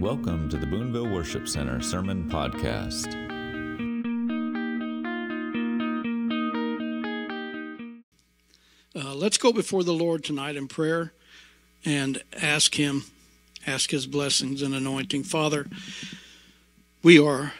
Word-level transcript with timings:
Welcome 0.00 0.48
to 0.48 0.56
the 0.56 0.66
Boonville 0.66 1.12
Worship 1.12 1.46
Center 1.46 1.82
Sermon 1.82 2.26
Podcast. 2.30 3.06
Uh, 8.96 9.14
let's 9.14 9.36
go 9.36 9.52
before 9.52 9.84
the 9.84 9.92
Lord 9.92 10.24
tonight 10.24 10.56
in 10.56 10.68
prayer 10.68 11.12
and 11.84 12.22
ask 12.40 12.76
Him, 12.76 13.04
ask 13.66 13.90
His 13.90 14.06
blessings 14.06 14.62
and 14.62 14.74
anointing. 14.74 15.24
Father, 15.24 15.66
we 17.02 17.18
are 17.18 17.52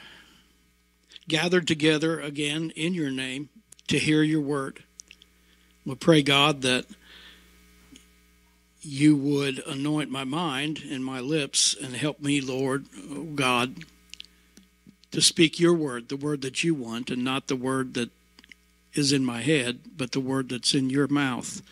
gathered 1.29 1.69
together 1.69 2.19
again 2.21 2.71
in 2.75 2.95
your 2.95 3.11
name 3.11 3.51
to 3.89 3.99
hear 3.99 4.23
your 4.23 4.41
word. 4.41 4.83
We 5.85 5.95
pray, 5.95 6.23
God, 6.23 6.63
that 6.63 6.87
you 8.83 9.17
would 9.17 9.59
anoint 9.67 10.11
my 10.11 10.25
mind 10.25 10.83
and 10.91 11.05
my 11.05 11.21
lips 11.21 11.77
and 11.81 11.95
help 11.95 12.21
me, 12.21 12.41
Lord, 12.41 12.87
oh 13.11 13.25
God, 13.25 13.85
to 15.11 15.21
speak 15.21 15.61
your 15.61 15.75
word, 15.75 16.09
the 16.09 16.17
word 16.17 16.43
that 16.43 16.65
you 16.65 16.75
want, 16.75 17.11
and 17.11 17.23
not 17.23 17.49
the 17.49 17.57
word 17.57 17.95
that 17.95 18.11
is 18.95 19.13
in 19.13 19.25
my 19.25 19.43
head, 19.43 19.81
but 19.97 20.13
the 20.13 20.21
word 20.21 20.49
that's 20.49 20.75
in 20.75 20.91
your 20.91 21.09
mouth. 21.09 21.63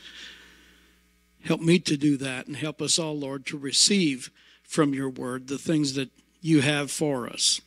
Help 1.44 1.60
me 1.60 1.78
to 1.78 1.96
do 1.96 2.16
that 2.16 2.46
and 2.46 2.56
help 2.56 2.82
us 2.82 2.98
all, 2.98 3.18
Lord, 3.18 3.46
to 3.46 3.58
receive 3.58 4.30
from 4.62 4.92
your 4.92 5.08
word 5.08 5.48
the 5.48 5.58
things 5.58 5.94
that 5.94 6.10
you 6.42 6.60
have 6.60 6.90
for 6.90 7.28
us. 7.28 7.60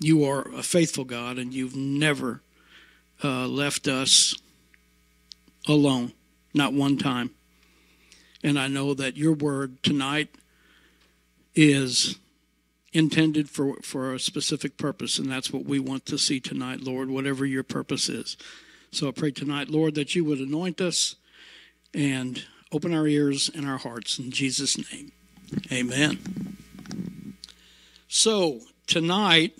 You 0.00 0.24
are 0.24 0.48
a 0.54 0.62
faithful 0.62 1.04
God, 1.04 1.38
and 1.38 1.52
you've 1.52 1.76
never 1.76 2.40
uh, 3.22 3.46
left 3.46 3.86
us 3.86 4.34
alone, 5.68 6.12
not 6.54 6.72
one 6.72 6.98
time. 6.98 7.30
And 8.42 8.58
I 8.58 8.68
know 8.68 8.94
that 8.94 9.16
your 9.16 9.32
word 9.32 9.82
tonight 9.82 10.34
is 11.54 12.18
intended 12.92 13.48
for, 13.48 13.76
for 13.82 14.12
a 14.12 14.18
specific 14.18 14.76
purpose, 14.76 15.18
and 15.18 15.30
that's 15.30 15.52
what 15.52 15.64
we 15.64 15.78
want 15.78 16.04
to 16.06 16.18
see 16.18 16.40
tonight, 16.40 16.80
Lord, 16.80 17.08
whatever 17.08 17.46
your 17.46 17.62
purpose 17.62 18.08
is. 18.08 18.36
So 18.90 19.08
I 19.08 19.12
pray 19.12 19.30
tonight, 19.30 19.70
Lord, 19.70 19.94
that 19.94 20.14
you 20.14 20.24
would 20.24 20.38
anoint 20.38 20.80
us 20.80 21.16
and 21.94 22.44
open 22.70 22.92
our 22.92 23.06
ears 23.06 23.50
and 23.54 23.66
our 23.66 23.78
hearts 23.78 24.18
in 24.18 24.30
Jesus' 24.30 24.76
name. 24.92 25.12
Amen. 25.70 26.18
So 28.08 28.60
tonight, 28.86 29.54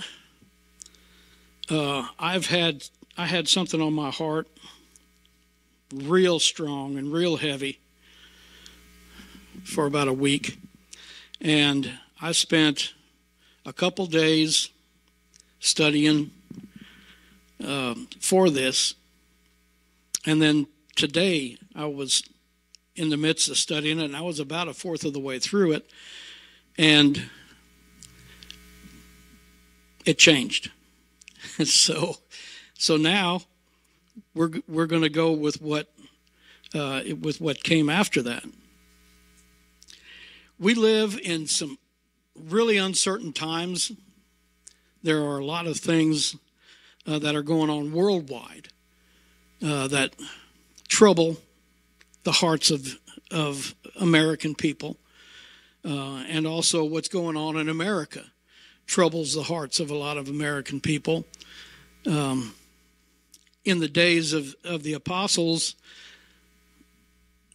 uh, 1.70 2.08
I've 2.18 2.46
had 2.46 2.84
I 3.16 3.27
had 3.27 3.48
something 3.48 3.80
on 3.80 3.92
my 3.92 4.10
heart, 4.10 4.48
real 5.92 6.38
strong 6.38 6.96
and 6.96 7.12
real 7.12 7.36
heavy, 7.36 7.78
for 9.64 9.86
about 9.86 10.08
a 10.08 10.12
week, 10.12 10.58
and 11.40 11.90
I 12.20 12.32
spent 12.32 12.94
a 13.64 13.72
couple 13.72 14.06
days 14.06 14.70
studying 15.60 16.30
uh, 17.64 17.94
for 18.20 18.50
this, 18.50 18.94
and 20.26 20.42
then 20.42 20.66
today 20.96 21.56
I 21.74 21.86
was 21.86 22.22
in 22.96 23.10
the 23.10 23.16
midst 23.16 23.48
of 23.48 23.56
studying 23.56 23.98
it, 23.98 24.04
and 24.04 24.16
I 24.16 24.20
was 24.20 24.40
about 24.40 24.68
a 24.68 24.74
fourth 24.74 25.04
of 25.04 25.12
the 25.12 25.20
way 25.20 25.38
through 25.38 25.72
it, 25.72 25.90
and 26.77 27.30
it 30.04 30.18
changed. 30.18 30.70
so, 31.64 32.16
so 32.78 32.96
now 32.96 33.42
we're 34.34 34.50
we're 34.68 34.86
going 34.86 35.02
to 35.02 35.08
go 35.08 35.32
with 35.32 35.60
what 35.60 35.88
uh, 36.74 37.02
with 37.20 37.41
what 37.41 37.62
came 37.62 37.88
after 37.88 38.22
that. 38.22 38.44
We 40.58 40.74
live 40.74 41.18
in 41.22 41.46
some 41.46 41.78
really 42.36 42.77
uncertain 42.77 43.33
times. 43.33 43.92
There 45.02 45.23
are 45.23 45.39
a 45.39 45.45
lot 45.45 45.67
of 45.67 45.78
things 45.78 46.36
uh, 47.06 47.18
that 47.18 47.34
are 47.34 47.42
going 47.42 47.68
on 47.68 47.92
worldwide 47.92 48.68
uh, 49.64 49.89
that 49.89 50.14
trouble 50.89 51.36
the 52.24 52.33
hearts 52.33 52.70
of 52.70 52.98
of 53.30 53.74
American 54.00 54.55
people, 54.55 54.96
uh, 55.84 56.24
and 56.29 56.46
also 56.46 56.84
what's 56.84 57.08
going 57.08 57.36
on 57.36 57.56
in 57.56 57.68
America 57.68 58.24
troubles 58.86 59.34
the 59.34 59.44
hearts 59.44 59.80
of 59.80 59.90
a 59.90 59.94
lot 59.94 60.17
of 60.17 60.29
American 60.29 60.80
people. 60.80 61.24
Um, 62.06 62.55
in 63.64 63.78
the 63.78 63.89
days 63.89 64.33
of, 64.33 64.55
of 64.64 64.83
the 64.83 64.95
apostles, 64.95 65.74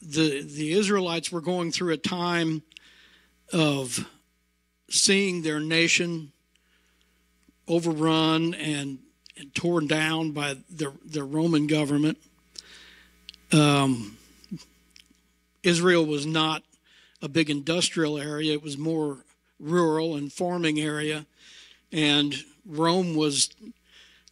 the 0.01 0.41
the 0.43 0.71
Israelites 0.71 1.31
were 1.31 1.41
going 1.41 1.71
through 1.71 1.93
a 1.93 1.97
time 1.97 2.61
of 3.51 4.07
seeing 4.89 5.41
their 5.41 5.59
nation 5.59 6.31
overrun 7.67 8.53
and, 8.53 8.99
and 9.37 9.53
torn 9.53 9.87
down 9.87 10.31
by 10.31 10.55
the, 10.69 10.93
the 11.05 11.23
Roman 11.23 11.67
government. 11.67 12.17
Um, 13.51 14.17
Israel 15.63 16.05
was 16.05 16.25
not 16.25 16.63
a 17.21 17.27
big 17.27 17.49
industrial 17.49 18.17
area, 18.17 18.53
it 18.53 18.63
was 18.63 18.77
more 18.77 19.17
rural 19.59 20.15
and 20.15 20.31
farming 20.31 20.79
area. 20.79 21.25
And 21.91 22.35
Rome 22.65 23.15
was 23.15 23.49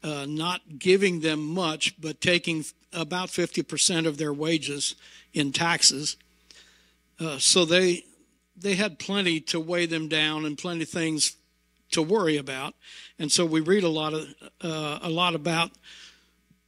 uh, 0.05 0.25
not 0.27 0.77
giving 0.77 1.21
them 1.21 1.43
much, 1.43 1.99
but 1.99 2.21
taking 2.21 2.63
about 2.93 3.29
50% 3.29 4.05
of 4.05 4.19
their 4.19 4.31
wages 4.31 4.93
in 5.33 5.51
taxes. 5.51 6.15
Uh, 7.19 7.39
so 7.39 7.65
they 7.65 8.05
they 8.57 8.75
had 8.75 8.99
plenty 8.99 9.41
to 9.41 9.59
weigh 9.59 9.85
them 9.85 10.07
down 10.07 10.45
and 10.45 10.57
plenty 10.57 10.83
of 10.83 10.89
things 10.89 11.35
to 11.91 12.01
worry 12.01 12.37
about. 12.37 12.73
And 13.19 13.29
so 13.29 13.45
we 13.45 13.59
read 13.59 13.83
a 13.83 13.89
lot 13.89 14.13
of 14.13 14.27
uh, 14.61 14.99
a 15.01 15.09
lot 15.09 15.33
about 15.33 15.71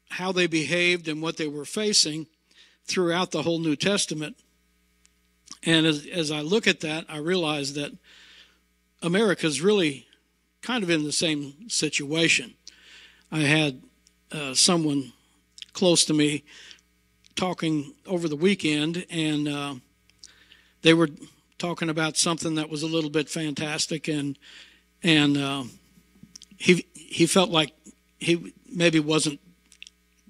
how 0.09 0.31
they 0.31 0.48
behaved 0.48 1.08
and 1.08 1.22
what 1.22 1.38
they 1.38 1.48
were 1.48 1.66
facing 1.66 2.25
throughout 2.86 3.31
the 3.31 3.44
whole 3.44 3.59
New 3.59 3.75
Testament. 3.75 4.36
And 5.64 5.86
as, 5.86 6.08
as 6.08 6.31
I 6.31 6.42
look 6.42 6.66
at 6.66 6.80
that, 6.80 7.06
I 7.08 7.18
realize 7.18 7.74
that 7.74 7.92
America's 9.02 9.62
really 9.62 10.08
kind 10.62 10.84
of 10.84 10.90
in 10.90 11.04
the 11.04 11.12
same 11.12 11.69
situation. 11.69 12.56
I 13.31 13.39
had 13.39 13.81
uh, 14.31 14.53
someone 14.53 15.11
close 15.73 16.05
to 16.05 16.13
me 16.13 16.43
talking 17.35 17.93
over 18.05 18.27
the 18.27 18.35
weekend, 18.35 19.05
and 19.09 19.47
uh, 19.47 19.75
they 20.81 20.93
were 20.93 21.09
talking 21.57 21.89
about 21.89 22.17
something 22.17 22.55
that 22.55 22.69
was 22.69 22.83
a 22.83 22.88
little 22.88 23.09
bit 23.09 23.29
fantastic, 23.29 24.07
and 24.07 24.38
and 25.03 25.38
uh, 25.38 25.63
he 26.57 26.85
he 26.93 27.25
felt 27.25 27.49
like 27.49 27.73
he 28.19 28.53
maybe 28.71 28.99
wasn't 28.99 29.39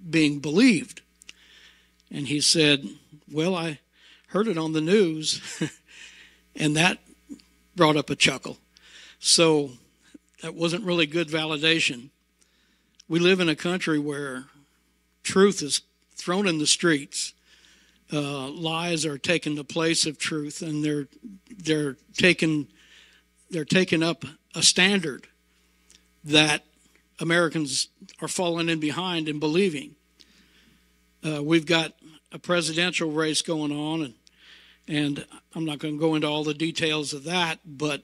being 0.09 0.39
believed, 0.39 1.01
and 2.11 2.27
he 2.27 2.41
said, 2.41 2.87
"Well, 3.31 3.55
I 3.55 3.79
heard 4.29 4.47
it 4.47 4.57
on 4.57 4.73
the 4.73 4.81
news," 4.81 5.41
and 6.55 6.75
that 6.75 6.97
brought 7.75 7.95
up 7.95 8.09
a 8.09 8.15
chuckle. 8.15 8.57
So 9.19 9.71
that 10.41 10.55
wasn't 10.55 10.83
really 10.83 11.05
good 11.05 11.29
validation. 11.29 12.09
We 13.09 13.19
live 13.19 13.39
in 13.39 13.49
a 13.49 13.55
country 13.55 13.99
where 13.99 14.45
truth 15.23 15.61
is 15.61 15.81
thrown 16.15 16.47
in 16.47 16.57
the 16.57 16.67
streets 16.67 17.33
uh, 18.11 18.49
lies 18.49 19.05
are 19.05 19.17
taking 19.17 19.55
the 19.55 19.63
place 19.63 20.05
of 20.05 20.17
truth, 20.17 20.61
and 20.61 20.83
they're 20.83 21.07
they're 21.57 21.97
taking 22.13 22.67
they're 23.49 23.65
taking 23.65 24.03
up 24.03 24.23
a 24.55 24.63
standard 24.63 25.27
that 26.23 26.63
Americans 27.19 27.89
are 28.21 28.27
falling 28.27 28.69
in 28.69 28.79
behind 28.79 29.27
and 29.27 29.39
believing. 29.39 29.95
Uh, 31.25 31.43
we've 31.43 31.65
got 31.65 31.93
a 32.31 32.39
presidential 32.39 33.11
race 33.11 33.41
going 33.41 33.71
on, 33.71 34.01
and 34.03 34.13
and 34.87 35.25
I'm 35.53 35.65
not 35.65 35.79
going 35.79 35.95
to 35.95 35.99
go 35.99 36.15
into 36.15 36.27
all 36.27 36.45
the 36.45 36.53
details 36.53 37.11
of 37.13 37.25
that, 37.25 37.59
but 37.65 38.03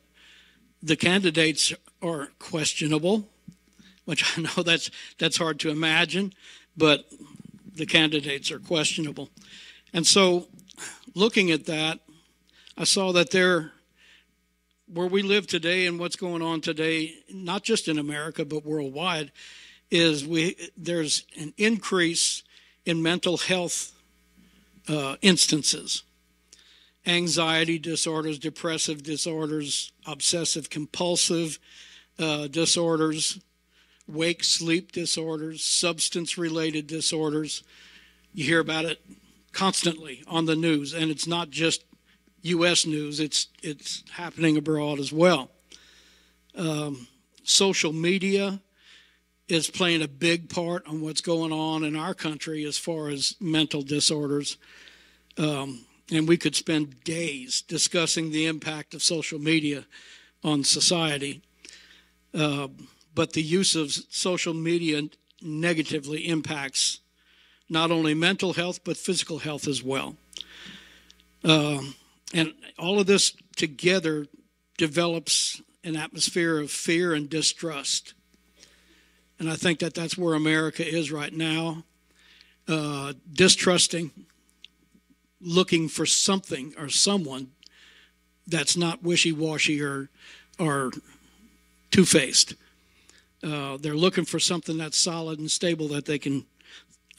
the 0.81 0.97
candidates 0.97 1.73
are 2.01 2.29
questionable, 2.39 3.29
which 4.05 4.37
I 4.37 4.41
know 4.41 4.63
that's 4.63 4.89
that's 5.17 5.37
hard 5.37 5.59
to 5.61 5.69
imagine, 5.69 6.33
but 6.75 7.05
the 7.75 7.85
candidates 7.85 8.51
are 8.51 8.59
questionable. 8.59 9.29
And 9.93 10.05
so, 10.05 10.47
looking 11.13 11.51
at 11.51 11.65
that, 11.65 11.99
I 12.77 12.83
saw 12.83 13.11
that 13.13 13.31
there, 13.31 13.71
where 14.91 15.07
we 15.07 15.21
live 15.21 15.47
today 15.47 15.85
and 15.85 15.99
what's 15.99 16.15
going 16.15 16.41
on 16.41 16.61
today, 16.61 17.15
not 17.31 17.63
just 17.63 17.87
in 17.87 17.97
America 17.97 18.45
but 18.45 18.65
worldwide, 18.65 19.31
is 19.91 20.25
we 20.25 20.55
there's 20.75 21.25
an 21.37 21.53
increase 21.57 22.43
in 22.85 23.01
mental 23.01 23.37
health 23.37 23.91
uh, 24.89 25.15
instances, 25.21 26.03
anxiety 27.05 27.79
disorders, 27.79 28.39
depressive 28.39 29.03
disorders, 29.03 29.91
obsessive 30.05 30.69
compulsive 30.69 31.59
uh, 32.19 32.47
disorders, 32.47 33.39
wake 34.07 34.43
sleep 34.43 34.91
disorders, 34.91 35.63
substance 35.63 36.37
related 36.37 36.87
disorders. 36.87 37.63
You 38.33 38.45
hear 38.45 38.59
about 38.59 38.85
it 38.85 39.01
constantly 39.51 40.23
on 40.27 40.45
the 40.45 40.55
news, 40.55 40.93
and 40.93 41.11
it's 41.11 41.27
not 41.27 41.49
just 41.49 41.83
U.S. 42.41 42.85
news, 42.85 43.19
it's 43.19 43.47
it's 43.61 44.03
happening 44.11 44.57
abroad 44.57 44.99
as 44.99 45.13
well. 45.13 45.49
Um, 46.55 47.07
social 47.43 47.93
media 47.93 48.59
is 49.47 49.69
playing 49.69 50.01
a 50.01 50.07
big 50.07 50.49
part 50.49 50.85
on 50.87 51.01
what's 51.01 51.21
going 51.21 51.51
on 51.51 51.83
in 51.83 51.95
our 51.95 52.13
country 52.13 52.65
as 52.65 52.77
far 52.77 53.09
as 53.09 53.35
mental 53.39 53.81
disorders. 53.81 54.57
Um, 55.37 55.85
and 56.11 56.27
we 56.27 56.37
could 56.37 56.55
spend 56.55 57.03
days 57.03 57.61
discussing 57.61 58.31
the 58.31 58.45
impact 58.45 58.93
of 58.93 59.03
social 59.03 59.39
media 59.39 59.85
on 60.43 60.63
society. 60.63 61.41
Uh, 62.33 62.67
but 63.13 63.33
the 63.33 63.43
use 63.43 63.75
of 63.75 63.91
social 63.91 64.53
media 64.53 65.01
negatively 65.41 66.27
impacts 66.27 66.99
not 67.69 67.91
only 67.91 68.13
mental 68.13 68.53
health 68.53 68.83
but 68.83 68.97
physical 68.97 69.39
health 69.39 69.67
as 69.67 69.83
well. 69.83 70.15
Uh, 71.43 71.81
and 72.33 72.53
all 72.79 72.99
of 72.99 73.07
this 73.07 73.35
together 73.55 74.27
develops 74.77 75.61
an 75.83 75.95
atmosphere 75.95 76.59
of 76.59 76.71
fear 76.71 77.13
and 77.13 77.29
distrust. 77.29 78.13
And 79.39 79.49
I 79.49 79.55
think 79.55 79.79
that 79.79 79.93
that's 79.93 80.17
where 80.17 80.33
America 80.33 80.87
is 80.87 81.11
right 81.11 81.33
now 81.33 81.83
uh, 82.67 83.13
distrusting, 83.31 84.11
looking 85.41 85.89
for 85.89 86.05
something 86.05 86.73
or 86.77 86.87
someone 86.87 87.49
that's 88.47 88.77
not 88.77 89.03
wishy 89.03 89.31
washy 89.31 89.81
or, 89.81 90.09
or 90.59 90.91
two 91.91 92.05
faced. 92.05 92.55
Uh, 93.43 93.77
they're 93.77 93.95
looking 93.95 94.25
for 94.25 94.39
something 94.39 94.77
that's 94.77 94.97
solid 94.97 95.39
and 95.39 95.51
stable 95.51 95.87
that 95.89 96.05
they 96.05 96.17
can 96.17 96.45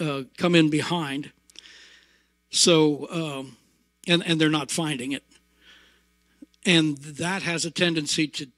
uh, 0.01 0.23
come 0.39 0.55
in 0.55 0.71
behind. 0.71 1.31
So, 2.51 3.09
um, 3.11 3.57
and, 4.07 4.23
and 4.25 4.41
they're 4.41 4.49
not 4.49 4.71
finding 4.71 5.13
it. 5.13 5.25
And 6.65 6.97
that 6.99 7.43
has 7.43 7.65
a 7.65 7.71
tendency 7.71 8.27
to 8.29 8.49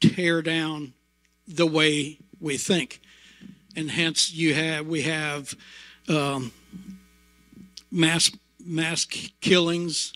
tear 0.00 0.40
down 0.40 0.94
the 1.46 1.66
way 1.66 2.18
we 2.40 2.56
think. 2.56 3.00
And 3.76 3.90
hence 3.90 4.32
you 4.32 4.54
have 4.54 4.86
we 4.86 5.02
have 5.02 5.54
um, 6.08 6.52
mass 7.90 8.30
mass 8.64 9.04
killings. 9.04 10.12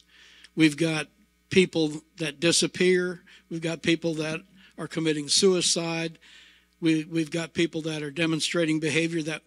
We've 0.57 0.77
got 0.77 1.09
people 1.51 2.03
that 2.17 2.41
disappear. 2.41 3.23
We've 3.51 3.61
got 3.61 3.83
people 3.83 4.15
that 4.15 4.41
are 4.79 4.89
committing 4.89 5.29
suicide. 5.29 6.19
We, 6.81 7.05
we've 7.05 7.31
got 7.31 7.55
people 7.55 7.81
that 7.83 8.03
are 8.03 8.11
demonstrating 8.11 8.81
behavior 8.81 9.23
that 9.23 9.43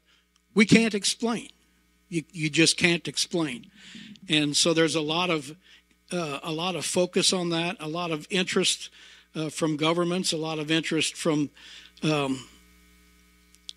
we 0.53 0.65
can't 0.65 0.95
explain. 0.95 1.49
You, 2.09 2.23
you 2.31 2.49
just 2.49 2.77
can't 2.77 3.07
explain. 3.07 3.67
And 4.29 4.55
so 4.55 4.73
there's 4.73 4.95
a 4.95 5.01
lot 5.01 5.29
of 5.29 5.55
uh, 6.11 6.39
a 6.41 6.51
lot 6.51 6.75
of 6.75 6.85
focus 6.85 7.33
on 7.33 7.49
that, 7.49 7.77
a 7.79 7.87
lot 7.87 8.11
of 8.11 8.27
interest 8.29 8.89
uh, 9.35 9.49
from 9.49 9.75
governments, 9.75 10.31
a 10.31 10.37
lot 10.37 10.59
of 10.59 10.71
interest 10.71 11.15
from 11.15 11.49
um, 12.03 12.47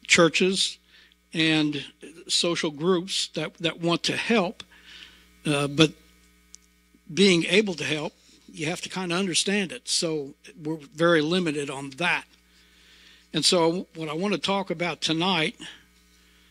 churches 0.06 0.78
and 1.32 1.84
social 2.28 2.70
groups 2.70 3.28
that, 3.34 3.54
that 3.58 3.80
want 3.80 4.02
to 4.04 4.16
help. 4.16 4.62
Uh, 5.44 5.66
but 5.66 5.92
being 7.12 7.44
able 7.44 7.74
to 7.74 7.84
help, 7.84 8.12
you 8.52 8.66
have 8.66 8.80
to 8.80 8.88
kind 8.88 9.12
of 9.12 9.18
understand 9.18 9.72
it. 9.72 9.88
So 9.88 10.34
we're 10.62 10.78
very 10.94 11.20
limited 11.20 11.70
on 11.70 11.90
that. 11.90 12.24
And 13.32 13.44
so, 13.44 13.86
what 13.94 14.08
I 14.08 14.14
want 14.14 14.34
to 14.34 14.40
talk 14.40 14.70
about 14.70 15.00
tonight, 15.00 15.56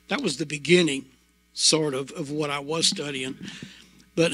that 0.08 0.22
was 0.22 0.38
the 0.38 0.46
beginning, 0.46 1.06
sort 1.54 1.94
of, 1.94 2.12
of 2.12 2.32
what 2.32 2.50
I 2.50 2.60
was 2.60 2.88
studying. 2.88 3.38
But 4.16 4.32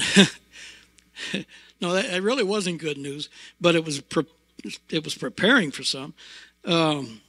no, 1.80 1.92
that, 1.92 2.22
really 2.22 2.44
wasn't 2.44 2.80
good 2.80 2.98
news, 2.98 3.28
but 3.60 3.74
it 3.74 3.84
was 3.84 4.00
pre- 4.00 4.26
it 4.90 5.04
was 5.04 5.14
preparing 5.14 5.70
for 5.70 5.82
some. 5.82 6.14
Um, 6.64 7.20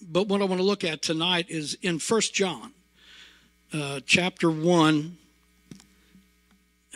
but 0.00 0.28
what 0.28 0.40
I 0.40 0.44
want 0.44 0.60
to 0.60 0.66
look 0.66 0.84
at 0.84 1.02
tonight 1.02 1.46
is 1.48 1.76
in 1.82 1.98
First 1.98 2.34
John, 2.34 2.72
uh, 3.72 4.00
chapter 4.04 4.50
one, 4.50 5.18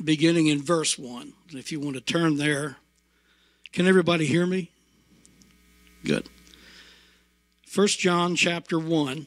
beginning 0.02 0.46
in 0.48 0.62
verse 0.62 0.98
one. 0.98 1.34
If 1.50 1.72
you 1.72 1.80
want 1.80 1.94
to 1.94 2.00
turn 2.00 2.36
there, 2.36 2.76
can 3.72 3.86
everybody 3.86 4.26
hear 4.26 4.46
me? 4.46 4.70
Good. 6.04 6.28
First 7.76 7.98
John 7.98 8.36
chapter 8.36 8.78
1 8.78 9.26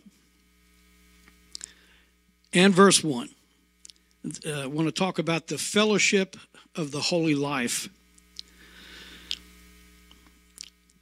and 2.52 2.74
verse 2.74 3.04
1. 3.04 3.30
Uh, 4.44 4.50
I 4.50 4.66
want 4.66 4.88
to 4.88 4.92
talk 4.92 5.20
about 5.20 5.46
the 5.46 5.60
fellowship 5.60 6.36
of 6.76 6.90
the 6.90 7.00
holy 7.00 7.36
life. 7.36 7.90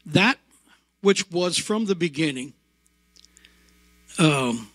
That 0.06 0.40
which 1.00 1.32
was 1.32 1.58
from 1.58 1.86
the 1.86 1.96
beginning, 1.96 2.52
um, 4.20 4.70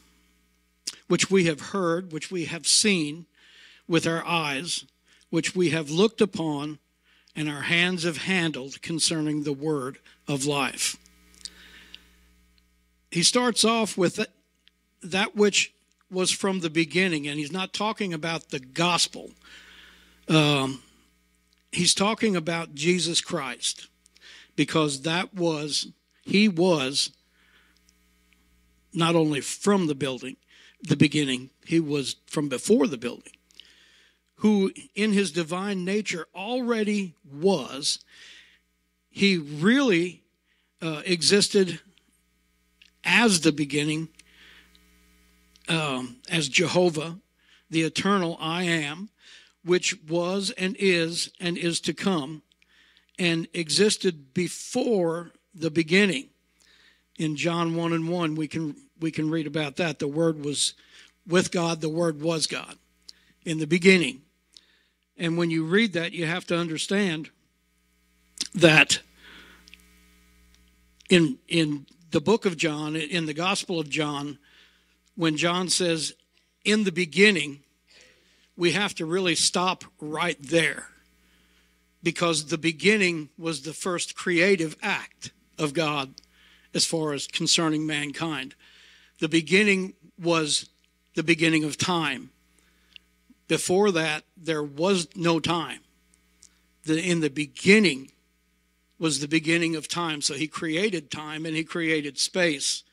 which 1.08 1.30
we 1.30 1.44
have 1.44 1.60
heard, 1.60 2.10
which 2.10 2.30
we 2.30 2.46
have 2.46 2.66
seen 2.66 3.26
with 3.86 4.06
our 4.06 4.25
eyes, 4.25 4.86
which 5.28 5.54
we 5.54 5.68
have 5.68 5.90
looked 5.90 6.22
upon, 6.22 6.78
and 7.36 7.50
our 7.50 7.64
hands 7.64 8.04
have 8.04 8.16
handled 8.16 8.80
concerning 8.80 9.42
the 9.42 9.52
word 9.52 9.98
of 10.26 10.46
life 10.46 10.96
he 13.12 13.23
starts 13.23 13.62
off 13.62 13.99
with 13.99 14.26
that 15.03 15.37
which 15.37 15.75
was 16.11 16.31
from 16.31 16.61
the 16.61 16.70
beginning, 16.70 17.29
and 17.29 17.38
he's 17.38 17.53
not 17.53 17.75
talking 17.75 18.14
about 18.14 18.49
the 18.49 18.59
gospel. 18.59 19.31
Um, 20.29 20.82
he's 21.70 21.93
talking 21.93 22.35
about 22.35 22.75
Jesus 22.75 23.20
Christ 23.20 23.88
because 24.56 25.03
that 25.03 25.35
was, 25.35 25.88
he 26.23 26.49
was 26.49 27.11
not 28.94 29.14
only 29.14 29.43
from 29.43 29.88
the 29.88 29.94
building, 29.94 30.37
the 30.82 30.97
beginning, 30.97 31.50
he 31.67 31.81
was 31.81 32.17
from 32.26 32.49
before 32.49 32.87
the 32.87 32.99
building, 32.99 33.35
who 34.37 34.73
in 34.94 35.12
his 35.12 35.32
divine 35.32 35.85
nature 35.85 36.26
already 36.35 37.14
was. 37.31 37.99
He 39.11 39.37
really 39.37 40.23
uh, 40.81 41.03
existed 41.05 41.81
as 43.04 43.40
the 43.40 43.52
beginning, 43.52 44.08
um, 45.69 46.16
as 46.31 46.49
Jehovah, 46.49 47.19
the 47.70 47.82
eternal 47.82 48.37
I 48.40 48.64
am, 48.64 49.10
which 49.64 50.02
was 50.08 50.50
and 50.52 50.76
is 50.78 51.31
and 51.40 51.56
is 51.56 51.81
to 51.81 51.94
come, 51.94 52.42
and 53.18 53.49
existed 53.54 54.35
before 54.35 55.32
the 55.54 55.71
beginning. 55.71 56.28
In 57.18 57.37
John 57.37 57.76
1 57.76 57.92
and 57.92 58.09
1, 58.09 58.35
we 58.35 58.49
can, 58.49 58.75
we 58.99 59.11
can 59.11 59.30
read 59.30 59.47
about 59.47 59.76
that. 59.76 59.99
The 59.99 60.09
Word 60.09 60.44
was 60.44 60.75
with 61.26 61.52
God, 61.52 61.80
the 61.80 61.88
Word 61.88 62.21
was 62.21 62.47
God 62.47 62.78
in 63.44 63.59
the 63.59 63.66
beginning. 63.66 64.23
And 65.16 65.37
when 65.37 65.50
you 65.50 65.64
read 65.64 65.92
that, 65.92 66.12
you 66.12 66.26
have 66.26 66.47
to 66.47 66.56
understand 66.56 67.30
that 68.54 69.00
in, 71.09 71.38
in 71.49 71.87
the 72.12 72.21
book 72.21 72.45
of 72.45 72.57
John, 72.57 72.95
in 72.95 73.26
the 73.26 73.35
Gospel 73.35 73.81
of 73.81 73.88
John, 73.88 74.38
when 75.16 75.37
John 75.37 75.69
says, 75.69 76.14
in 76.64 76.85
the 76.85 76.92
beginning, 76.92 77.61
we 78.57 78.73
have 78.73 78.95
to 78.97 79.07
really 79.07 79.35
stop 79.35 79.85
right 79.99 80.37
there 80.40 80.88
because 82.02 82.47
the 82.47 82.59
beginning 82.59 83.31
was 83.38 83.62
the 83.62 83.73
first 83.73 84.14
creative 84.14 84.76
act 84.83 85.33
of 85.59 85.73
God 85.73 86.14
as 86.75 86.85
far 86.85 87.12
as 87.14 87.26
concerning 87.26 87.87
mankind. 87.87 88.54
The 89.19 89.28
beginning 89.28 89.95
was 90.21 90.69
the 91.14 91.23
beginning 91.23 91.64
of 91.64 91.78
time. 91.78 92.31
Before 93.49 93.90
that, 93.90 94.25
there 94.37 94.62
was 94.62 95.09
no 95.16 95.40
time. 95.40 95.81
The, 96.85 97.00
in 97.00 97.21
the 97.21 97.31
beginning 97.31 98.12
was 99.02 99.18
the 99.18 99.26
beginning 99.26 99.75
of 99.75 99.88
time. 99.88 100.23
So 100.23 100.35
he 100.35 100.47
created 100.47 101.11
time 101.11 101.44
and 101.44 101.56
he 101.56 101.64
created 101.64 102.18
space. 102.18 102.85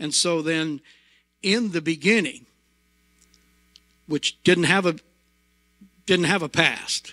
And 0.00 0.14
so 0.14 0.40
then 0.40 0.80
in 1.42 1.72
the 1.72 1.82
beginning, 1.82 2.46
which 4.06 4.42
didn't 4.44 4.64
have 4.64 4.86
a 4.86 4.96
didn't 6.06 6.24
have 6.24 6.42
a 6.42 6.48
past. 6.48 7.12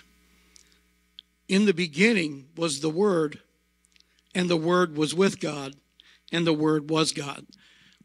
In 1.48 1.66
the 1.66 1.74
beginning 1.74 2.46
was 2.56 2.80
the 2.80 2.88
word 2.88 3.40
and 4.34 4.48
the 4.48 4.56
word 4.56 4.96
was 4.96 5.14
with 5.14 5.38
God 5.38 5.74
and 6.32 6.46
the 6.46 6.54
word 6.54 6.88
was 6.88 7.12
God. 7.12 7.44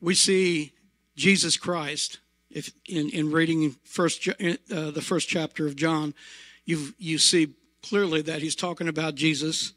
We 0.02 0.16
see 0.16 0.74
Jesus 1.16 1.56
Christ 1.56 2.20
if 2.50 2.74
in, 2.90 3.10
in 3.12 3.32
reading 3.32 3.78
first 3.86 4.28
uh, 4.28 4.92
the 4.92 5.02
first 5.02 5.30
chapter 5.30 5.66
of 5.66 5.78
John 5.78 6.14
you 6.66 6.94
you 6.98 7.20
see 7.20 7.54
clearly 7.82 8.22
that 8.24 8.42
he's 8.42 8.56
talking 8.56 8.90
about 8.90 9.16
Jesus 9.16 9.72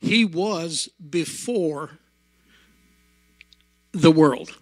he 0.00 0.24
was 0.24 0.88
before 1.08 1.98
the 3.92 4.10
world. 4.10 4.56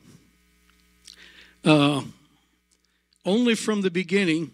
Uh, 1.65 2.03
only 3.25 3.55
from 3.55 3.83
the 3.83 3.91
beginning, 3.91 4.53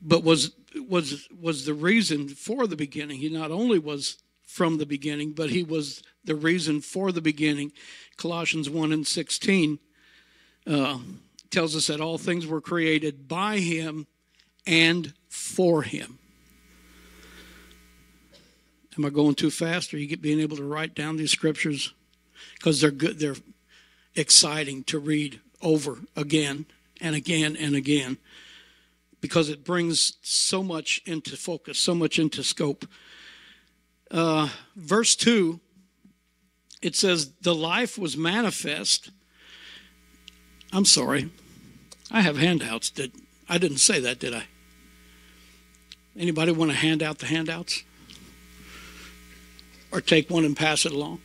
but 0.00 0.24
was 0.24 0.52
was 0.88 1.28
was 1.40 1.66
the 1.66 1.74
reason 1.74 2.28
for 2.28 2.66
the 2.66 2.76
beginning. 2.76 3.18
He 3.18 3.28
not 3.28 3.50
only 3.50 3.78
was 3.78 4.18
from 4.46 4.78
the 4.78 4.86
beginning, 4.86 5.32
but 5.32 5.50
he 5.50 5.62
was 5.62 6.02
the 6.24 6.34
reason 6.34 6.80
for 6.80 7.12
the 7.12 7.20
beginning. 7.20 7.72
Colossians 8.16 8.70
1 8.70 8.92
and 8.92 9.06
16 9.06 9.78
uh, 10.66 10.98
tells 11.50 11.76
us 11.76 11.88
that 11.88 12.00
all 12.00 12.18
things 12.18 12.46
were 12.46 12.60
created 12.60 13.26
by 13.28 13.58
him 13.58 14.06
and 14.66 15.12
for 15.28 15.82
him. 15.82 16.18
Am 18.96 19.04
I 19.04 19.10
going 19.10 19.34
too 19.34 19.50
fast? 19.50 19.92
Are 19.92 19.98
you 19.98 20.16
being 20.16 20.40
able 20.40 20.56
to 20.56 20.64
write 20.64 20.94
down 20.94 21.16
these 21.16 21.32
scriptures? 21.32 21.92
Because 22.54 22.80
they're 22.80 22.90
good, 22.90 23.18
they're 23.18 23.36
exciting 24.14 24.84
to 24.84 24.98
read 24.98 25.40
over 25.60 25.98
again 26.16 26.66
and 27.00 27.16
again 27.16 27.56
and 27.56 27.74
again 27.74 28.18
because 29.20 29.48
it 29.48 29.64
brings 29.64 30.18
so 30.20 30.62
much 30.62 31.00
into 31.06 31.36
focus, 31.36 31.78
so 31.78 31.94
much 31.94 32.18
into 32.18 32.42
scope. 32.42 32.86
Uh, 34.10 34.50
verse 34.76 35.16
2, 35.16 35.60
it 36.82 36.94
says, 36.94 37.32
The 37.40 37.54
life 37.54 37.98
was 37.98 38.16
manifest. 38.16 39.10
I'm 40.72 40.84
sorry. 40.84 41.30
I 42.10 42.20
have 42.20 42.36
handouts. 42.36 42.90
Did 42.90 43.12
I 43.48 43.58
didn't 43.58 43.78
say 43.78 43.98
that, 44.00 44.18
did 44.18 44.34
I? 44.34 44.44
Anybody 46.16 46.52
want 46.52 46.70
to 46.70 46.76
hand 46.76 47.02
out 47.02 47.18
the 47.18 47.26
handouts? 47.26 47.82
Or 49.94 50.00
take 50.00 50.28
one 50.28 50.44
and 50.44 50.56
pass 50.56 50.84
it 50.84 50.92
along? 50.92 51.20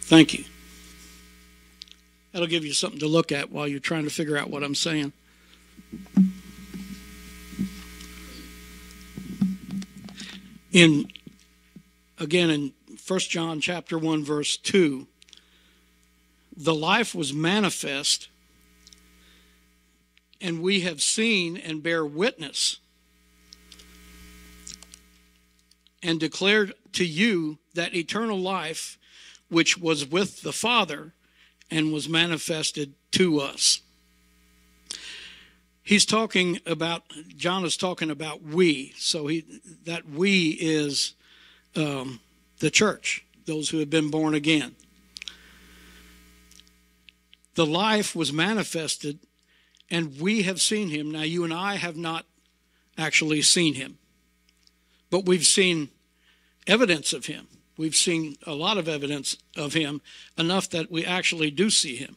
Thank 0.00 0.32
you. 0.32 0.44
That'll 2.32 2.48
give 2.48 2.64
you 2.64 2.72
something 2.72 2.98
to 3.00 3.06
look 3.06 3.30
at 3.30 3.52
while 3.52 3.68
you're 3.68 3.78
trying 3.78 4.04
to 4.04 4.10
figure 4.10 4.38
out 4.38 4.48
what 4.48 4.64
I'm 4.64 4.74
saying. 4.74 5.12
In 10.72 11.12
again 12.18 12.48
in 12.48 12.72
1 13.06 13.20
John 13.20 13.60
chapter 13.60 13.98
1 13.98 14.24
verse 14.24 14.56
2 14.56 15.06
the 16.56 16.74
life 16.74 17.14
was 17.14 17.32
manifest 17.32 18.28
and 20.40 20.62
we 20.62 20.80
have 20.80 21.02
seen 21.02 21.56
and 21.56 21.82
bear 21.82 22.04
witness 22.04 22.78
and 26.04 26.20
declared 26.20 26.74
to 26.92 27.04
you 27.04 27.58
that 27.72 27.94
eternal 27.94 28.38
life 28.38 28.98
which 29.48 29.78
was 29.78 30.06
with 30.06 30.42
the 30.42 30.52
Father 30.52 31.14
and 31.70 31.92
was 31.92 32.08
manifested 32.08 32.92
to 33.12 33.40
us. 33.40 33.80
He's 35.82 36.06
talking 36.06 36.60
about 36.66 37.02
john 37.36 37.64
is 37.64 37.76
talking 37.76 38.10
about 38.10 38.42
we. 38.42 38.92
So 38.96 39.26
he 39.26 39.44
that 39.84 40.08
we 40.08 40.50
is 40.60 41.14
um, 41.74 42.20
the 42.60 42.70
church 42.70 43.24
those 43.46 43.70
who 43.70 43.78
have 43.78 43.90
been 43.90 44.10
born 44.10 44.34
again. 44.34 44.74
The 47.54 47.66
life 47.66 48.14
was 48.14 48.32
manifested 48.32 49.18
and 49.90 50.18
we 50.18 50.42
have 50.42 50.60
seen 50.60 50.88
him. 50.88 51.10
Now 51.10 51.22
you 51.22 51.44
and 51.44 51.52
i 51.52 51.76
have 51.76 51.96
not 51.96 52.26
actually 52.96 53.42
seen 53.42 53.74
him 53.74 53.98
but 55.14 55.26
we've 55.26 55.46
seen 55.46 55.88
evidence 56.66 57.12
of 57.12 57.26
him 57.26 57.46
we've 57.76 57.96
seen 57.96 58.36
a 58.46 58.54
lot 58.54 58.78
of 58.78 58.88
evidence 58.88 59.36
of 59.56 59.72
him 59.74 60.00
enough 60.36 60.68
that 60.70 60.90
we 60.90 61.04
actually 61.04 61.50
do 61.50 61.70
see 61.70 61.96
him 61.96 62.16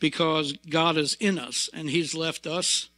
because 0.00 0.54
God 0.68 0.96
is 0.96 1.16
in 1.20 1.38
us 1.38 1.70
and 1.72 1.88
He's 1.88 2.14
left 2.14 2.46
us 2.46 2.88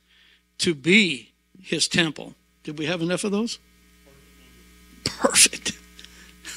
to 0.58 0.74
be 0.74 1.32
His 1.60 1.86
temple. 1.88 2.34
Did 2.62 2.78
we 2.78 2.86
have 2.86 3.02
enough 3.02 3.24
of 3.24 3.32
those? 3.32 3.58
Perfect. 5.04 5.72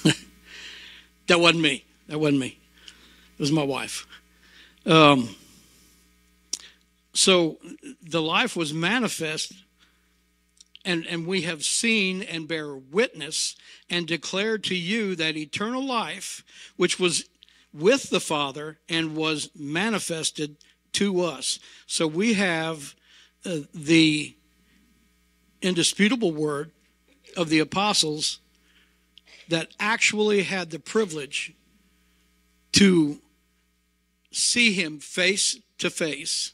that 1.28 1.40
wasn't 1.40 1.64
me. 1.64 1.84
That 2.08 2.20
wasn't 2.20 2.40
me. 2.40 2.60
It 3.38 3.40
was 3.40 3.52
my 3.52 3.64
wife. 3.64 4.08
Um, 4.86 5.36
so 7.14 7.58
the 8.04 8.22
life 8.22 8.56
was 8.56 8.74
manifest, 8.74 9.54
and, 10.86 11.06
and 11.08 11.26
we 11.26 11.42
have 11.42 11.66
seen 11.66 12.22
and 12.22 12.48
bear 12.48 12.76
witness 12.76 13.56
and 13.90 14.08
declare 14.08 14.58
to 14.60 14.76
you 14.76 15.16
that 15.16 15.36
eternal 15.36 15.84
life, 15.84 16.44
which 16.78 17.00
was 17.00 17.26
with 17.74 18.10
the 18.10 18.20
Father 18.20 18.78
and 18.88 19.16
was 19.16 19.50
manifested 19.56 20.56
to 20.94 21.22
us. 21.22 21.60
So 21.88 22.08
we 22.08 22.36
have 22.36 22.96
uh, 23.46 23.60
the 23.74 24.36
indisputable 25.62 26.32
word 26.32 26.72
of 27.36 27.50
the 27.50 27.60
apostles 27.60 28.40
that 29.50 29.70
actually 29.80 30.44
had 30.44 30.70
the 30.70 30.80
privilege 30.80 31.54
to 32.74 33.20
see 34.32 34.74
him 34.74 35.00
face 35.00 35.60
to 35.78 35.90
face 35.90 36.54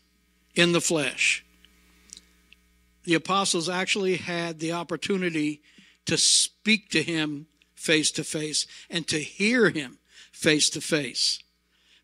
in 0.55 0.71
the 0.71 0.81
flesh. 0.81 1.45
The 3.03 3.13
apostles 3.13 3.69
actually 3.69 4.17
had 4.17 4.59
the 4.59 4.71
opportunity 4.71 5.61
to 6.05 6.17
speak 6.17 6.89
to 6.91 7.03
him 7.03 7.47
face 7.75 8.11
to 8.11 8.23
face 8.23 8.67
and 8.89 9.07
to 9.07 9.19
hear 9.19 9.69
him 9.69 9.99
face 10.31 10.69
to 10.71 10.81
face. 10.81 11.39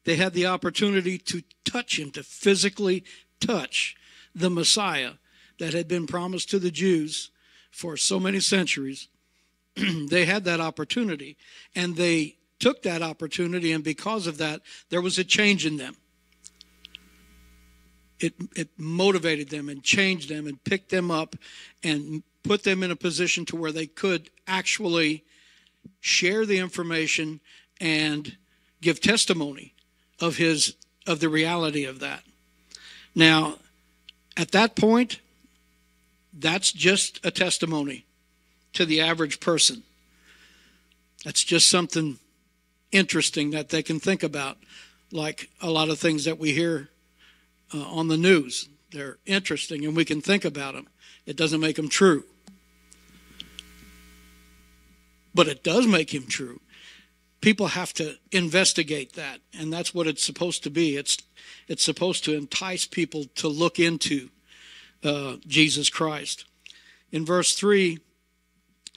They 0.06 0.16
had 0.16 0.34
the 0.34 0.46
opportunity 0.46 1.18
to 1.20 1.44
touch 1.66 2.00
him, 2.00 2.12
to 2.12 2.24
physically 2.24 3.04
touch 3.39 3.96
the 4.34 4.50
Messiah 4.50 5.13
that 5.60 5.74
had 5.74 5.88
been 5.88 6.08
promised 6.08 6.50
to 6.51 6.60
the 6.60 6.72
Jews 6.72 7.30
for 7.72 7.98
so 7.98 8.20
many 8.20 8.39
centuries. 8.39 9.08
they 9.75 10.25
had 10.25 10.46
that 10.46 10.60
opportunity 10.60 11.38
and 11.75 11.96
they 11.96 12.38
took 12.60 12.82
that 12.84 13.01
opportunity, 13.04 13.72
and 13.72 13.84
because 13.84 14.25
of 14.25 14.38
that, 14.39 14.62
there 14.89 15.01
was 15.01 15.20
a 15.20 15.24
change 15.24 15.66
in 15.66 15.77
them. 15.77 15.96
It, 18.19 18.33
it 18.55 18.69
motivated 18.77 19.50
them 19.50 19.69
and 19.69 19.83
changed 19.83 20.29
them 20.29 20.47
and 20.47 20.63
picked 20.63 20.89
them 20.89 21.12
up 21.12 21.36
and 21.83 22.24
put 22.43 22.63
them 22.63 22.81
in 22.81 22.91
a 22.91 22.95
position 22.95 23.45
to 23.45 23.55
where 23.55 23.71
they 23.71 23.86
could 23.86 24.29
actually 24.47 25.24
share 26.00 26.45
the 26.45 26.57
information 26.57 27.39
and 27.79 28.38
give 28.81 29.01
testimony 29.01 29.74
of 30.19 30.38
his 30.38 30.75
of 31.05 31.19
the 31.19 31.29
reality 31.29 31.86
of 31.86 32.00
that. 32.00 32.24
Now, 33.15 33.55
at 34.36 34.51
that 34.51 34.75
point, 34.75 35.19
that's 36.33 36.71
just 36.71 37.25
a 37.25 37.31
testimony 37.31 38.05
to 38.74 38.86
the 38.86 39.01
average 39.01 39.39
person. 39.39 39.83
That's 41.24 41.43
just 41.43 41.69
something 41.69 42.19
interesting 42.91 43.51
that 43.51 43.69
they 43.69 43.81
can 43.81 44.00
think 44.00 44.21
about, 44.21 44.57
like 45.12 45.50
a 45.62 45.69
lot 45.69 45.89
of 45.89 45.97
things 45.97 46.25
that 46.25 46.38
we 46.38 46.51
hear 46.51 46.89
uh, 47.74 47.83
on 47.83 48.07
the 48.07 48.17
news. 48.17 48.69
They're 48.91 49.17
interesting 49.25 49.86
and 49.86 49.95
we 49.95 50.05
can 50.05 50.21
think 50.21 50.45
about 50.45 50.74
them. 50.74 50.88
It 51.25 51.36
doesn't 51.36 51.59
make 51.59 51.75
them 51.75 51.89
true. 51.89 52.24
But 55.33 55.47
it 55.47 55.63
does 55.63 55.86
make 55.86 56.13
him 56.13 56.25
true 56.25 56.62
people 57.41 57.67
have 57.67 57.93
to 57.93 58.17
investigate 58.31 59.13
that 59.13 59.39
and 59.57 59.71
that's 59.71 59.93
what 59.93 60.07
it's 60.07 60.24
supposed 60.24 60.63
to 60.63 60.69
be 60.69 60.97
it's 60.97 61.17
it's 61.67 61.83
supposed 61.83 62.24
to 62.24 62.33
entice 62.33 62.86
people 62.86 63.25
to 63.36 63.47
look 63.47 63.79
into 63.79 64.29
uh, 65.03 65.36
jesus 65.45 65.89
christ 65.89 66.45
in 67.12 67.25
verse 67.25 67.53
3 67.55 68.00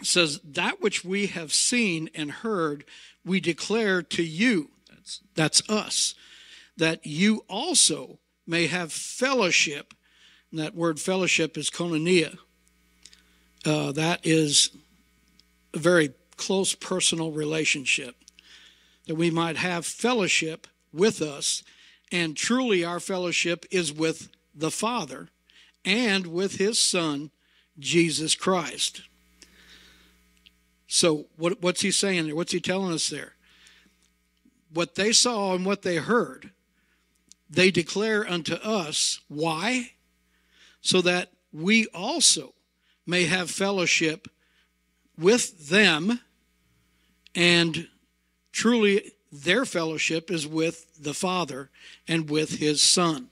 it 0.01 0.07
says 0.07 0.41
that 0.43 0.81
which 0.81 1.05
we 1.05 1.27
have 1.27 1.53
seen 1.53 2.09
and 2.15 2.31
heard 2.31 2.85
we 3.25 3.41
declare 3.41 4.03
to 4.03 4.23
you 4.23 4.71
that's 4.89 5.21
that's 5.35 5.69
us 5.69 6.15
that 6.77 7.05
you 7.05 7.45
also 7.49 8.19
may 8.47 8.67
have 8.67 8.93
fellowship 8.93 9.95
and 10.51 10.61
that 10.61 10.75
word 10.75 10.99
fellowship 10.99 11.57
is 11.57 11.71
koinonia 11.71 12.39
uh, 13.65 13.93
that 13.93 14.21
is 14.25 14.71
a 15.75 15.79
very 15.79 16.13
close 16.37 16.75
personal 16.75 17.33
relationship 17.33 18.17
that 19.07 19.15
we 19.15 19.31
might 19.31 19.57
have 19.57 19.85
fellowship 19.85 20.67
with 20.93 21.21
us. 21.21 21.63
And 22.11 22.37
truly, 22.37 22.85
our 22.85 23.01
fellowship 23.01 23.67
is 23.71 23.93
with 23.93 24.31
the 24.55 24.71
Father 24.71 25.29
and 25.85 26.27
with 26.27 26.57
His 26.57 26.79
Son, 26.79 27.31
Jesus 27.79 28.35
Christ. 28.35 29.03
So, 30.87 31.27
what, 31.37 31.63
what's 31.63 31.83
He 31.83 31.91
saying 31.91 32.27
there? 32.27 32.35
What's 32.35 32.53
He 32.53 32.61
telling 32.61 32.93
us 32.93 33.11
there? 33.11 33.35
What 34.73 34.95
they 34.95 35.13
saw 35.13 35.55
and 35.55 35.67
what 35.67 35.83
they 35.83 35.97
heard, 35.97 36.51
they 37.51 37.71
declare 37.71 38.29
unto 38.29 38.55
us. 38.55 39.21
Why? 39.29 39.93
So 40.81 41.01
that 41.03 41.33
we 41.53 41.87
also 41.89 42.55
may 43.07 43.25
have 43.25 43.51
fellowship 43.51 44.29
with 45.19 45.69
them 45.69 46.21
and 47.35 47.89
Truly, 48.53 49.13
their 49.31 49.65
fellowship 49.65 50.31
is 50.31 50.47
with 50.47 51.03
the 51.03 51.15
Father 51.15 51.71
and 52.09 52.29
with 52.29 52.59
His 52.59 52.83
Son. 52.83 53.29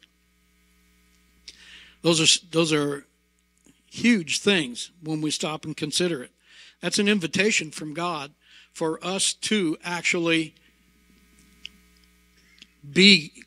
Those 2.03 2.21
are, 2.21 2.47
those 2.51 2.73
are 2.73 3.07
huge 3.91 4.39
things 4.39 4.93
when 5.03 5.21
we 5.21 5.31
stop 5.31 5.65
and 5.65 5.77
consider 5.77 6.23
it. 6.23 6.31
That's 6.81 7.01
an 7.01 7.09
invitation 7.09 7.73
from 7.73 7.95
God 7.95 8.33
for 8.73 9.05
us 9.05 9.33
to 9.33 9.77
actually 9.83 10.55
be 12.89 13.43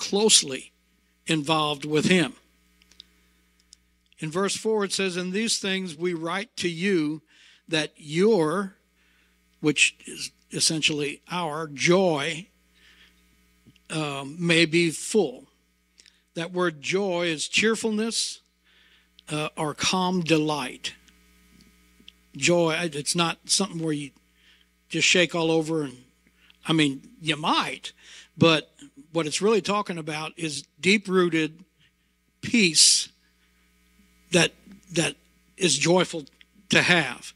closely 0.00 0.72
involved 1.26 1.84
with 1.84 2.06
Him. 2.06 2.32
In 4.18 4.30
verse 4.30 4.56
4, 4.56 4.86
it 4.86 4.92
says, 4.92 5.16
In 5.16 5.30
these 5.30 5.58
things 5.58 5.96
we 5.96 6.14
write 6.14 6.56
to 6.56 6.68
you 6.68 7.22
that 7.68 7.92
your, 7.96 8.74
which 9.60 9.96
is 10.06 10.32
essentially 10.50 11.22
our 11.30 11.68
joy, 11.68 12.48
um, 13.90 14.36
may 14.38 14.64
be 14.64 14.90
full. 14.90 15.44
That 16.34 16.52
word 16.52 16.80
joy 16.80 17.26
is 17.26 17.46
cheerfulness 17.46 18.40
uh, 19.30 19.50
or 19.56 19.74
calm 19.74 20.22
delight. 20.22 20.94
Joy, 22.36 22.76
it's 22.92 23.16
not 23.16 23.38
something 23.46 23.82
where 23.82 23.92
you 23.92 24.10
just 24.88 25.06
shake 25.06 25.34
all 25.34 25.50
over 25.50 25.82
and, 25.82 26.04
I 26.66 26.72
mean, 26.72 27.10
you 27.20 27.36
might, 27.36 27.92
but 28.36 28.72
what 29.12 29.26
it's 29.26 29.42
really 29.42 29.60
talking 29.60 29.98
about 29.98 30.32
is 30.36 30.64
deep 30.80 31.08
rooted 31.08 31.64
peace 32.40 33.08
that 34.32 34.52
that 34.92 35.16
is 35.56 35.76
joyful 35.76 36.24
to 36.70 36.82
have. 36.82 37.32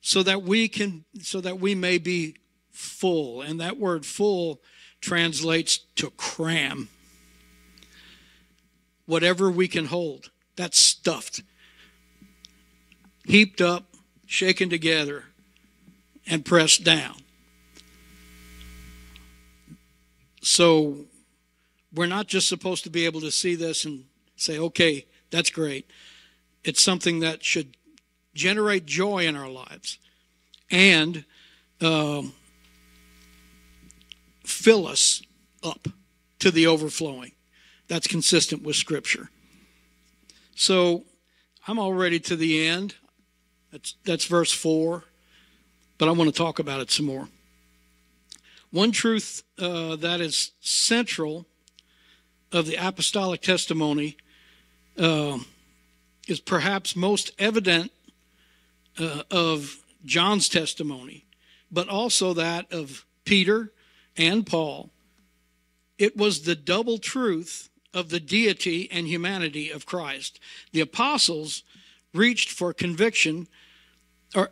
So 0.00 0.22
that 0.24 0.42
we 0.42 0.68
can 0.68 1.04
so 1.20 1.40
that 1.40 1.60
we 1.60 1.74
may 1.74 1.98
be 1.98 2.36
full. 2.70 3.40
And 3.40 3.60
that 3.60 3.78
word 3.78 4.04
full 4.04 4.60
translates 5.00 5.78
to 5.96 6.10
cram. 6.10 6.88
Whatever 9.06 9.50
we 9.50 9.68
can 9.68 9.86
hold 9.86 10.30
that's 10.56 10.78
stuffed 10.78 11.42
heaped 13.24 13.60
up 13.60 13.94
shaken 14.26 14.68
together 14.68 15.24
and 16.26 16.44
pressed 16.44 16.84
down 16.84 17.21
so 20.42 21.06
we're 21.94 22.06
not 22.06 22.26
just 22.26 22.48
supposed 22.48 22.84
to 22.84 22.90
be 22.90 23.06
able 23.06 23.20
to 23.20 23.30
see 23.30 23.54
this 23.54 23.84
and 23.84 24.04
say 24.36 24.58
okay 24.58 25.06
that's 25.30 25.50
great 25.50 25.88
it's 26.64 26.82
something 26.82 27.20
that 27.20 27.44
should 27.44 27.76
generate 28.34 28.86
joy 28.86 29.26
in 29.26 29.36
our 29.36 29.48
lives 29.48 29.98
and 30.70 31.24
um, 31.80 32.32
fill 34.44 34.86
us 34.86 35.22
up 35.62 35.88
to 36.38 36.50
the 36.50 36.66
overflowing. 36.66 37.32
That's 37.88 38.06
consistent 38.06 38.62
with 38.62 38.76
Scripture. 38.76 39.30
So 40.54 41.04
I'm 41.66 41.78
already 41.78 42.18
to 42.20 42.36
the 42.36 42.66
end. 42.66 42.94
That's, 43.70 43.94
that's 44.04 44.24
verse 44.24 44.52
4, 44.52 45.04
but 45.98 46.08
I 46.08 46.12
want 46.12 46.28
to 46.28 46.36
talk 46.36 46.58
about 46.58 46.80
it 46.80 46.90
some 46.90 47.06
more. 47.06 47.28
One 48.72 48.90
truth 48.90 49.42
uh, 49.58 49.96
that 49.96 50.22
is 50.22 50.52
central 50.60 51.46
of 52.50 52.66
the 52.66 52.76
apostolic 52.76 53.42
testimony 53.42 54.16
uh, 54.98 55.38
is 56.26 56.40
perhaps 56.40 56.96
most 56.96 57.32
evident 57.38 57.92
uh, 58.98 59.24
of 59.30 59.76
John's 60.06 60.48
testimony, 60.48 61.26
but 61.70 61.88
also 61.88 62.32
that 62.32 62.72
of 62.72 63.04
Peter 63.24 63.72
and 64.16 64.46
Paul. 64.46 64.90
It 65.98 66.16
was 66.16 66.42
the 66.42 66.56
double 66.56 66.96
truth 66.96 67.68
of 67.92 68.08
the 68.08 68.20
deity 68.20 68.90
and 68.90 69.06
humanity 69.06 69.70
of 69.70 69.84
Christ. 69.84 70.40
The 70.72 70.80
apostles 70.80 71.62
reached 72.14 72.50
for 72.50 72.72
conviction 72.72 73.48
or 74.34 74.50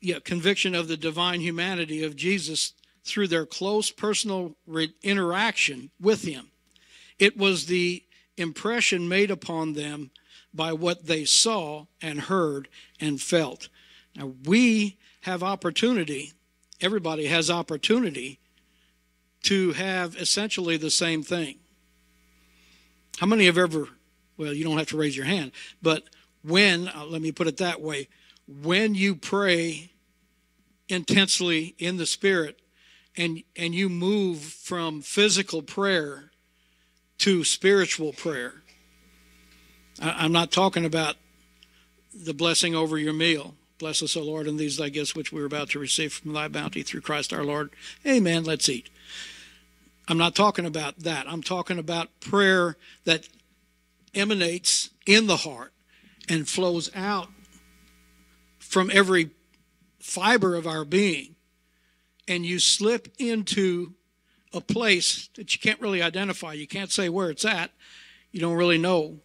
yeah, 0.00 0.20
conviction 0.20 0.74
of 0.74 0.88
the 0.88 0.96
divine 0.96 1.40
humanity 1.40 2.02
of 2.02 2.16
Jesus 2.16 2.72
through 3.08 3.28
their 3.28 3.46
close 3.46 3.90
personal 3.90 4.54
re- 4.66 4.92
interaction 5.02 5.90
with 6.00 6.22
him. 6.22 6.50
It 7.18 7.36
was 7.36 7.66
the 7.66 8.04
impression 8.36 9.08
made 9.08 9.30
upon 9.30 9.72
them 9.72 10.10
by 10.54 10.72
what 10.72 11.06
they 11.06 11.24
saw 11.24 11.86
and 12.00 12.20
heard 12.20 12.68
and 13.00 13.20
felt. 13.20 13.68
Now, 14.16 14.32
we 14.44 14.96
have 15.22 15.42
opportunity, 15.42 16.32
everybody 16.80 17.26
has 17.26 17.50
opportunity 17.50 18.38
to 19.44 19.72
have 19.72 20.16
essentially 20.16 20.76
the 20.76 20.90
same 20.90 21.22
thing. 21.22 21.56
How 23.18 23.26
many 23.26 23.46
have 23.46 23.58
ever, 23.58 23.88
well, 24.36 24.52
you 24.52 24.64
don't 24.64 24.78
have 24.78 24.88
to 24.88 24.96
raise 24.96 25.16
your 25.16 25.26
hand, 25.26 25.52
but 25.82 26.04
when, 26.42 26.88
uh, 26.88 27.04
let 27.04 27.20
me 27.20 27.32
put 27.32 27.46
it 27.46 27.56
that 27.58 27.80
way, 27.80 28.08
when 28.62 28.94
you 28.94 29.14
pray 29.14 29.90
intensely 30.88 31.74
in 31.78 31.96
the 31.96 32.06
Spirit 32.06 32.58
and, 33.18 33.42
and 33.56 33.74
you 33.74 33.88
move 33.88 34.38
from 34.38 35.02
physical 35.02 35.60
prayer 35.60 36.30
to 37.18 37.42
spiritual 37.42 38.12
prayer, 38.12 38.62
I, 40.00 40.24
I'm 40.24 40.32
not 40.32 40.52
talking 40.52 40.84
about 40.84 41.16
the 42.14 42.32
blessing 42.32 42.74
over 42.74 42.96
your 42.96 43.12
meal. 43.12 43.56
Bless 43.78 44.02
us, 44.02 44.16
O 44.16 44.22
Lord, 44.22 44.46
and 44.46 44.58
these 44.58 44.76
thy 44.76 44.88
gifts 44.88 45.14
which 45.14 45.32
we 45.32 45.42
are 45.42 45.46
about 45.46 45.70
to 45.70 45.78
receive 45.78 46.12
from 46.12 46.32
thy 46.32 46.48
bounty 46.48 46.82
through 46.82 47.00
Christ 47.00 47.32
our 47.32 47.44
Lord. 47.44 47.70
Amen. 48.06 48.44
Let's 48.44 48.68
eat. 48.68 48.88
I'm 50.06 50.18
not 50.18 50.34
talking 50.34 50.64
about 50.64 51.00
that. 51.00 51.26
I'm 51.28 51.42
talking 51.42 51.78
about 51.78 52.20
prayer 52.20 52.76
that 53.04 53.28
emanates 54.14 54.90
in 55.06 55.26
the 55.26 55.38
heart 55.38 55.72
and 56.28 56.48
flows 56.48 56.90
out 56.94 57.28
from 58.58 58.90
every 58.92 59.30
fiber 59.98 60.54
of 60.54 60.66
our 60.66 60.84
being. 60.84 61.34
And 62.28 62.44
you 62.44 62.58
slip 62.58 63.08
into 63.18 63.94
a 64.52 64.60
place 64.60 65.28
that 65.34 65.54
you 65.54 65.60
can't 65.60 65.80
really 65.80 66.02
identify. 66.02 66.52
You 66.52 66.66
can't 66.66 66.90
say 66.90 67.08
where 67.08 67.30
it's 67.30 67.44
at. 67.44 67.70
You 68.32 68.40
don't 68.40 68.56
really 68.56 68.78
know. 68.78 69.20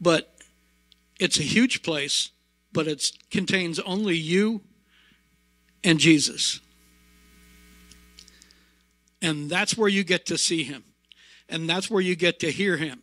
But 0.00 0.34
it's 1.18 1.38
a 1.38 1.42
huge 1.42 1.82
place 1.82 2.30
but 2.72 2.86
it 2.86 3.12
contains 3.30 3.78
only 3.80 4.16
you 4.16 4.62
and 5.82 5.98
Jesus. 5.98 6.60
And 9.20 9.50
that's 9.50 9.76
where 9.76 9.88
you 9.88 10.04
get 10.04 10.26
to 10.26 10.38
see 10.38 10.62
him. 10.62 10.84
And 11.48 11.68
that's 11.68 11.90
where 11.90 12.00
you 12.00 12.14
get 12.14 12.40
to 12.40 12.50
hear 12.50 12.76
him. 12.76 13.02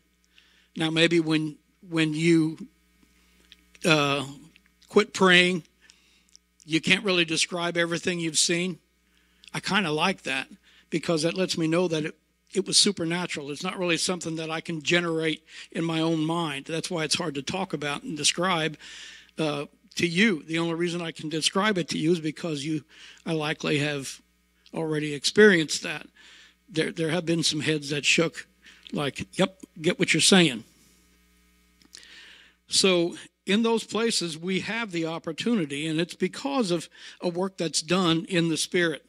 Now, 0.78 0.90
maybe 0.90 1.20
when 1.20 1.58
when 1.90 2.14
you 2.14 2.58
uh, 3.84 4.26
quit 4.88 5.14
praying, 5.14 5.64
you 6.66 6.82
can't 6.82 7.04
really 7.04 7.26
describe 7.26 7.78
everything 7.78 8.20
you've 8.20 8.38
seen. 8.38 8.80
I 9.56 9.62
kind 9.62 9.88
of 9.88 9.94
like 9.94 10.24
that 10.24 10.50
because 10.90 11.22
that 11.22 11.34
lets 11.34 11.58
me 11.58 11.66
know 11.66 11.88
that 11.88 12.04
it, 12.04 12.16
it 12.54 12.68
was 12.68 12.78
supernatural. 12.78 13.52
It's 13.52 13.64
not 13.64 13.80
really 13.80 13.96
something 13.96 14.36
that 14.36 14.52
I 14.52 14.60
can 14.60 14.82
generate 14.82 15.46
in 15.72 15.86
my 15.86 16.02
own 16.02 16.26
mind. 16.26 16.66
That's 16.66 16.92
why 16.92 17.06
it's 17.06 17.16
hard 17.16 17.36
to 17.36 17.42
talk 17.42 17.72
about 17.72 18.04
and 18.04 18.18
describe 18.18 18.78
uh, 19.40 19.68
to 19.96 20.08
you. 20.08 20.44
The 20.44 20.60
only 20.60 20.74
reason 20.74 21.02
I 21.02 21.14
can 21.14 21.30
describe 21.30 21.78
it 21.78 21.88
to 21.90 21.98
you 21.98 22.12
is 22.12 22.20
because 22.20 22.66
you, 22.66 22.84
I 23.26 23.32
likely 23.32 23.78
have 23.78 24.22
already 24.74 25.14
experienced 25.14 25.84
that. 25.84 26.08
There, 26.68 26.92
there 26.92 27.12
have 27.12 27.26
been 27.26 27.42
some 27.42 27.62
heads 27.62 27.92
that 27.92 28.04
shook, 28.04 28.48
like, 28.92 29.26
yep, 29.40 29.62
get 29.82 30.00
what 30.00 30.14
you're 30.14 30.20
saying. 30.20 30.66
So, 32.68 33.16
in 33.46 33.64
those 33.64 33.86
places, 33.86 34.38
we 34.38 34.62
have 34.62 34.92
the 34.92 35.06
opportunity, 35.06 35.88
and 35.88 36.02
it's 36.02 36.16
because 36.16 36.72
of 36.72 36.90
a 37.22 37.30
work 37.30 37.56
that's 37.56 37.82
done 37.82 38.26
in 38.28 38.50
the 38.50 38.58
Spirit. 38.58 39.06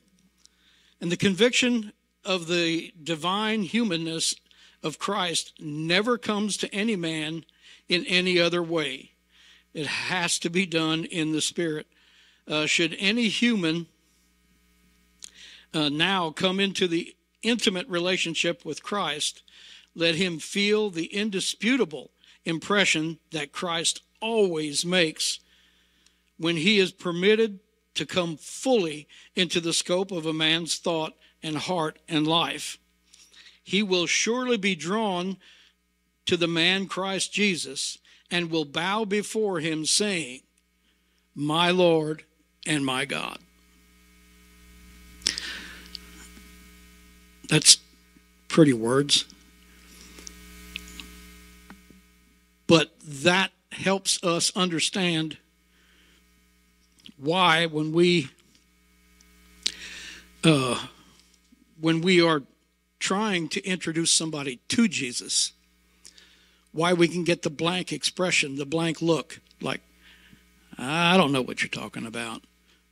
And 1.01 1.13
the 1.13 1.17
conviction 1.17 1.93
of 2.25 2.49
the 2.49 2.93
divine 3.03 3.63
humanness 3.63 4.35
of 4.83 4.99
Christ 4.99 5.53
never 5.61 6.19
comes 6.19 6.57
to 6.59 6.75
any 6.75 6.97
man 6.97 7.45
in 7.89 8.05
any 8.07 8.39
other 8.39 8.63
way. 8.63 9.13
It 9.75 9.87
has 9.87 10.39
to 10.41 10.51
be 10.51 10.67
done 10.67 11.05
in 11.05 11.33
the 11.33 11.41
Spirit. 11.41 11.87
Uh, 12.49 12.67
should 12.67 12.97
any 12.99 13.29
human 13.29 13.87
uh, 15.75 15.89
now 15.89 16.31
come 16.31 16.61
into 16.61 16.89
the 16.89 17.15
intimate 17.43 17.89
relationship 17.89 18.65
with 18.65 18.83
Christ, 18.83 19.43
let 19.95 20.15
him 20.15 20.39
feel 20.39 20.91
the 20.91 21.07
indisputable 21.07 22.11
impression 22.45 23.19
that 23.33 23.53
Christ 23.53 24.03
always 24.21 24.85
makes 24.85 25.41
when 26.39 26.57
he 26.57 26.79
is 26.79 26.93
permitted 26.93 27.61
to 27.97 28.07
come 28.07 28.37
fully 28.37 29.09
into 29.35 29.61
the 29.61 29.73
scope 29.73 30.13
of 30.13 30.27
a 30.27 30.33
man's 30.33 30.77
thought 30.77 31.15
and 31.43 31.57
heart 31.57 31.99
and 32.09 32.27
life. 32.27 32.79
He 33.63 33.83
will 33.83 34.07
surely 34.07 34.57
be 34.57 34.75
drawn 34.75 35.39
to 36.27 36.37
the 36.37 36.47
man 36.47 36.87
Christ 36.87 37.33
Jesus 37.33 37.99
and 38.31 38.51
will 38.51 38.65
bow 38.65 39.05
before 39.05 39.61
him, 39.61 39.87
saying, 39.87 40.41
My 41.35 41.71
Lord 41.71 42.25
and 42.67 42.85
my 42.85 43.05
God. 43.05 43.39
That's 47.49 47.79
pretty 48.49 48.73
words. 48.73 49.25
But 52.67 52.93
that 53.05 53.53
helps 53.71 54.23
us 54.25 54.51
understand 54.57 55.39
why 57.19 57.67
when 57.67 57.93
we 57.93 58.31
uh, 60.45 60.79
when 61.81 62.01
we 62.01 62.23
are 62.23 62.43
trying 62.99 63.49
to 63.49 63.65
introduce 63.65 64.13
somebody 64.13 64.61
to 64.69 64.89
Jesus, 64.89 65.53
why 66.73 66.93
we 66.93 67.09
can 67.09 67.25
get 67.25 67.43
the 67.43 67.51
blank 67.51 67.93
expression, 67.93 68.57
the 68.57 68.67
blank 68.67 69.03
look, 69.03 69.41
like, 69.61 69.81
I 70.79 71.17
don't 71.17 71.33
know 71.33 71.43
what 71.43 71.63
you're 71.63 71.69
talking 71.69 72.07
about. 72.07 72.43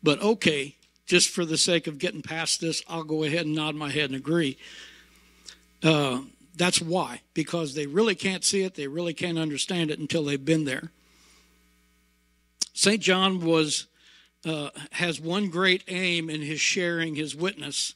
But 0.02 0.20
okay, 0.20 0.76
just 1.06 1.30
for 1.30 1.44
the 1.44 1.58
sake 1.58 1.86
of 1.86 1.98
getting 1.98 2.22
past 2.22 2.60
this, 2.60 2.82
I'll 2.88 3.04
go 3.04 3.24
ahead 3.24 3.46
and 3.46 3.54
nod 3.54 3.74
my 3.74 3.90
head 3.90 4.10
and 4.10 4.16
agree. 4.16 4.56
Uh, 5.82 6.22
that's 6.56 6.80
why, 6.80 7.20
because 7.34 7.74
they 7.74 7.86
really 7.86 8.14
can't 8.14 8.44
see 8.44 8.62
it, 8.62 8.74
they 8.74 8.86
really 8.86 9.14
can't 9.14 9.38
understand 9.38 9.90
it 9.90 9.98
until 9.98 10.24
they've 10.24 10.44
been 10.44 10.64
there. 10.64 10.90
St. 12.72 13.00
John 13.00 13.40
was 13.44 13.86
uh, 14.44 14.70
has 14.92 15.20
one 15.20 15.48
great 15.48 15.82
aim 15.88 16.28
in 16.28 16.42
his 16.42 16.60
sharing 16.60 17.14
his 17.14 17.34
witness 17.34 17.94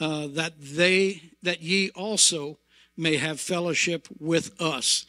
uh, 0.00 0.26
that 0.26 0.54
they 0.58 1.30
that 1.42 1.62
ye 1.62 1.90
also 1.90 2.58
may 2.96 3.16
have 3.16 3.40
fellowship 3.40 4.08
with 4.18 4.60
us. 4.60 5.06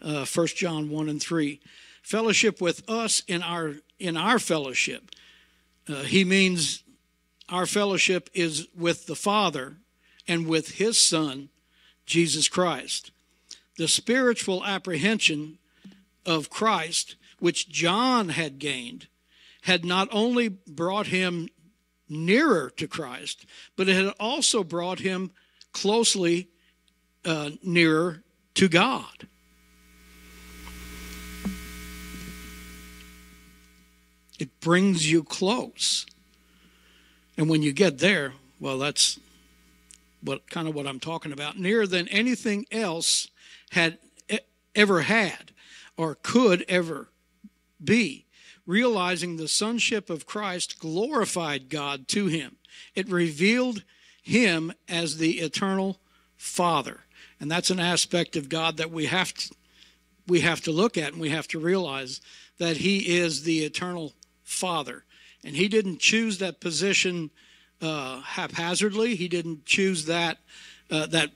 Uh, 0.00 0.26
1 0.26 0.46
John 0.48 0.90
1 0.90 1.08
and 1.08 1.22
3. 1.22 1.60
Fellowship 2.02 2.60
with 2.60 2.88
us 2.88 3.22
in 3.26 3.42
our 3.42 3.76
in 3.98 4.16
our 4.16 4.38
fellowship. 4.38 5.10
Uh, 5.88 6.02
he 6.02 6.24
means 6.24 6.82
our 7.48 7.66
fellowship 7.66 8.28
is 8.34 8.68
with 8.76 9.06
the 9.06 9.14
Father 9.14 9.76
and 10.28 10.46
with 10.46 10.72
his 10.72 10.98
Son, 10.98 11.48
Jesus 12.04 12.48
Christ. 12.48 13.12
The 13.78 13.88
spiritual 13.88 14.64
apprehension 14.64 15.58
of 16.24 16.50
Christ, 16.50 17.14
which 17.38 17.68
John 17.68 18.30
had 18.30 18.58
gained, 18.58 19.06
had 19.66 19.84
not 19.84 20.08
only 20.12 20.48
brought 20.48 21.08
him 21.08 21.48
nearer 22.08 22.70
to 22.76 22.86
Christ, 22.86 23.44
but 23.74 23.88
it 23.88 23.96
had 23.96 24.14
also 24.20 24.62
brought 24.62 25.00
him 25.00 25.32
closely 25.72 26.48
uh, 27.24 27.50
nearer 27.64 28.22
to 28.54 28.68
God. 28.68 29.26
It 34.38 34.60
brings 34.60 35.10
you 35.10 35.24
close. 35.24 36.06
And 37.36 37.50
when 37.50 37.62
you 37.62 37.72
get 37.72 37.98
there, 37.98 38.34
well, 38.60 38.78
that's 38.78 39.18
what 40.22 40.48
kind 40.48 40.68
of 40.68 40.76
what 40.76 40.86
I'm 40.86 41.00
talking 41.00 41.32
about. 41.32 41.58
Nearer 41.58 41.88
than 41.88 42.06
anything 42.06 42.66
else 42.70 43.26
had 43.72 43.98
ever 44.76 45.00
had 45.00 45.50
or 45.96 46.14
could 46.22 46.64
ever 46.68 47.08
be. 47.82 48.25
Realizing 48.66 49.36
the 49.36 49.48
sonship 49.48 50.10
of 50.10 50.26
Christ 50.26 50.78
glorified 50.78 51.68
God 51.68 52.08
to 52.08 52.26
him. 52.26 52.56
It 52.94 53.08
revealed 53.08 53.84
him 54.22 54.72
as 54.88 55.18
the 55.18 55.38
eternal 55.38 55.98
Father. 56.36 57.00
And 57.38 57.50
that's 57.50 57.70
an 57.70 57.80
aspect 57.80 58.34
of 58.36 58.48
God 58.48 58.76
that 58.78 58.90
we 58.90 59.06
have 59.06 59.32
to 59.34 59.54
we 60.28 60.40
have 60.40 60.60
to 60.62 60.72
look 60.72 60.98
at 60.98 61.12
and 61.12 61.20
we 61.20 61.28
have 61.28 61.46
to 61.46 61.58
realize 61.60 62.20
that 62.58 62.78
he 62.78 63.16
is 63.16 63.44
the 63.44 63.60
eternal 63.60 64.12
Father. 64.42 65.04
And 65.44 65.54
he 65.54 65.68
didn't 65.68 66.00
choose 66.00 66.38
that 66.38 66.58
position 66.58 67.30
uh, 67.80 68.22
haphazardly. 68.22 69.14
He 69.14 69.28
didn't 69.28 69.64
choose 69.64 70.06
that 70.06 70.38
uh, 70.90 71.06
that 71.06 71.30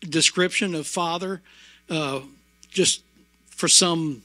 description 0.00 0.74
of 0.74 0.86
Father 0.86 1.42
uh, 1.90 2.20
just 2.68 3.02
for 3.48 3.68
some 3.68 4.22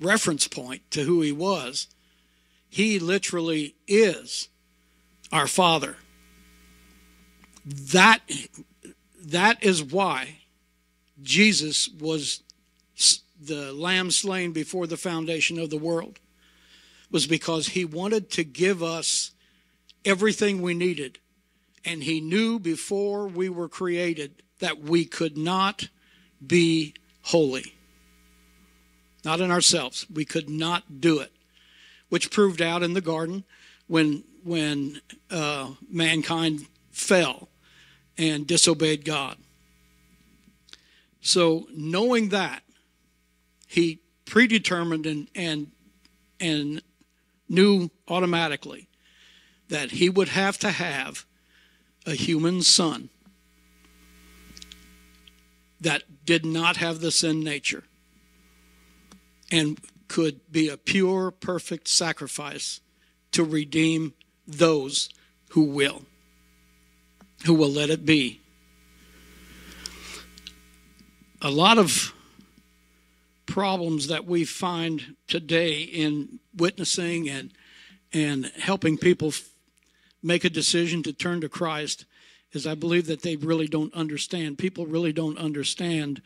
reference 0.00 0.48
point 0.48 0.82
to 0.90 1.04
who 1.04 1.22
he 1.22 1.32
was. 1.32 1.88
He 2.68 2.98
literally 2.98 3.74
is 3.86 4.48
our 5.32 5.46
Father. 5.46 5.96
That 7.64 8.20
that 9.20 9.62
is 9.62 9.82
why 9.82 10.38
Jesus 11.22 11.88
was 11.88 12.42
the 13.40 13.72
lamb 13.72 14.10
slain 14.10 14.52
before 14.52 14.86
the 14.86 14.96
foundation 14.96 15.58
of 15.58 15.70
the 15.70 15.76
world 15.76 16.18
was 17.10 17.26
because 17.26 17.68
he 17.68 17.84
wanted 17.84 18.30
to 18.30 18.44
give 18.44 18.82
us 18.82 19.32
everything 20.04 20.62
we 20.62 20.74
needed. 20.74 21.18
And 21.84 22.02
he 22.02 22.20
knew 22.20 22.58
before 22.58 23.28
we 23.28 23.48
were 23.48 23.68
created 23.68 24.42
that 24.58 24.80
we 24.80 25.04
could 25.04 25.36
not 25.36 25.88
be 26.44 26.94
holy. 27.22 27.75
Not 29.26 29.40
in 29.40 29.50
ourselves. 29.50 30.06
We 30.08 30.24
could 30.24 30.48
not 30.48 31.00
do 31.00 31.18
it. 31.18 31.32
Which 32.10 32.30
proved 32.30 32.62
out 32.62 32.84
in 32.84 32.94
the 32.94 33.00
garden 33.00 33.42
when, 33.88 34.22
when 34.44 35.00
uh, 35.32 35.72
mankind 35.90 36.66
fell 36.92 37.48
and 38.16 38.46
disobeyed 38.46 39.04
God. 39.04 39.36
So, 41.20 41.66
knowing 41.74 42.28
that, 42.28 42.62
he 43.66 43.98
predetermined 44.26 45.06
and, 45.06 45.26
and, 45.34 45.72
and 46.38 46.80
knew 47.48 47.90
automatically 48.06 48.86
that 49.70 49.90
he 49.90 50.08
would 50.08 50.28
have 50.28 50.56
to 50.58 50.70
have 50.70 51.26
a 52.06 52.12
human 52.12 52.62
son 52.62 53.08
that 55.80 56.24
did 56.24 56.44
not 56.44 56.76
have 56.76 57.00
the 57.00 57.10
sin 57.10 57.40
nature 57.40 57.82
and 59.50 59.78
could 60.08 60.40
be 60.50 60.68
a 60.68 60.76
pure, 60.76 61.30
perfect 61.30 61.88
sacrifice 61.88 62.80
to 63.32 63.44
redeem 63.44 64.14
those 64.46 65.08
who 65.50 65.62
will, 65.62 66.02
who 67.44 67.54
will 67.54 67.70
let 67.70 67.90
it 67.90 68.06
be. 68.06 68.40
A 71.42 71.50
lot 71.50 71.78
of 71.78 72.12
problems 73.46 74.08
that 74.08 74.26
we 74.26 74.44
find 74.44 75.16
today 75.28 75.80
in 75.80 76.40
witnessing 76.54 77.28
and 77.28 77.52
and 78.12 78.46
helping 78.58 78.96
people 78.96 79.32
make 80.22 80.44
a 80.44 80.50
decision 80.50 81.02
to 81.02 81.12
turn 81.12 81.40
to 81.40 81.48
Christ 81.48 82.04
is 82.52 82.66
I 82.66 82.74
believe 82.74 83.06
that 83.06 83.22
they 83.22 83.36
really 83.36 83.68
don't 83.68 83.92
understand. 83.94 84.58
People 84.58 84.86
really 84.86 85.12
don't 85.12 85.38
understand 85.38 86.22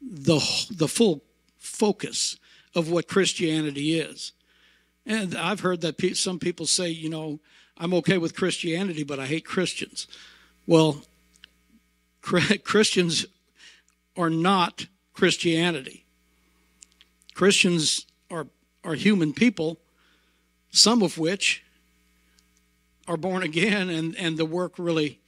the 0.00 0.40
the 0.70 0.88
full 0.88 1.22
focus 1.66 2.36
of 2.74 2.90
what 2.90 3.08
Christianity 3.08 3.98
is. 3.98 4.32
And 5.04 5.36
I've 5.36 5.60
heard 5.60 5.80
that 5.82 5.98
pe- 5.98 6.14
some 6.14 6.38
people 6.38 6.66
say, 6.66 6.88
you 6.88 7.08
know, 7.08 7.40
I'm 7.78 7.94
okay 7.94 8.18
with 8.18 8.36
Christianity, 8.36 9.04
but 9.04 9.20
I 9.20 9.26
hate 9.26 9.44
Christians. 9.44 10.06
Well, 10.66 11.02
Christians 12.22 13.26
are 14.16 14.30
not 14.30 14.86
Christianity. 15.12 16.04
Christians 17.34 18.06
are, 18.30 18.46
are 18.82 18.94
human 18.94 19.32
people, 19.32 19.78
some 20.70 21.02
of 21.02 21.18
which 21.18 21.62
are 23.06 23.16
born 23.16 23.42
again, 23.42 23.88
and, 23.88 24.16
and 24.16 24.36
the 24.36 24.44
work 24.44 24.72
really 24.78 25.20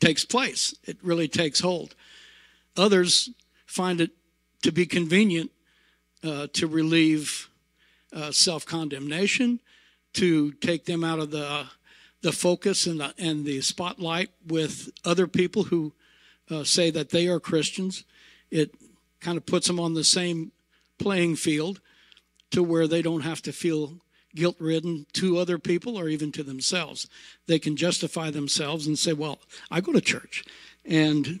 takes 0.00 0.24
place. 0.24 0.74
It 0.84 0.98
really 1.02 1.28
takes 1.28 1.60
hold. 1.60 1.94
Others 2.76 3.30
find 3.66 4.00
it 4.00 4.10
to 4.62 4.72
be 4.72 4.86
convenient 4.86 5.51
uh, 6.22 6.46
to 6.52 6.66
relieve 6.66 7.48
uh, 8.12 8.30
self 8.30 8.66
condemnation, 8.66 9.60
to 10.14 10.52
take 10.52 10.84
them 10.84 11.04
out 11.04 11.18
of 11.18 11.30
the, 11.30 11.66
the 12.20 12.32
focus 12.32 12.86
and 12.86 13.00
the, 13.00 13.14
and 13.18 13.44
the 13.44 13.60
spotlight 13.60 14.30
with 14.46 14.90
other 15.04 15.26
people 15.26 15.64
who 15.64 15.92
uh, 16.50 16.64
say 16.64 16.90
that 16.90 17.10
they 17.10 17.28
are 17.28 17.40
Christians. 17.40 18.04
It 18.50 18.74
kind 19.20 19.36
of 19.36 19.46
puts 19.46 19.66
them 19.66 19.80
on 19.80 19.94
the 19.94 20.04
same 20.04 20.52
playing 20.98 21.36
field 21.36 21.80
to 22.50 22.62
where 22.62 22.86
they 22.86 23.02
don't 23.02 23.22
have 23.22 23.42
to 23.42 23.52
feel 23.52 23.94
guilt 24.34 24.56
ridden 24.58 25.06
to 25.12 25.38
other 25.38 25.58
people 25.58 25.98
or 25.98 26.08
even 26.08 26.32
to 26.32 26.42
themselves. 26.42 27.08
They 27.46 27.58
can 27.58 27.76
justify 27.76 28.30
themselves 28.30 28.86
and 28.86 28.98
say, 28.98 29.12
Well, 29.12 29.38
I 29.70 29.80
go 29.80 29.92
to 29.92 30.00
church. 30.00 30.44
And 30.84 31.40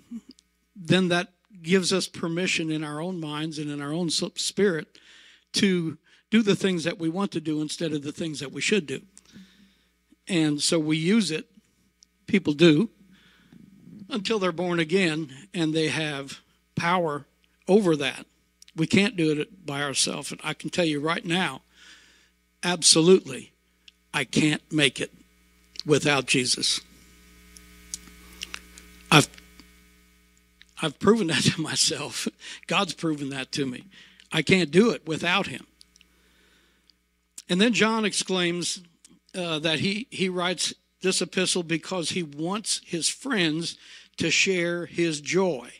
then 0.74 1.08
that 1.08 1.28
gives 1.62 1.92
us 1.92 2.08
permission 2.08 2.70
in 2.70 2.82
our 2.84 3.00
own 3.00 3.20
minds 3.20 3.58
and 3.58 3.70
in 3.70 3.80
our 3.80 3.92
own 3.92 4.10
spirit 4.10 4.98
to 5.52 5.98
do 6.30 6.42
the 6.42 6.56
things 6.56 6.84
that 6.84 6.98
we 6.98 7.08
want 7.08 7.30
to 7.32 7.40
do 7.40 7.60
instead 7.60 7.92
of 7.92 8.02
the 8.02 8.12
things 8.12 8.40
that 8.40 8.52
we 8.52 8.60
should 8.60 8.86
do. 8.86 9.02
And 10.28 10.60
so 10.60 10.78
we 10.78 10.96
use 10.96 11.30
it, 11.30 11.46
people 12.26 12.54
do, 12.54 12.90
until 14.08 14.38
they're 14.38 14.52
born 14.52 14.78
again 14.78 15.30
and 15.52 15.74
they 15.74 15.88
have 15.88 16.40
power 16.74 17.26
over 17.68 17.96
that. 17.96 18.26
We 18.74 18.86
can't 18.86 19.16
do 19.16 19.32
it 19.32 19.66
by 19.66 19.82
ourselves. 19.82 20.32
And 20.32 20.40
I 20.42 20.54
can 20.54 20.70
tell 20.70 20.84
you 20.84 21.00
right 21.00 21.24
now, 21.24 21.62
absolutely, 22.62 23.52
I 24.14 24.24
can't 24.24 24.62
make 24.72 25.00
it 25.00 25.12
without 25.84 26.26
Jesus. 26.26 26.80
I've 29.10 29.28
I've 30.82 30.98
proven 30.98 31.28
that 31.28 31.42
to 31.54 31.60
myself. 31.60 32.28
God's 32.66 32.92
proven 32.92 33.30
that 33.30 33.52
to 33.52 33.64
me. 33.64 33.84
I 34.32 34.42
can't 34.42 34.70
do 34.70 34.90
it 34.90 35.06
without 35.06 35.46
him. 35.46 35.66
And 37.48 37.60
then 37.60 37.72
John 37.72 38.04
exclaims 38.04 38.82
uh, 39.34 39.58
that 39.60 39.80
he, 39.80 40.06
he 40.10 40.28
writes 40.28 40.74
this 41.02 41.20
epistle 41.20 41.62
because 41.62 42.10
he 42.10 42.22
wants 42.22 42.80
his 42.84 43.08
friends 43.08 43.76
to 44.16 44.30
share 44.30 44.86
his 44.86 45.20
joy. 45.20 45.70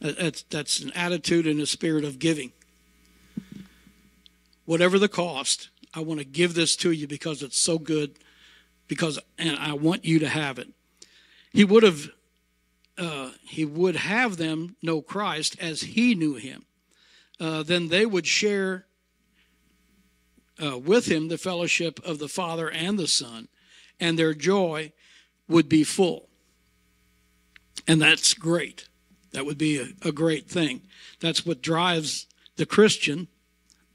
That's, 0.00 0.42
that's 0.44 0.80
an 0.80 0.92
attitude 0.94 1.46
and 1.46 1.60
a 1.60 1.66
spirit 1.66 2.04
of 2.04 2.18
giving. 2.18 2.52
Whatever 4.64 4.98
the 4.98 5.08
cost, 5.08 5.68
I 5.94 6.00
want 6.00 6.20
to 6.20 6.26
give 6.26 6.54
this 6.54 6.76
to 6.76 6.90
you 6.90 7.06
because 7.06 7.42
it's 7.42 7.58
so 7.58 7.78
good, 7.78 8.16
because 8.88 9.18
and 9.38 9.56
I 9.58 9.74
want 9.74 10.04
you 10.04 10.18
to 10.20 10.28
have 10.28 10.58
it. 10.58 10.68
He 11.52 11.64
would 11.64 11.82
have 11.82 12.10
uh, 13.02 13.32
he 13.42 13.64
would 13.64 13.96
have 13.96 14.36
them 14.36 14.76
know 14.80 15.02
Christ 15.02 15.56
as 15.60 15.80
he 15.80 16.14
knew 16.14 16.34
him. 16.34 16.64
Uh, 17.40 17.64
then 17.64 17.88
they 17.88 18.06
would 18.06 18.28
share 18.28 18.86
uh, 20.62 20.78
with 20.78 21.06
him 21.06 21.26
the 21.26 21.36
fellowship 21.36 21.98
of 22.04 22.20
the 22.20 22.28
Father 22.28 22.70
and 22.70 22.96
the 22.96 23.08
Son, 23.08 23.48
and 23.98 24.16
their 24.16 24.34
joy 24.34 24.92
would 25.48 25.68
be 25.68 25.82
full. 25.82 26.28
And 27.88 28.00
that's 28.00 28.34
great. 28.34 28.88
That 29.32 29.46
would 29.46 29.58
be 29.58 29.78
a, 29.78 29.88
a 30.08 30.12
great 30.12 30.48
thing. 30.48 30.82
That's 31.18 31.44
what 31.44 31.60
drives 31.60 32.28
the 32.54 32.66
Christian, 32.66 33.26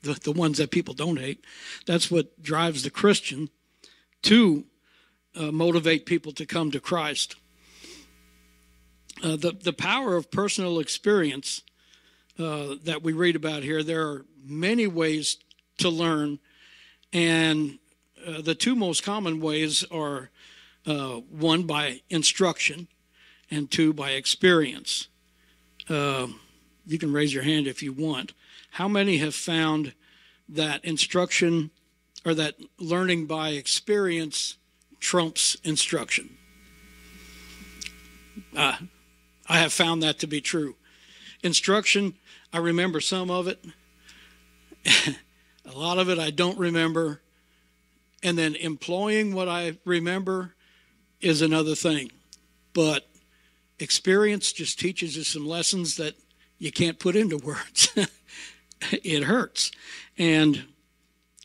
the, 0.02 0.16
the 0.16 0.34
ones 0.34 0.58
that 0.58 0.70
people 0.70 0.94
don't 0.94 1.20
hate, 1.20 1.46
that's 1.86 2.12
what 2.12 2.42
drives 2.42 2.84
the 2.84 2.90
Christian 2.90 3.50
to 4.24 4.66
uh, 5.34 5.52
motivate 5.52 6.06
people 6.06 6.34
to 6.34 6.46
come 6.46 6.72
to 6.72 6.82
Christ. 6.82 7.38
Uh, 9.24 9.36
the, 9.36 9.56
the 9.64 9.74
power 9.74 10.16
of 10.16 10.30
personal 10.30 10.80
experience 10.80 11.64
uh, 12.40 12.76
that 12.84 13.02
we 13.02 13.14
read 13.14 13.36
about 13.36 13.64
here, 13.64 13.82
there 13.82 14.08
are 14.08 14.26
many 14.46 14.86
ways 14.86 15.38
to 15.80 15.90
learn, 15.90 16.40
and 17.12 17.80
uh, 18.26 18.42
the 18.42 18.54
two 18.54 18.76
most 18.76 19.04
common 19.04 19.40
ways 19.40 19.84
are 19.92 20.30
uh, 20.86 21.16
one 21.32 21.64
by 21.64 22.02
instruction 22.10 22.88
and 23.50 23.72
two 23.72 23.92
by 23.92 24.12
experience. 24.12 25.08
Uh, 25.90 26.28
you 26.86 27.00
can 27.00 27.12
raise 27.12 27.34
your 27.34 27.44
hand 27.44 27.68
if 27.68 27.82
you 27.82 27.92
want. 27.92 28.34
How 28.72 28.88
many 28.88 29.18
have 29.18 29.34
found 29.36 29.94
that 30.48 30.84
instruction 30.86 31.72
or 32.24 32.34
that 32.36 32.56
learning 32.78 33.26
by 33.26 33.50
experience 33.50 34.58
trumps 35.00 35.56
instruction? 35.64 36.38
I 39.50 39.60
have 39.60 39.74
found 39.74 40.04
that 40.04 40.20
to 40.20 40.28
be 40.28 40.42
true. 40.42 40.76
Instruction, 41.44 42.16
I 42.52 42.58
remember 42.58 43.00
some 43.00 43.30
of 43.30 43.48
it. 43.48 43.64
a 45.66 45.78
lot 45.78 45.98
of 45.98 46.10
it 46.10 46.20
I 46.20 46.32
don't 46.32 46.58
remember. 46.58 47.22
And 48.24 48.38
then 48.38 48.56
employing 48.56 49.34
what 49.34 49.48
I 49.48 49.78
remember 49.86 50.56
is 51.22 51.42
another 51.42 51.76
thing. 51.76 52.12
But 52.74 53.08
experience 53.80 54.52
just 54.52 54.80
teaches 54.80 55.16
you 55.16 55.24
some 55.24 55.48
lessons 55.48 55.98
that 55.98 56.16
you 56.58 56.72
can't 56.72 57.00
put 57.00 57.16
into 57.16 57.38
words. 57.44 57.90
it 58.92 59.24
hurts. 59.24 59.72
And 60.18 60.66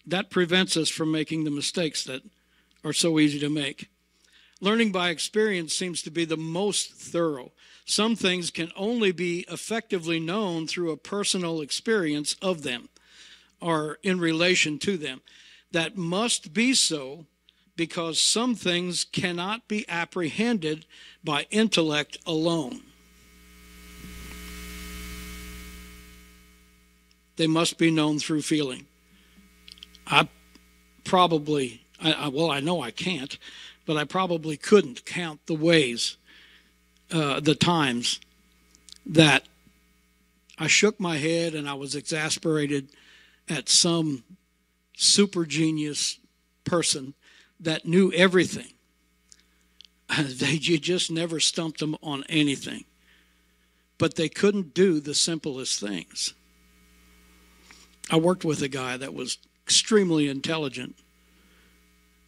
that 0.06 0.30
prevents 0.30 0.76
us 0.76 0.88
from 0.88 1.12
making 1.12 1.44
the 1.44 1.50
mistakes 1.50 2.04
that 2.04 2.22
are 2.84 2.92
so 2.92 3.18
easy 3.18 3.38
to 3.38 3.48
make. 3.48 3.88
Learning 4.62 4.92
by 4.92 5.10
experience 5.10 5.74
seems 5.74 6.02
to 6.02 6.10
be 6.10 6.24
the 6.24 6.36
most 6.36 6.92
thorough. 6.92 7.50
Some 7.84 8.14
things 8.14 8.52
can 8.52 8.70
only 8.76 9.10
be 9.10 9.44
effectively 9.50 10.20
known 10.20 10.68
through 10.68 10.92
a 10.92 10.96
personal 10.96 11.60
experience 11.60 12.36
of 12.40 12.62
them 12.62 12.88
or 13.60 13.98
in 14.04 14.20
relation 14.20 14.78
to 14.78 14.96
them. 14.96 15.20
That 15.72 15.96
must 15.96 16.54
be 16.54 16.74
so 16.74 17.26
because 17.74 18.20
some 18.20 18.54
things 18.54 19.02
cannot 19.02 19.66
be 19.66 19.84
apprehended 19.88 20.86
by 21.24 21.48
intellect 21.50 22.18
alone. 22.24 22.82
They 27.34 27.48
must 27.48 27.78
be 27.78 27.90
known 27.90 28.20
through 28.20 28.42
feeling. 28.42 28.86
I 30.06 30.28
probably, 31.02 31.84
I, 32.00 32.28
well, 32.28 32.52
I 32.52 32.60
know 32.60 32.80
I 32.80 32.92
can't, 32.92 33.36
but 33.86 33.96
I 33.96 34.04
probably 34.04 34.56
couldn't 34.56 35.04
count 35.04 35.46
the 35.46 35.54
ways 35.54 36.16
uh, 37.10 37.40
the 37.40 37.54
times 37.54 38.20
that 39.04 39.44
I 40.58 40.66
shook 40.66 41.00
my 41.00 41.16
head 41.16 41.54
and 41.54 41.68
I 41.68 41.74
was 41.74 41.94
exasperated 41.94 42.88
at 43.48 43.68
some 43.68 44.24
super 44.96 45.44
genius 45.44 46.18
person 46.64 47.14
that 47.60 47.84
knew 47.84 48.12
everything. 48.12 48.72
they, 50.18 50.52
you 50.52 50.78
just 50.78 51.10
never 51.10 51.40
stumped 51.40 51.80
them 51.80 51.96
on 52.02 52.24
anything. 52.28 52.84
But 53.98 54.16
they 54.16 54.28
couldn't 54.28 54.74
do 54.74 55.00
the 55.00 55.14
simplest 55.14 55.80
things. 55.80 56.34
I 58.10 58.16
worked 58.16 58.44
with 58.44 58.62
a 58.62 58.68
guy 58.68 58.96
that 58.96 59.14
was 59.14 59.38
extremely 59.64 60.28
intelligent, 60.28 60.96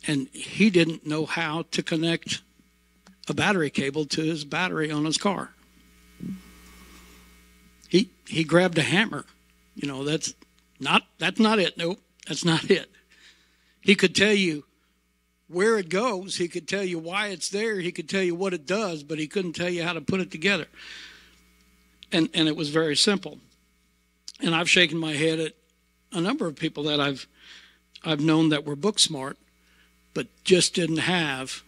and 0.06 0.28
he 0.32 0.70
didn't 0.70 1.06
know 1.06 1.26
how 1.26 1.64
to 1.70 1.82
connect 1.82 2.42
a 3.28 3.34
battery 3.34 3.70
cable 3.70 4.04
to 4.06 4.22
his 4.22 4.44
battery 4.44 4.90
on 4.90 5.04
his 5.04 5.18
car. 5.18 5.50
He 7.88 8.10
he 8.26 8.44
grabbed 8.44 8.78
a 8.78 8.82
hammer. 8.82 9.24
You 9.74 9.88
know, 9.88 10.04
that's 10.04 10.34
not 10.80 11.02
that's 11.18 11.40
not 11.40 11.58
it. 11.58 11.76
Nope, 11.78 12.00
that's 12.26 12.44
not 12.44 12.64
it. 12.70 12.90
He 13.80 13.94
could 13.94 14.14
tell 14.14 14.32
you 14.32 14.64
where 15.48 15.78
it 15.78 15.88
goes, 15.88 16.36
he 16.36 16.48
could 16.48 16.66
tell 16.66 16.82
you 16.82 16.98
why 16.98 17.28
it's 17.28 17.50
there, 17.50 17.78
he 17.78 17.92
could 17.92 18.08
tell 18.08 18.22
you 18.22 18.34
what 18.34 18.54
it 18.54 18.66
does, 18.66 19.02
but 19.02 19.18
he 19.18 19.26
couldn't 19.26 19.52
tell 19.52 19.68
you 19.68 19.82
how 19.82 19.92
to 19.92 20.00
put 20.00 20.20
it 20.20 20.30
together. 20.30 20.66
And 22.10 22.28
and 22.34 22.48
it 22.48 22.56
was 22.56 22.70
very 22.70 22.96
simple. 22.96 23.38
And 24.40 24.54
I've 24.54 24.68
shaken 24.68 24.98
my 24.98 25.12
head 25.12 25.38
at 25.38 25.52
a 26.12 26.20
number 26.20 26.46
of 26.46 26.56
people 26.56 26.84
that 26.84 27.00
I've 27.00 27.26
I've 28.04 28.20
known 28.20 28.50
that 28.50 28.66
were 28.66 28.76
book 28.76 28.98
smart, 28.98 29.38
but 30.14 30.28
just 30.44 30.74
didn't 30.74 30.98
have 30.98 31.62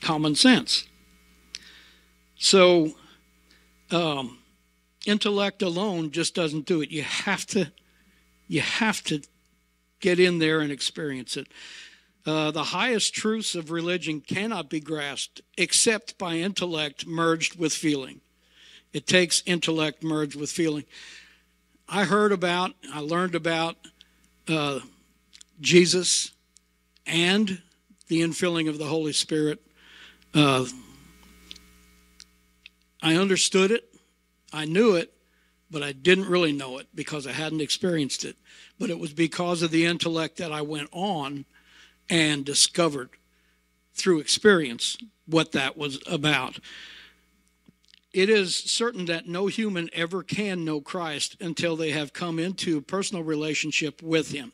common 0.00 0.34
sense. 0.34 0.84
So, 2.36 2.92
um, 3.90 4.38
intellect 5.06 5.62
alone 5.62 6.10
just 6.10 6.34
doesn't 6.34 6.66
do 6.66 6.80
it. 6.80 6.90
You 6.90 7.02
have 7.02 7.46
to, 7.46 7.70
you 8.48 8.60
have 8.60 9.02
to 9.04 9.22
get 10.00 10.18
in 10.18 10.38
there 10.38 10.60
and 10.60 10.72
experience 10.72 11.36
it. 11.36 11.48
Uh, 12.24 12.52
the 12.52 12.64
highest 12.64 13.14
truths 13.14 13.54
of 13.54 13.70
religion 13.70 14.20
cannot 14.20 14.70
be 14.70 14.80
grasped 14.80 15.40
except 15.58 16.16
by 16.18 16.34
intellect 16.34 17.06
merged 17.06 17.58
with 17.58 17.72
feeling. 17.72 18.20
It 18.92 19.06
takes 19.06 19.42
intellect 19.46 20.04
merged 20.04 20.36
with 20.36 20.50
feeling. 20.50 20.84
I 21.88 22.04
heard 22.04 22.30
about, 22.30 22.72
I 22.92 23.00
learned 23.00 23.34
about 23.34 23.76
uh, 24.48 24.80
Jesus 25.60 26.32
and 27.06 27.62
the 28.08 28.20
infilling 28.20 28.68
of 28.68 28.78
the 28.78 28.86
Holy 28.86 29.12
Spirit 29.12 29.62
uh, 30.34 30.64
I 33.02 33.16
understood 33.16 33.70
it, 33.70 33.94
I 34.52 34.64
knew 34.64 34.94
it, 34.94 35.12
but 35.70 35.82
I 35.82 35.92
didn't 35.92 36.28
really 36.28 36.52
know 36.52 36.78
it 36.78 36.86
because 36.94 37.26
I 37.26 37.32
hadn't 37.32 37.60
experienced 37.60 38.24
it. 38.24 38.36
But 38.78 38.90
it 38.90 38.98
was 38.98 39.12
because 39.12 39.62
of 39.62 39.70
the 39.70 39.84
intellect 39.86 40.36
that 40.36 40.52
I 40.52 40.62
went 40.62 40.88
on 40.92 41.44
and 42.08 42.44
discovered 42.44 43.10
through 43.94 44.20
experience 44.20 44.96
what 45.26 45.52
that 45.52 45.76
was 45.76 45.98
about. 46.06 46.58
It 48.12 48.28
is 48.28 48.54
certain 48.54 49.06
that 49.06 49.26
no 49.26 49.46
human 49.46 49.88
ever 49.92 50.22
can 50.22 50.64
know 50.64 50.80
Christ 50.80 51.36
until 51.40 51.76
they 51.76 51.90
have 51.90 52.12
come 52.12 52.38
into 52.38 52.82
personal 52.82 53.24
relationship 53.24 54.02
with 54.02 54.30
Him 54.32 54.52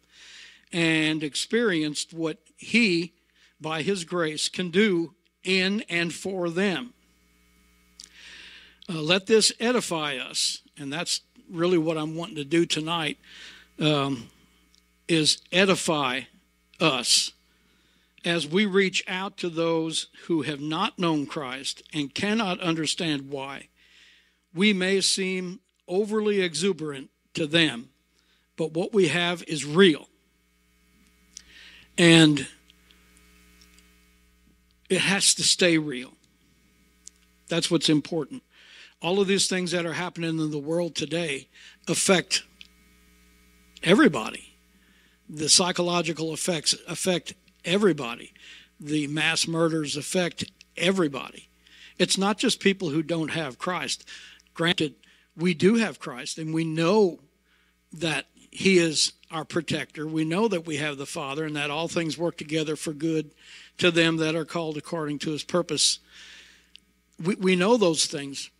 and 0.72 1.22
experienced 1.22 2.12
what 2.12 2.38
He, 2.56 3.14
by 3.60 3.82
His 3.82 4.04
grace, 4.04 4.48
can 4.48 4.70
do 4.70 5.14
in 5.44 5.82
and 5.88 6.12
for 6.12 6.50
them. 6.50 6.92
Uh, 8.88 9.00
let 9.00 9.26
this 9.26 9.52
edify 9.60 10.16
us, 10.16 10.62
and 10.76 10.92
that's 10.92 11.20
really 11.50 11.78
what 11.78 11.98
I'm 11.98 12.16
wanting 12.16 12.36
to 12.36 12.44
do 12.44 12.66
tonight. 12.66 13.18
Um, 13.80 14.28
is 15.06 15.38
edify 15.50 16.22
us 16.80 17.32
as 18.24 18.46
we 18.46 18.66
reach 18.66 19.02
out 19.08 19.36
to 19.38 19.48
those 19.48 20.08
who 20.26 20.42
have 20.42 20.60
not 20.60 20.98
known 20.98 21.26
Christ 21.26 21.82
and 21.92 22.14
cannot 22.14 22.60
understand 22.60 23.30
why. 23.30 23.68
We 24.54 24.72
may 24.72 25.00
seem 25.00 25.60
overly 25.86 26.40
exuberant 26.40 27.10
to 27.34 27.46
them, 27.46 27.90
but 28.56 28.72
what 28.72 28.92
we 28.92 29.08
have 29.08 29.42
is 29.44 29.64
real. 29.64 30.08
And 31.98 32.46
it 34.88 35.00
has 35.00 35.34
to 35.34 35.42
stay 35.42 35.76
real. 35.76 36.12
That's 37.48 37.70
what's 37.70 37.88
important. 37.88 38.42
All 39.02 39.20
of 39.20 39.26
these 39.26 39.48
things 39.48 39.72
that 39.72 39.84
are 39.84 39.92
happening 39.94 40.38
in 40.38 40.50
the 40.50 40.58
world 40.58 40.94
today 40.94 41.48
affect 41.86 42.44
everybody. 43.82 44.54
The 45.28 45.48
psychological 45.48 46.32
effects 46.32 46.74
affect 46.86 47.34
everybody. 47.64 48.32
The 48.80 49.06
mass 49.08 49.46
murders 49.46 49.96
affect 49.96 50.50
everybody. 50.76 51.48
It's 51.98 52.16
not 52.16 52.38
just 52.38 52.60
people 52.60 52.90
who 52.90 53.02
don't 53.02 53.32
have 53.32 53.58
Christ. 53.58 54.08
Granted, 54.54 54.94
we 55.36 55.52
do 55.52 55.74
have 55.76 56.00
Christ 56.00 56.38
and 56.38 56.54
we 56.54 56.64
know 56.64 57.18
that 57.92 58.26
He 58.50 58.78
is 58.78 59.12
our 59.30 59.44
protector. 59.44 60.06
We 60.06 60.24
know 60.24 60.48
that 60.48 60.66
we 60.66 60.76
have 60.76 60.96
the 60.96 61.06
Father 61.06 61.44
and 61.44 61.56
that 61.56 61.70
all 61.70 61.88
things 61.88 62.16
work 62.16 62.36
together 62.36 62.76
for 62.76 62.92
good 62.92 63.32
to 63.78 63.90
them 63.90 64.16
that 64.18 64.34
are 64.34 64.44
called 64.44 64.76
according 64.76 65.18
to 65.20 65.30
His 65.30 65.44
purpose. 65.44 65.98
We, 67.22 67.34
we 67.34 67.56
know 67.56 67.76
those 67.76 68.06
things, 68.06 68.50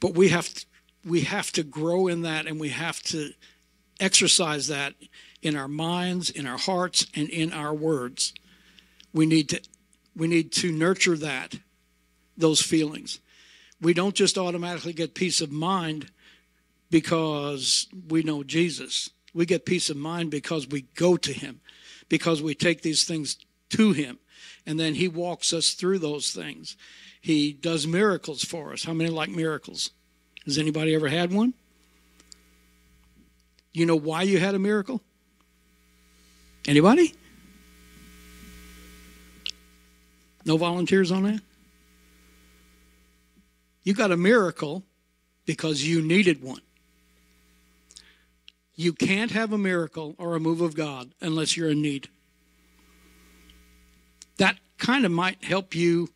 but 0.00 0.14
we 0.14 0.28
have 0.28 0.52
to, 0.52 0.66
we 1.04 1.22
have 1.22 1.52
to 1.52 1.62
grow 1.62 2.06
in 2.06 2.22
that 2.22 2.46
and 2.46 2.60
we 2.60 2.68
have 2.70 3.02
to 3.04 3.32
exercise 4.00 4.68
that 4.68 4.94
in 5.42 5.56
our 5.56 5.68
minds, 5.68 6.30
in 6.30 6.46
our 6.46 6.58
hearts, 6.58 7.06
and 7.14 7.28
in 7.28 7.52
our 7.52 7.74
words. 7.74 8.34
We 9.12 9.26
need 9.26 9.48
to 9.50 9.60
we 10.14 10.26
need 10.26 10.50
to 10.52 10.72
nurture 10.72 11.16
that, 11.16 11.54
those 12.36 12.60
feelings. 12.60 13.20
We 13.80 13.94
don't 13.94 14.16
just 14.16 14.36
automatically 14.36 14.92
get 14.92 15.14
peace 15.14 15.40
of 15.40 15.52
mind 15.52 16.10
because 16.90 17.86
we 18.08 18.24
know 18.24 18.42
Jesus. 18.42 19.10
We 19.38 19.46
get 19.46 19.64
peace 19.64 19.88
of 19.88 19.96
mind 19.96 20.32
because 20.32 20.66
we 20.66 20.80
go 20.96 21.16
to 21.16 21.32
him, 21.32 21.60
because 22.08 22.42
we 22.42 22.56
take 22.56 22.82
these 22.82 23.04
things 23.04 23.36
to 23.70 23.92
him, 23.92 24.18
and 24.66 24.80
then 24.80 24.94
he 24.94 25.06
walks 25.06 25.52
us 25.52 25.74
through 25.74 26.00
those 26.00 26.32
things. 26.32 26.76
He 27.20 27.52
does 27.52 27.86
miracles 27.86 28.42
for 28.42 28.72
us. 28.72 28.82
How 28.82 28.92
many 28.94 29.10
like 29.10 29.30
miracles? 29.30 29.90
Has 30.44 30.58
anybody 30.58 30.92
ever 30.92 31.06
had 31.06 31.32
one? 31.32 31.54
You 33.72 33.86
know 33.86 33.94
why 33.94 34.22
you 34.22 34.40
had 34.40 34.56
a 34.56 34.58
miracle? 34.58 35.02
Anybody? 36.66 37.14
No 40.44 40.56
volunteers 40.56 41.12
on 41.12 41.22
that? 41.22 41.40
You 43.84 43.94
got 43.94 44.10
a 44.10 44.16
miracle 44.16 44.82
because 45.46 45.86
you 45.86 46.02
needed 46.02 46.42
one. 46.42 46.62
You 48.78 48.92
can't 48.92 49.32
have 49.32 49.52
a 49.52 49.58
miracle 49.58 50.14
or 50.18 50.36
a 50.36 50.40
move 50.40 50.60
of 50.60 50.76
God 50.76 51.10
unless 51.20 51.56
you're 51.56 51.70
in 51.70 51.82
need. 51.82 52.08
That 54.36 54.56
kind 54.78 55.04
of 55.04 55.10
might 55.10 55.42
help 55.42 55.74
you 55.74 56.10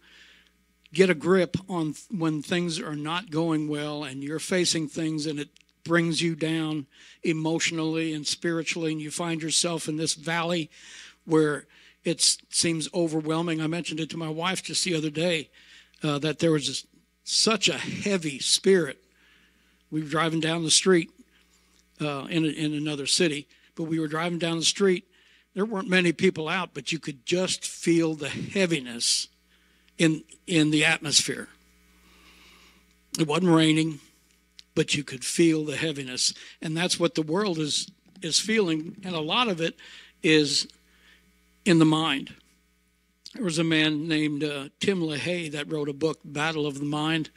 get 0.92 1.10
a 1.10 1.14
grip 1.14 1.56
on 1.68 1.96
when 2.08 2.40
things 2.40 2.78
are 2.78 2.94
not 2.94 3.32
going 3.32 3.68
well 3.68 4.04
and 4.04 4.22
you're 4.22 4.38
facing 4.38 4.86
things 4.86 5.26
and 5.26 5.40
it 5.40 5.48
brings 5.82 6.22
you 6.22 6.36
down 6.36 6.86
emotionally 7.24 8.14
and 8.14 8.24
spiritually, 8.24 8.92
and 8.92 9.00
you 9.00 9.10
find 9.10 9.42
yourself 9.42 9.88
in 9.88 9.96
this 9.96 10.14
valley 10.14 10.70
where 11.24 11.66
it 12.04 12.20
seems 12.48 12.88
overwhelming. 12.94 13.60
I 13.60 13.66
mentioned 13.66 13.98
it 13.98 14.08
to 14.10 14.16
my 14.16 14.28
wife 14.28 14.62
just 14.62 14.84
the 14.84 14.94
other 14.94 15.10
day 15.10 15.50
uh, 16.04 16.20
that 16.20 16.38
there 16.38 16.52
was 16.52 16.68
this, 16.68 16.86
such 17.24 17.68
a 17.68 17.76
heavy 17.76 18.38
spirit. 18.38 19.02
We 19.90 20.02
were 20.02 20.08
driving 20.08 20.38
down 20.38 20.62
the 20.62 20.70
street 20.70 21.10
uh, 22.02 22.26
in, 22.28 22.44
a, 22.44 22.48
in 22.48 22.74
another 22.74 23.06
city, 23.06 23.48
but 23.74 23.84
we 23.84 23.98
were 23.98 24.08
driving 24.08 24.38
down 24.38 24.58
the 24.58 24.64
street. 24.64 25.06
There 25.54 25.64
weren't 25.64 25.88
many 25.88 26.12
people 26.12 26.48
out, 26.48 26.70
but 26.74 26.92
you 26.92 26.98
could 26.98 27.26
just 27.26 27.64
feel 27.66 28.14
the 28.14 28.28
heaviness 28.28 29.28
in 29.98 30.24
in 30.46 30.70
the 30.70 30.84
atmosphere. 30.84 31.48
It 33.18 33.26
wasn't 33.26 33.54
raining 33.54 34.00
but 34.74 34.94
you 34.94 35.04
could 35.04 35.24
feel 35.24 35.64
the 35.64 35.76
heaviness. 35.76 36.34
And 36.60 36.76
that's 36.76 36.98
what 36.98 37.14
the 37.14 37.22
world 37.22 37.58
is 37.58 37.90
is 38.20 38.38
feeling, 38.38 38.96
and 39.02 39.16
a 39.16 39.20
lot 39.20 39.48
of 39.48 39.60
it 39.60 39.76
is 40.22 40.68
in 41.64 41.80
the 41.80 41.84
mind. 41.84 42.32
There 43.34 43.42
was 43.42 43.58
a 43.58 43.64
man 43.64 44.06
named 44.06 44.44
uh, 44.44 44.68
Tim 44.78 45.00
LaHaye 45.00 45.50
that 45.52 45.72
wrote 45.72 45.88
a 45.88 45.92
book, 45.92 46.20
Battle 46.24 46.64
of 46.64 46.78
the 46.78 46.84
Mind, 46.84 47.30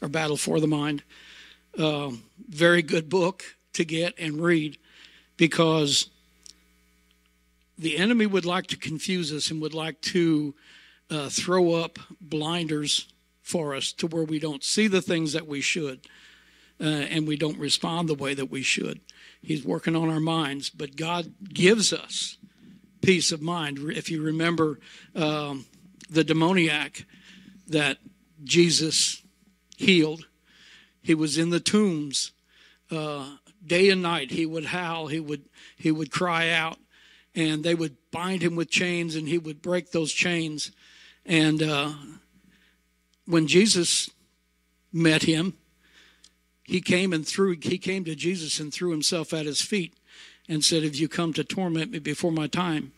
or 0.00 0.08
Battle 0.08 0.36
for 0.36 0.60
the 0.60 0.68
Mind. 0.68 1.02
Uh, 1.76 2.12
very 2.48 2.82
good 2.82 3.08
book 3.08 3.42
to 3.78 3.84
get 3.84 4.12
and 4.18 4.40
read 4.40 4.76
because 5.36 6.10
the 7.78 7.96
enemy 7.96 8.26
would 8.26 8.44
like 8.44 8.66
to 8.66 8.76
confuse 8.76 9.32
us 9.32 9.52
and 9.52 9.62
would 9.62 9.72
like 9.72 10.00
to 10.00 10.52
uh, 11.10 11.28
throw 11.28 11.74
up 11.74 11.96
blinders 12.20 13.06
for 13.40 13.76
us 13.76 13.92
to 13.92 14.08
where 14.08 14.24
we 14.24 14.40
don't 14.40 14.64
see 14.64 14.88
the 14.88 15.00
things 15.00 15.32
that 15.32 15.46
we 15.46 15.60
should 15.60 16.00
uh, 16.80 16.84
and 16.84 17.28
we 17.28 17.36
don't 17.36 17.56
respond 17.56 18.08
the 18.08 18.14
way 18.14 18.34
that 18.34 18.50
we 18.50 18.62
should. 18.62 19.00
He's 19.40 19.64
working 19.64 19.94
on 19.94 20.10
our 20.10 20.18
minds, 20.18 20.70
but 20.70 20.96
God 20.96 21.32
gives 21.54 21.92
us 21.92 22.36
peace 23.00 23.30
of 23.30 23.40
mind. 23.40 23.78
If 23.94 24.10
you 24.10 24.20
remember 24.20 24.80
um, 25.14 25.66
the 26.10 26.24
demoniac 26.24 27.06
that 27.68 27.98
Jesus 28.42 29.22
healed, 29.76 30.26
he 31.00 31.14
was 31.14 31.38
in 31.38 31.50
the 31.50 31.60
tombs 31.60 32.32
uh, 32.90 33.36
day 33.68 33.90
and 33.90 34.02
night. 34.02 34.30
He 34.30 34.46
would 34.46 34.66
howl, 34.66 35.06
he 35.06 35.20
would 35.20 35.44
he 35.76 35.90
would 35.90 36.10
cry 36.10 36.50
out, 36.50 36.78
and 37.34 37.62
they 37.62 37.74
would 37.74 37.96
bind 38.10 38.42
him 38.42 38.56
with 38.56 38.70
chains, 38.70 39.14
and 39.14 39.28
he 39.28 39.38
would 39.38 39.62
break 39.62 39.90
those 39.90 40.12
chains. 40.12 40.72
And 41.24 41.62
uh, 41.62 41.92
when 43.26 43.46
Jesus 43.46 44.10
met 44.92 45.22
him, 45.24 45.54
he 46.64 46.80
came 46.80 47.12
and 47.12 47.26
threw 47.26 47.56
he 47.60 47.78
came 47.78 48.04
to 48.04 48.14
Jesus 48.14 48.58
and 48.58 48.72
threw 48.72 48.90
himself 48.90 49.32
at 49.32 49.46
his 49.46 49.60
feet 49.60 49.94
and 50.48 50.64
said, 50.64 50.82
"Have 50.82 50.96
you 50.96 51.08
come 51.08 51.32
to 51.34 51.44
torment 51.44 51.90
me 51.90 51.98
before 51.98 52.32
my 52.32 52.46
time?" 52.46 52.92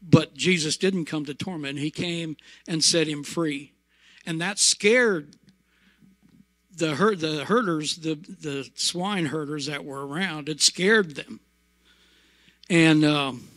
But 0.00 0.34
Jesus 0.34 0.76
didn't 0.76 1.06
come 1.06 1.24
to 1.24 1.34
torment. 1.34 1.78
He 1.78 1.90
came 1.90 2.36
and 2.66 2.84
set 2.84 3.08
him 3.08 3.24
free. 3.24 3.72
And 4.24 4.40
that 4.40 4.58
scared 4.58 5.36
the 6.78 6.94
herd, 6.94 7.20
the 7.20 7.44
herders, 7.44 7.96
the 7.96 8.14
the 8.14 8.70
swine 8.74 9.26
herders 9.26 9.66
that 9.66 9.84
were 9.84 10.06
around. 10.06 10.48
It 10.48 10.60
scared 10.60 11.14
them. 11.14 11.40
And 12.70 13.04
um, 13.04 13.48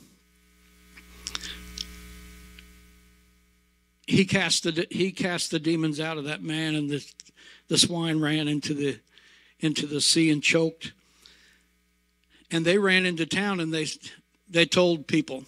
he 4.07 4.25
cast 4.25 4.63
the 4.63 4.87
he 4.89 5.11
cast 5.11 5.51
the 5.51 5.59
demons 5.59 5.99
out 5.99 6.17
of 6.17 6.25
that 6.25 6.41
man, 6.43 6.75
and 6.75 6.89
the 6.89 7.05
the 7.67 7.77
swine 7.77 8.19
ran 8.19 8.47
into 8.47 8.73
the 8.73 8.99
into 9.59 9.85
the 9.85 10.01
sea 10.01 10.29
and 10.29 10.43
choked. 10.43 10.93
And 12.49 12.65
they 12.65 12.77
ran 12.77 13.05
into 13.05 13.25
town 13.25 13.59
and 13.59 13.73
they 13.73 13.87
they 14.49 14.65
told 14.65 15.07
people, 15.07 15.45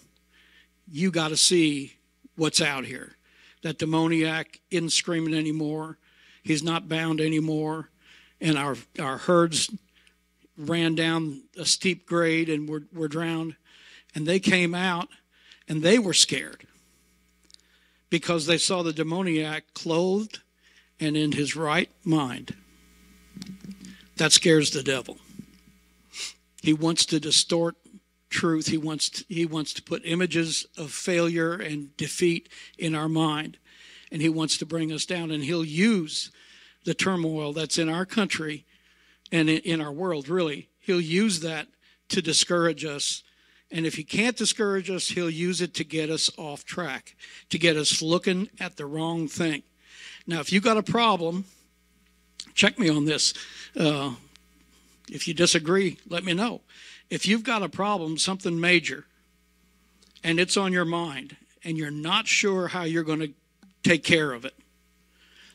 "You 0.90 1.10
got 1.10 1.28
to 1.28 1.36
see 1.36 1.94
what's 2.36 2.60
out 2.60 2.84
here. 2.84 3.16
That 3.62 3.78
demoniac 3.78 4.60
isn't 4.70 4.90
screaming 4.90 5.34
anymore. 5.34 5.98
He's 6.44 6.62
not 6.62 6.88
bound 6.88 7.20
anymore, 7.20 7.90
and 8.40 8.56
our 8.56 8.76
our 9.00 9.16
herds 9.16 9.70
ran 10.56 10.94
down 10.94 11.42
a 11.58 11.64
steep 11.64 12.06
grade 12.06 12.48
and 12.48 12.68
were, 12.68 12.84
were 12.92 13.08
drowned. 13.08 13.56
And 14.14 14.26
they 14.26 14.38
came 14.38 14.74
out 14.74 15.08
and 15.68 15.82
they 15.82 15.98
were 15.98 16.14
scared 16.14 16.66
because 18.10 18.46
they 18.46 18.58
saw 18.58 18.82
the 18.82 18.92
demoniac 18.92 19.74
clothed 19.74 20.40
and 21.00 21.16
in 21.16 21.32
his 21.32 21.56
right 21.56 21.90
mind. 22.04 22.54
That 24.16 24.32
scares 24.32 24.70
the 24.70 24.82
devil. 24.82 25.18
He 26.62 26.72
wants 26.72 27.04
to 27.06 27.18
distort 27.18 27.76
truth. 28.30 28.68
He 28.68 28.78
wants 28.78 29.08
to, 29.10 29.24
he 29.28 29.44
wants 29.44 29.72
to 29.74 29.82
put 29.82 30.02
images 30.04 30.66
of 30.78 30.92
failure 30.92 31.54
and 31.54 31.96
defeat 31.96 32.48
in 32.78 32.94
our 32.94 33.08
mind. 33.08 33.58
And 34.14 34.22
he 34.22 34.28
wants 34.28 34.56
to 34.58 34.64
bring 34.64 34.92
us 34.92 35.06
down. 35.06 35.32
And 35.32 35.42
he'll 35.42 35.64
use 35.64 36.30
the 36.84 36.94
turmoil 36.94 37.52
that's 37.52 37.78
in 37.78 37.88
our 37.88 38.06
country 38.06 38.64
and 39.32 39.50
in 39.50 39.80
our 39.80 39.90
world, 39.90 40.28
really. 40.28 40.68
He'll 40.78 41.00
use 41.00 41.40
that 41.40 41.66
to 42.10 42.22
discourage 42.22 42.84
us. 42.84 43.24
And 43.72 43.84
if 43.84 43.96
he 43.96 44.04
can't 44.04 44.36
discourage 44.36 44.88
us, 44.88 45.08
he'll 45.08 45.28
use 45.28 45.60
it 45.60 45.74
to 45.74 45.84
get 45.84 46.10
us 46.10 46.30
off 46.38 46.64
track, 46.64 47.16
to 47.50 47.58
get 47.58 47.76
us 47.76 48.00
looking 48.00 48.50
at 48.60 48.76
the 48.76 48.86
wrong 48.86 49.26
thing. 49.26 49.64
Now, 50.28 50.38
if 50.38 50.52
you've 50.52 50.62
got 50.62 50.76
a 50.76 50.82
problem, 50.84 51.46
check 52.54 52.78
me 52.78 52.88
on 52.88 53.06
this. 53.06 53.34
Uh, 53.76 54.12
if 55.10 55.26
you 55.26 55.34
disagree, 55.34 55.98
let 56.08 56.22
me 56.22 56.34
know. 56.34 56.60
If 57.10 57.26
you've 57.26 57.42
got 57.42 57.64
a 57.64 57.68
problem, 57.68 58.16
something 58.18 58.60
major, 58.60 59.06
and 60.22 60.38
it's 60.38 60.56
on 60.56 60.72
your 60.72 60.84
mind, 60.84 61.36
and 61.64 61.76
you're 61.76 61.90
not 61.90 62.28
sure 62.28 62.68
how 62.68 62.84
you're 62.84 63.02
going 63.02 63.18
to 63.18 63.32
take 63.84 64.02
care 64.02 64.32
of 64.32 64.44
it, 64.44 64.54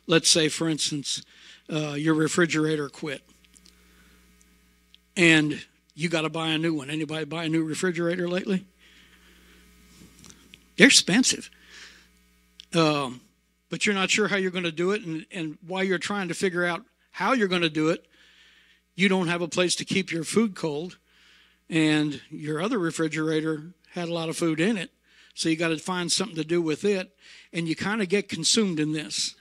let's 0.07 0.29
say, 0.29 0.47
for 0.47 0.69
instance, 0.69 1.23
uh, 1.71 1.95
your 1.97 2.13
refrigerator 2.13 2.87
quit, 2.87 3.21
and 5.17 5.61
you 5.95 6.07
got 6.07 6.21
to 6.21 6.29
buy 6.29 6.49
a 6.49 6.57
new 6.57 6.73
one. 6.73 6.89
Anybody 6.89 7.25
buy 7.25 7.43
a 7.43 7.49
new 7.49 7.63
refrigerator 7.63 8.29
lately? 8.29 8.65
They're 10.77 10.87
expensive. 10.87 11.49
Um, 12.73 13.19
but 13.69 13.85
you're 13.85 13.95
not 13.95 14.09
sure 14.09 14.27
how 14.27 14.37
you're 14.37 14.51
going 14.51 14.63
to 14.63 14.71
do 14.71 14.91
it, 14.91 15.03
and, 15.03 15.25
and 15.31 15.57
while 15.67 15.83
you're 15.83 15.97
trying 15.97 16.29
to 16.29 16.33
figure 16.33 16.65
out 16.65 16.83
how 17.11 17.33
you're 17.33 17.47
going 17.47 17.63
to 17.63 17.69
do 17.69 17.89
it, 17.89 18.05
you 18.95 19.09
don't 19.09 19.27
have 19.27 19.41
a 19.41 19.47
place 19.47 19.75
to 19.75 19.85
keep 19.85 20.11
your 20.11 20.23
food 20.23 20.55
cold, 20.55 20.97
and 21.69 22.21
your 22.29 22.61
other 22.61 22.79
refrigerator 22.79 23.73
had 23.93 24.07
a 24.07 24.13
lot 24.13 24.29
of 24.29 24.37
food 24.37 24.59
in 24.59 24.77
it, 24.77 24.91
so 25.39 25.47
you 25.47 25.55
got 25.55 25.69
to 25.69 25.77
find 25.77 26.11
something 26.11 26.35
to 26.35 26.43
do 26.43 26.61
with 26.61 26.83
it, 26.83 27.15
and 27.53 27.65
you 27.65 27.75
kind 27.75 28.01
of 28.01 28.09
get 28.09 28.27
consumed 28.27 28.77
in 28.77 28.91
this. 28.91 29.35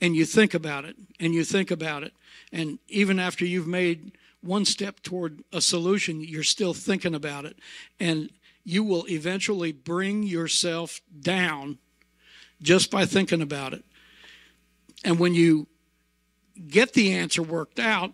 And 0.00 0.14
you 0.14 0.24
think 0.24 0.54
about 0.54 0.84
it, 0.84 0.96
and 1.18 1.34
you 1.34 1.42
think 1.42 1.72
about 1.72 2.04
it, 2.04 2.14
and 2.52 2.78
even 2.88 3.18
after 3.18 3.44
you've 3.44 3.66
made 3.66 4.12
one 4.40 4.64
step 4.64 5.02
toward 5.02 5.42
a 5.52 5.60
solution, 5.60 6.20
you're 6.20 6.44
still 6.44 6.74
thinking 6.74 7.14
about 7.14 7.44
it. 7.44 7.58
And 7.98 8.30
you 8.64 8.84
will 8.84 9.04
eventually 9.08 9.72
bring 9.72 10.22
yourself 10.22 11.00
down 11.20 11.78
just 12.62 12.90
by 12.90 13.04
thinking 13.04 13.42
about 13.42 13.74
it. 13.74 13.84
And 15.04 15.18
when 15.18 15.34
you 15.34 15.66
get 16.68 16.92
the 16.92 17.12
answer 17.12 17.42
worked 17.42 17.80
out, 17.80 18.12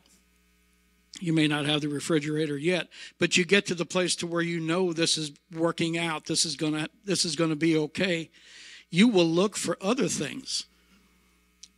you 1.20 1.32
may 1.32 1.46
not 1.46 1.66
have 1.66 1.80
the 1.80 1.88
refrigerator 1.88 2.56
yet, 2.56 2.88
but 3.18 3.36
you 3.36 3.44
get 3.44 3.66
to 3.66 3.74
the 3.74 3.86
place 3.86 4.16
to 4.16 4.26
where 4.26 4.42
you 4.42 4.60
know 4.60 4.92
this 4.92 5.16
is 5.16 5.32
working 5.52 5.98
out, 5.98 6.26
this 6.26 6.44
is 6.44 6.56
going 6.56 6.74
to 6.74 6.88
this 7.04 7.24
is 7.24 7.36
going 7.36 7.50
to 7.50 7.56
be 7.56 7.76
okay. 7.76 8.30
You 8.90 9.08
will 9.08 9.26
look 9.26 9.56
for 9.56 9.76
other 9.80 10.08
things 10.08 10.66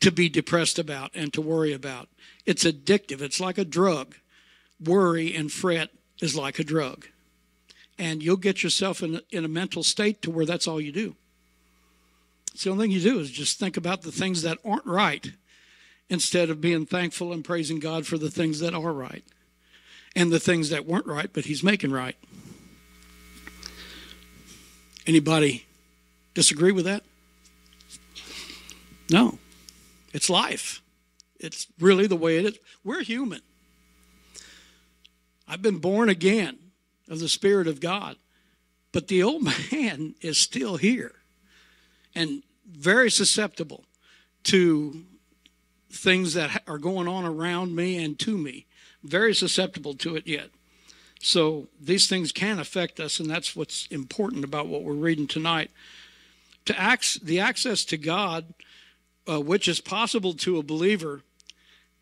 to 0.00 0.12
be 0.12 0.28
depressed 0.28 0.78
about 0.78 1.10
and 1.14 1.32
to 1.32 1.40
worry 1.40 1.72
about. 1.72 2.08
It's 2.46 2.64
addictive. 2.64 3.20
It's 3.20 3.40
like 3.40 3.58
a 3.58 3.64
drug. 3.64 4.14
Worry 4.84 5.34
and 5.34 5.50
fret 5.50 5.90
is 6.20 6.36
like 6.36 6.58
a 6.58 6.64
drug. 6.64 7.06
And 7.98 8.22
you'll 8.22 8.36
get 8.36 8.62
yourself 8.62 9.02
in, 9.02 9.20
in 9.30 9.44
a 9.44 9.48
mental 9.48 9.82
state 9.82 10.22
to 10.22 10.30
where 10.30 10.46
that's 10.46 10.68
all 10.68 10.80
you 10.80 10.92
do. 10.92 11.16
It's 12.54 12.64
the 12.64 12.70
only 12.70 12.84
thing 12.84 12.92
you 12.92 13.00
do 13.00 13.18
is 13.18 13.30
just 13.30 13.58
think 13.58 13.76
about 13.76 14.02
the 14.02 14.12
things 14.12 14.42
that 14.42 14.58
aren't 14.64 14.86
right 14.86 15.32
instead 16.10 16.50
of 16.50 16.60
being 16.60 16.86
thankful 16.86 17.32
and 17.32 17.44
praising 17.44 17.78
God 17.78 18.06
for 18.06 18.18
the 18.18 18.30
things 18.30 18.60
that 18.60 18.74
are 18.74 18.92
right 18.92 19.24
and 20.16 20.32
the 20.32 20.40
things 20.40 20.70
that 20.70 20.86
weren't 20.86 21.06
right, 21.06 21.30
but 21.32 21.44
He's 21.44 21.62
making 21.62 21.90
right. 21.90 22.16
Anybody 25.06 25.66
disagree 26.34 26.72
with 26.72 26.84
that? 26.84 27.02
No. 29.10 29.38
It's 30.12 30.28
life. 30.28 30.82
It's 31.38 31.66
really 31.78 32.06
the 32.06 32.16
way 32.16 32.38
it 32.38 32.44
is. 32.44 32.58
We're 32.84 33.02
human. 33.02 33.40
I've 35.46 35.62
been 35.62 35.78
born 35.78 36.08
again 36.08 36.58
of 37.08 37.20
the 37.20 37.28
Spirit 37.28 37.66
of 37.66 37.80
God, 37.80 38.16
but 38.92 39.08
the 39.08 39.22
old 39.22 39.44
man 39.72 40.14
is 40.20 40.38
still 40.38 40.76
here 40.76 41.14
and 42.14 42.42
very 42.70 43.10
susceptible 43.10 43.84
to 44.44 45.04
things 45.90 46.34
that 46.34 46.62
are 46.66 46.78
going 46.78 47.08
on 47.08 47.24
around 47.24 47.74
me 47.74 48.02
and 48.02 48.18
to 48.20 48.36
me. 48.36 48.66
Very 49.02 49.34
susceptible 49.34 49.94
to 49.94 50.16
it 50.16 50.26
yet. 50.26 50.50
So 51.20 51.68
these 51.80 52.08
things 52.08 52.30
can 52.30 52.58
affect 52.58 53.00
us, 53.00 53.18
and 53.18 53.28
that's 53.28 53.56
what's 53.56 53.86
important 53.86 54.44
about 54.44 54.68
what 54.68 54.82
we're 54.82 54.92
reading 54.94 55.26
tonight. 55.26 55.70
To 56.66 56.74
ac- 56.78 57.20
the 57.22 57.40
access 57.40 57.84
to 57.86 57.96
God, 57.96 58.54
uh, 59.28 59.40
which 59.40 59.66
is 59.66 59.80
possible 59.80 60.34
to 60.34 60.58
a 60.58 60.62
believer, 60.62 61.22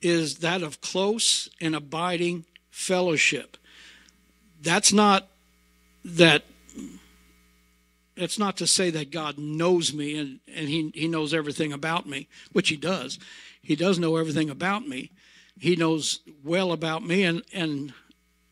is 0.02 0.38
that 0.38 0.62
of 0.62 0.80
close 0.80 1.48
and 1.60 1.74
abiding 1.74 2.44
fellowship. 2.70 3.56
That's 4.60 4.92
not 4.92 5.28
that 6.04 6.44
it's 8.16 8.38
not 8.38 8.56
to 8.56 8.66
say 8.66 8.90
that 8.90 9.10
God 9.10 9.38
knows 9.38 9.92
me 9.92 10.18
and, 10.18 10.40
and 10.54 10.68
he, 10.68 10.90
he 10.94 11.06
knows 11.06 11.34
everything 11.34 11.72
about 11.72 12.06
me, 12.06 12.28
which 12.52 12.70
he 12.70 12.76
does. 12.76 13.18
He 13.66 13.74
does 13.74 13.98
know 13.98 14.16
everything 14.16 14.48
about 14.48 14.86
me. 14.86 15.10
He 15.58 15.74
knows 15.74 16.20
well 16.44 16.70
about 16.70 17.04
me, 17.04 17.24
and, 17.24 17.42
and 17.52 17.92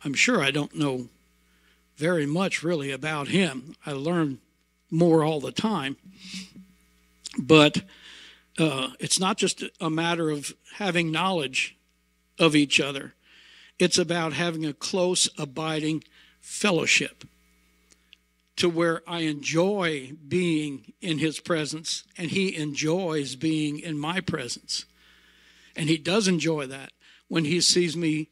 I'm 0.05 0.13
sure 0.13 0.43
I 0.43 0.51
don't 0.51 0.75
know 0.75 1.07
very 1.97 2.27
much 2.27 2.65
really 2.65 2.91
about 2.91 3.29
him. 3.29 3.77
I 3.87 3.93
learn 3.93 4.41
more 4.91 5.23
all 5.23 5.39
the 5.39 5.53
time. 5.53 5.97
But 7.39 7.83
uh, 8.59 8.89
it's 8.99 9.21
not 9.21 9.39
just 9.39 9.63
a 9.81 9.89
matter 9.89 10.31
of 10.31 10.53
having 10.79 11.13
knowledge 11.13 11.77
of 12.41 12.57
each 12.57 12.81
other, 12.81 13.15
it's 13.79 13.99
about 13.99 14.33
having 14.33 14.67
a 14.67 14.73
close, 14.73 15.29
abiding 15.39 16.03
fellowship 16.41 17.23
to 18.57 18.69
where 18.69 19.01
I 19.07 19.21
enjoy 19.21 20.15
being 20.27 20.93
in 21.01 21.19
his 21.19 21.39
presence 21.39 22.03
and 22.19 22.33
he 22.33 22.57
enjoys 22.57 23.37
being 23.37 23.79
in 23.79 23.97
my 23.97 24.21
presence. 24.21 24.87
And 25.77 25.89
he 25.89 25.99
does 25.99 26.29
enjoy 26.29 26.67
that 26.67 26.93
when 27.29 27.45
he 27.45 27.61
sees 27.61 27.97
me 27.97 28.29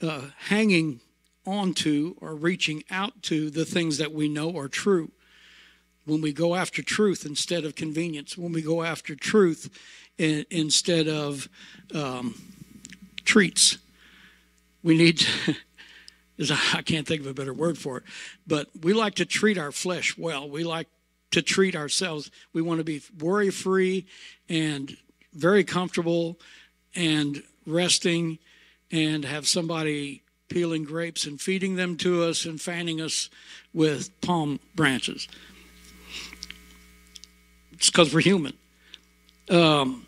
uh, 0.00 0.22
hanging 0.48 1.00
onto 1.46 2.14
or 2.20 2.34
reaching 2.34 2.84
out 2.90 3.22
to 3.22 3.50
the 3.50 3.64
things 3.64 3.98
that 3.98 4.12
we 4.12 4.28
know 4.28 4.56
are 4.56 4.68
true. 4.68 5.10
When 6.04 6.20
we 6.20 6.32
go 6.32 6.54
after 6.54 6.82
truth 6.82 7.24
instead 7.24 7.64
of 7.64 7.76
convenience, 7.76 8.36
when 8.36 8.52
we 8.52 8.62
go 8.62 8.82
after 8.82 9.14
truth 9.14 9.70
in, 10.18 10.44
instead 10.50 11.08
of 11.08 11.48
um, 11.94 12.34
treats, 13.24 13.78
we 14.82 14.96
need 14.96 15.18
to. 15.18 15.56
I 16.74 16.82
can't 16.82 17.06
think 17.06 17.20
of 17.20 17.26
a 17.28 17.34
better 17.34 17.54
word 17.54 17.78
for 17.78 17.98
it, 17.98 18.04
but 18.46 18.68
we 18.82 18.94
like 18.94 19.14
to 19.16 19.24
treat 19.24 19.58
our 19.58 19.70
flesh 19.70 20.18
well. 20.18 20.48
We 20.48 20.64
like 20.64 20.88
to 21.30 21.42
treat 21.42 21.76
ourselves. 21.76 22.30
We 22.52 22.62
want 22.62 22.78
to 22.78 22.84
be 22.84 23.02
worry 23.20 23.50
free 23.50 24.06
and 24.48 24.96
very 25.34 25.62
comfortable 25.62 26.38
and 26.94 27.42
resting 27.66 28.38
and 28.90 29.24
have 29.24 29.46
somebody 29.46 30.22
peeling 30.48 30.84
grapes 30.84 31.24
and 31.24 31.40
feeding 31.40 31.76
them 31.76 31.96
to 31.96 32.24
us 32.24 32.44
and 32.44 32.60
fanning 32.60 33.00
us 33.00 33.30
with 33.72 34.10
palm 34.20 34.60
branches. 34.74 35.28
It's 37.72 37.90
because 37.90 38.12
we're 38.12 38.20
human. 38.20 38.52
Um, 39.48 40.06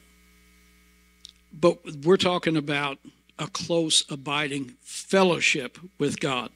but 1.52 1.78
we're 2.04 2.16
talking 2.16 2.56
about 2.56 2.98
a 3.38 3.46
close, 3.46 4.04
abiding 4.10 4.74
fellowship 4.82 5.78
with 5.98 6.20
God. 6.20 6.50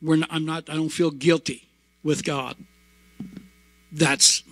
Not, 0.00 0.28
I'm 0.30 0.44
not, 0.44 0.68
I 0.68 0.74
don't 0.74 0.88
feel 0.88 1.10
guilty 1.10 1.68
with 2.02 2.24
God. 2.24 2.56
That's 3.92 4.42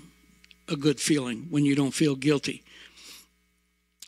a 0.69 0.77
good 0.77 1.01
feeling 1.01 1.49
when 1.51 1.65
you 1.65 1.75
don't 1.75 1.93
feel 1.93 2.15
guilty. 2.15 2.63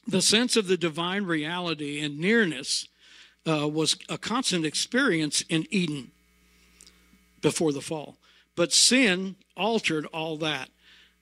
The 0.07 0.22
sense 0.22 0.57
of 0.57 0.66
the 0.66 0.76
divine 0.76 1.24
reality 1.24 2.00
and 2.00 2.18
nearness 2.18 2.88
uh, 3.46 3.68
was 3.68 3.96
a 4.09 4.18
constant 4.18 4.64
experience 4.64 5.42
in 5.48 5.66
Eden 5.70 6.11
before 7.40 7.72
the 7.72 7.80
fall. 7.80 8.16
But 8.57 8.72
sin 8.72 9.36
altered 9.57 10.07
all 10.07 10.36
that. 10.38 10.70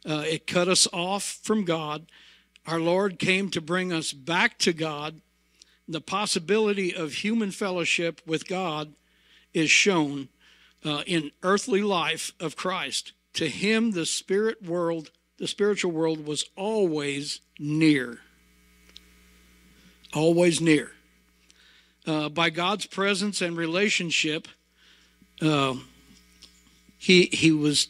Uh, 0.05 0.25
it 0.27 0.47
cut 0.47 0.69
us 0.69 0.89
off 0.93 1.39
from 1.43 1.65
God. 1.65 2.07
Our 2.67 2.81
Lord 2.81 3.19
came 3.19 3.51
to 3.51 3.61
bring 3.61 3.93
us 3.93 4.13
back 4.13 4.59
to 4.61 4.73
God 4.73 5.21
the 5.89 6.01
possibility 6.01 6.95
of 6.95 7.13
human 7.15 7.51
fellowship 7.51 8.21
with 8.27 8.49
God 8.49 8.95
is 9.53 9.71
shown 9.71 10.29
uh, 10.85 11.03
in 11.07 11.31
earthly 11.43 11.83
life 11.83 12.33
of 12.41 12.57
Christ. 12.57 13.13
To 13.35 13.49
him, 13.49 13.93
the 13.93 14.07
spirit 14.07 14.63
world, 14.63 15.11
the 15.39 15.47
spiritual 15.47 15.93
world, 15.93 16.27
was 16.27 16.45
always 16.57 17.41
near. 17.59 18.21
Always 20.15 20.61
near. 20.61 20.93
Uh, 22.07 22.29
by 22.29 22.51
God's 22.51 22.87
presence 22.87 23.41
and 23.41 23.57
relationship, 23.57 24.49
uh, 25.41 25.75
he 26.99 27.27
he 27.33 27.53
was 27.53 27.89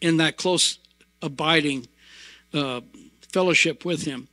in 0.00 0.16
that 0.16 0.36
close 0.36 0.78
abiding 1.20 1.86
uh, 2.54 2.80
fellowship 3.32 3.84
with 3.84 4.04
him 4.04 4.28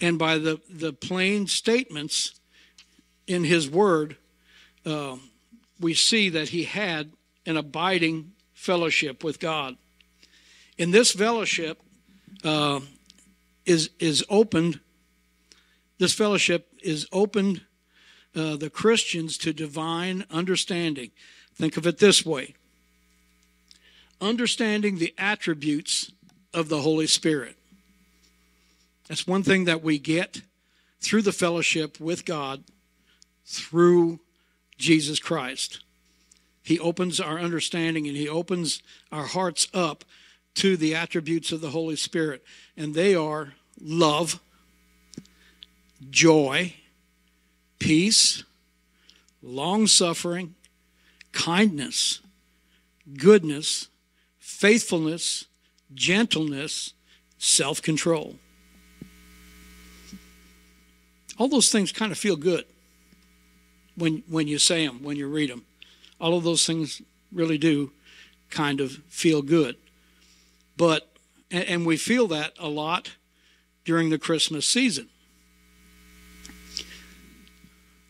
and 0.00 0.18
by 0.18 0.38
the, 0.38 0.60
the 0.68 0.92
plain 0.92 1.46
statements 1.46 2.38
in 3.26 3.44
his 3.44 3.70
word, 3.70 4.16
uh, 4.84 5.16
we 5.80 5.94
see 5.94 6.28
that 6.28 6.50
he 6.50 6.64
had 6.64 7.12
an 7.46 7.56
abiding 7.56 8.32
fellowship 8.52 9.24
with 9.24 9.40
God. 9.40 9.76
In 10.76 10.90
this 10.90 11.12
fellowship 11.12 11.80
uh, 12.44 12.80
is 13.64 13.90
is 13.98 14.24
opened. 14.28 14.80
This 15.98 16.14
fellowship 16.14 16.68
is 16.82 17.06
opened 17.12 17.62
uh, 18.34 18.56
the 18.56 18.70
Christians 18.70 19.38
to 19.38 19.52
divine 19.52 20.24
understanding. 20.30 21.10
Think 21.54 21.76
of 21.76 21.86
it 21.86 21.98
this 21.98 22.26
way: 22.26 22.54
understanding 24.20 24.98
the 24.98 25.14
attributes 25.16 26.10
of 26.52 26.68
the 26.68 26.80
Holy 26.80 27.06
Spirit. 27.06 27.56
That's 29.08 29.26
one 29.26 29.42
thing 29.42 29.64
that 29.64 29.82
we 29.82 29.98
get 29.98 30.42
through 31.00 31.22
the 31.22 31.32
fellowship 31.32 32.00
with 32.00 32.24
God 32.24 32.64
through 33.44 34.20
Jesus 34.78 35.20
Christ. 35.20 35.80
He 36.62 36.80
opens 36.80 37.20
our 37.20 37.38
understanding 37.38 38.08
and 38.08 38.16
He 38.16 38.28
opens 38.28 38.82
our 39.12 39.26
hearts 39.26 39.68
up 39.74 40.04
to 40.54 40.76
the 40.76 40.94
attributes 40.94 41.52
of 41.52 41.60
the 41.60 41.70
Holy 41.70 41.96
Spirit, 41.96 42.42
and 42.76 42.94
they 42.94 43.14
are 43.14 43.54
love, 43.80 44.40
joy, 46.10 46.74
peace, 47.78 48.44
long 49.42 49.86
suffering, 49.86 50.54
kindness, 51.32 52.20
goodness, 53.16 53.88
faithfulness, 54.38 55.46
gentleness, 55.92 56.94
self 57.38 57.82
control. 57.82 58.36
All 61.38 61.48
those 61.48 61.70
things 61.70 61.92
kind 61.92 62.12
of 62.12 62.18
feel 62.18 62.36
good 62.36 62.64
when, 63.96 64.22
when 64.28 64.48
you 64.48 64.58
say 64.58 64.86
them, 64.86 65.02
when 65.02 65.16
you 65.16 65.28
read 65.28 65.50
them. 65.50 65.64
All 66.20 66.36
of 66.36 66.44
those 66.44 66.64
things 66.64 67.02
really 67.32 67.58
do 67.58 67.90
kind 68.50 68.80
of 68.80 68.92
feel 69.08 69.42
good. 69.42 69.76
But, 70.76 71.08
and 71.50 71.84
we 71.84 71.96
feel 71.96 72.28
that 72.28 72.52
a 72.58 72.68
lot 72.68 73.12
during 73.84 74.10
the 74.10 74.18
Christmas 74.18 74.66
season. 74.66 75.08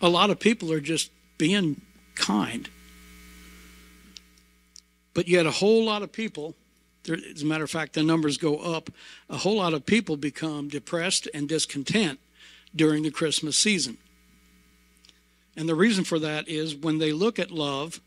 A 0.01 0.09
lot 0.09 0.31
of 0.31 0.39
people 0.39 0.73
are 0.73 0.81
just 0.81 1.11
being 1.39 1.81
kind. 2.15 2.69
But 5.15 5.29
yet, 5.29 5.47
a 5.47 5.51
whole 5.51 5.85
lot 5.85 6.03
of 6.03 6.13
people, 6.13 6.55
as 7.09 7.43
a 7.43 7.47
matter 7.47 7.65
of 7.65 7.71
fact, 7.71 7.95
the 7.95 8.03
numbers 8.03 8.37
go 8.37 8.59
up, 8.59 8.91
a 9.31 9.39
whole 9.39 9.57
lot 9.57 9.75
of 9.75 9.87
people 9.87 10.17
become 10.17 10.69
depressed 10.69 11.29
and 11.33 11.49
discontent 11.49 12.19
during 12.75 13.03
the 13.05 13.11
Christmas 13.11 13.57
season. 13.57 13.97
And 15.57 15.69
the 15.69 15.75
reason 15.75 16.05
for 16.05 16.19
that 16.19 16.49
is 16.49 16.75
when 16.75 16.99
they 16.99 17.13
look 17.13 17.39
at 17.39 17.51
love 17.51 18.01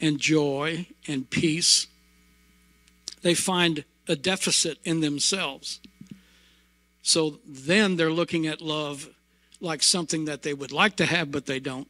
and 0.00 0.18
joy 0.18 0.86
and 1.06 1.30
peace, 1.30 1.86
they 3.22 3.34
find 3.34 3.84
a 4.08 4.16
deficit 4.16 4.78
in 4.84 5.00
themselves. 5.00 5.80
So 7.02 7.38
then 7.46 7.96
they're 7.96 8.10
looking 8.10 8.46
at 8.48 8.60
love 8.60 9.08
like 9.62 9.82
something 9.82 10.24
that 10.26 10.42
they 10.42 10.52
would 10.52 10.72
like 10.72 10.96
to 10.96 11.06
have, 11.06 11.30
but 11.30 11.46
they 11.46 11.60
don't. 11.60 11.88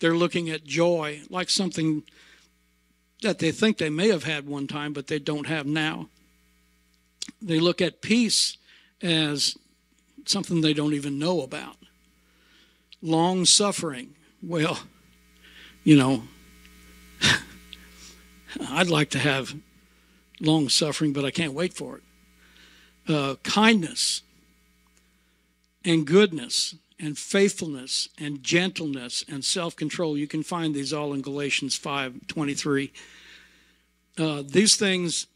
They're 0.00 0.16
looking 0.16 0.50
at 0.50 0.64
joy 0.64 1.22
like 1.30 1.48
something 1.48 2.02
that 3.22 3.38
they 3.38 3.50
think 3.50 3.78
they 3.78 3.88
may 3.88 4.08
have 4.08 4.24
had 4.24 4.46
one 4.46 4.66
time, 4.66 4.92
but 4.92 5.06
they 5.06 5.18
don't 5.18 5.46
have 5.46 5.66
now. 5.66 6.08
They 7.40 7.60
look 7.60 7.80
at 7.80 8.02
peace 8.02 8.58
as 9.00 9.56
something 10.26 10.60
they 10.60 10.74
don't 10.74 10.92
even 10.92 11.18
know 11.18 11.40
about. 11.42 11.76
Long 13.00 13.44
suffering. 13.44 14.14
Well, 14.42 14.78
you 15.84 15.96
know, 15.96 16.24
I'd 18.70 18.88
like 18.88 19.10
to 19.10 19.18
have 19.18 19.54
long 20.40 20.68
suffering, 20.68 21.12
but 21.12 21.24
I 21.24 21.30
can't 21.30 21.52
wait 21.52 21.72
for 21.72 21.98
it. 21.98 22.02
Uh, 23.08 23.36
kindness 23.44 24.22
and 25.84 26.06
goodness 26.06 26.74
and 26.98 27.18
faithfulness 27.18 28.08
and 28.18 28.42
gentleness 28.42 29.24
and 29.28 29.44
self-control. 29.44 30.16
You 30.16 30.26
can 30.26 30.42
find 30.42 30.74
these 30.74 30.92
all 30.92 31.12
in 31.12 31.20
Galatians 31.20 31.78
5:23. 31.78 32.92
Uh, 34.18 34.42
these 34.46 34.76
things 34.76 35.26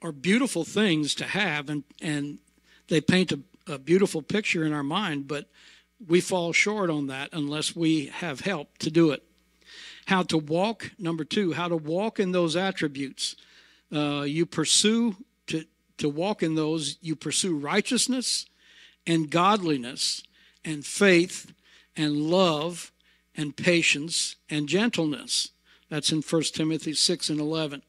are 0.00 0.12
beautiful 0.12 0.64
things 0.64 1.14
to 1.16 1.24
have, 1.24 1.68
and 1.68 1.84
and 2.00 2.38
they 2.88 3.00
paint 3.00 3.32
a, 3.32 3.40
a 3.66 3.78
beautiful 3.78 4.22
picture 4.22 4.64
in 4.64 4.72
our 4.72 4.82
mind. 4.82 5.28
But 5.28 5.48
we 6.06 6.20
fall 6.20 6.52
short 6.52 6.90
on 6.90 7.06
that 7.08 7.28
unless 7.32 7.76
we 7.76 8.06
have 8.06 8.40
help 8.40 8.78
to 8.78 8.90
do 8.90 9.10
it. 9.10 9.22
How 10.06 10.22
to 10.24 10.38
walk, 10.38 10.90
number 10.98 11.24
two, 11.24 11.52
how 11.52 11.68
to 11.68 11.76
walk 11.76 12.18
in 12.18 12.32
those 12.32 12.56
attributes. 12.56 13.36
Uh, 13.92 14.22
you 14.22 14.46
pursue 14.46 15.16
to 15.48 15.64
to 15.98 16.08
walk 16.08 16.42
in 16.42 16.54
those. 16.54 16.96
You 17.02 17.16
pursue 17.16 17.56
righteousness 17.56 18.46
and 19.06 19.30
godliness 19.30 20.22
and 20.64 20.84
faith 20.84 21.52
and 21.96 22.16
love 22.30 22.92
and 23.36 23.56
patience 23.56 24.36
and 24.50 24.68
gentleness. 24.68 25.50
That's 25.88 26.12
in 26.12 26.22
1 26.22 26.42
Timothy 26.54 26.94
6 26.94 27.30
and 27.30 27.40
11. 27.40 27.82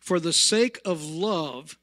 For 0.00 0.18
the 0.18 0.32
sake 0.32 0.80
of 0.84 1.04
love, 1.04 1.76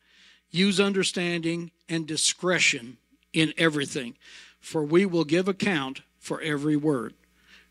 use 0.50 0.80
understanding 0.80 1.72
and 1.88 2.08
discretion 2.08 2.98
in 3.34 3.54
everything, 3.58 4.16
for 4.60 4.84
we 4.84 5.06
will 5.06 5.26
give 5.26 5.48
account 5.48 6.02
for 6.20 6.42
every 6.42 6.76
word. 6.76 7.14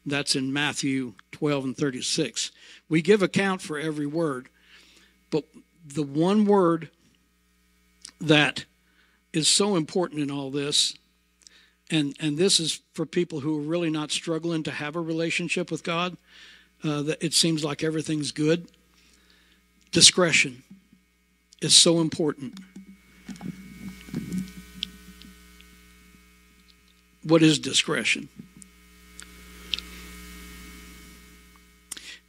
That's 0.06 0.36
in 0.36 0.52
Matthew 0.52 1.14
12 1.32 1.64
and 1.64 1.76
36. 1.76 2.52
We 2.88 3.02
give 3.02 3.22
account 3.22 3.62
for 3.62 3.78
every 3.78 4.06
word, 4.06 4.48
but 5.30 5.44
the 5.84 6.02
one 6.02 6.44
word 6.44 6.90
that 8.20 8.64
is 9.32 9.48
so 9.48 9.76
important 9.76 10.20
in 10.20 10.30
all 10.30 10.50
this 10.50 10.94
and 11.90 12.16
and 12.20 12.38
this 12.38 12.60
is 12.60 12.80
for 12.92 13.04
people 13.06 13.40
who 13.40 13.58
are 13.58 13.62
really 13.62 13.90
not 13.90 14.10
struggling 14.10 14.62
to 14.62 14.70
have 14.70 14.96
a 14.96 15.00
relationship 15.00 15.70
with 15.70 15.82
God. 15.82 16.16
Uh, 16.82 17.00
that 17.00 17.24
it 17.24 17.32
seems 17.32 17.64
like 17.64 17.82
everything's 17.82 18.30
good. 18.30 18.68
Discretion 19.90 20.62
is 21.62 21.74
so 21.74 22.00
important. 22.00 22.58
What 27.22 27.42
is 27.42 27.58
discretion? 27.58 28.28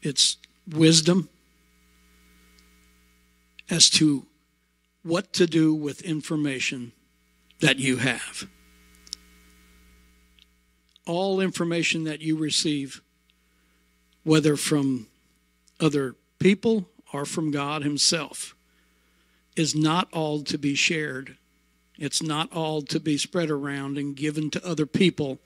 It's 0.02 0.38
wisdom 0.72 1.28
as 3.70 3.90
to 3.90 4.26
what 5.04 5.34
to 5.34 5.48
do 5.48 5.74
with 5.74 6.02
information 6.02 6.94
that 7.60 7.78
you 7.78 7.98
have 7.98 8.48
all 11.06 11.40
information 11.40 12.04
that 12.06 12.22
you 12.22 12.36
receive, 12.36 13.02
whether 14.24 14.56
from 14.56 15.08
other 15.80 16.16
people 16.40 16.88
or 17.14 17.26
from 17.26 17.52
God 17.52 17.84
Himself, 17.84 18.56
is 19.56 19.76
not 19.76 20.12
all 20.12 20.44
to 20.44 20.58
be 20.58 20.76
shared. 20.76 21.38
It's 21.98 22.22
not 22.22 22.52
all 22.52 22.82
to 22.84 23.00
be 23.00 23.18
spread 23.18 23.50
around 23.50 23.98
and 23.98 24.16
given 24.16 24.50
to 24.52 24.68
other 24.68 24.86
people 24.86 25.40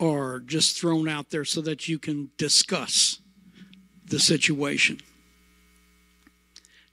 or 0.00 0.40
just 0.40 0.78
thrown 0.78 1.08
out 1.08 1.30
there 1.30 1.44
so 1.44 1.60
that 1.60 1.88
you 1.88 1.98
can 1.98 2.30
discuss 2.36 3.20
the 4.04 4.18
situation. 4.18 5.00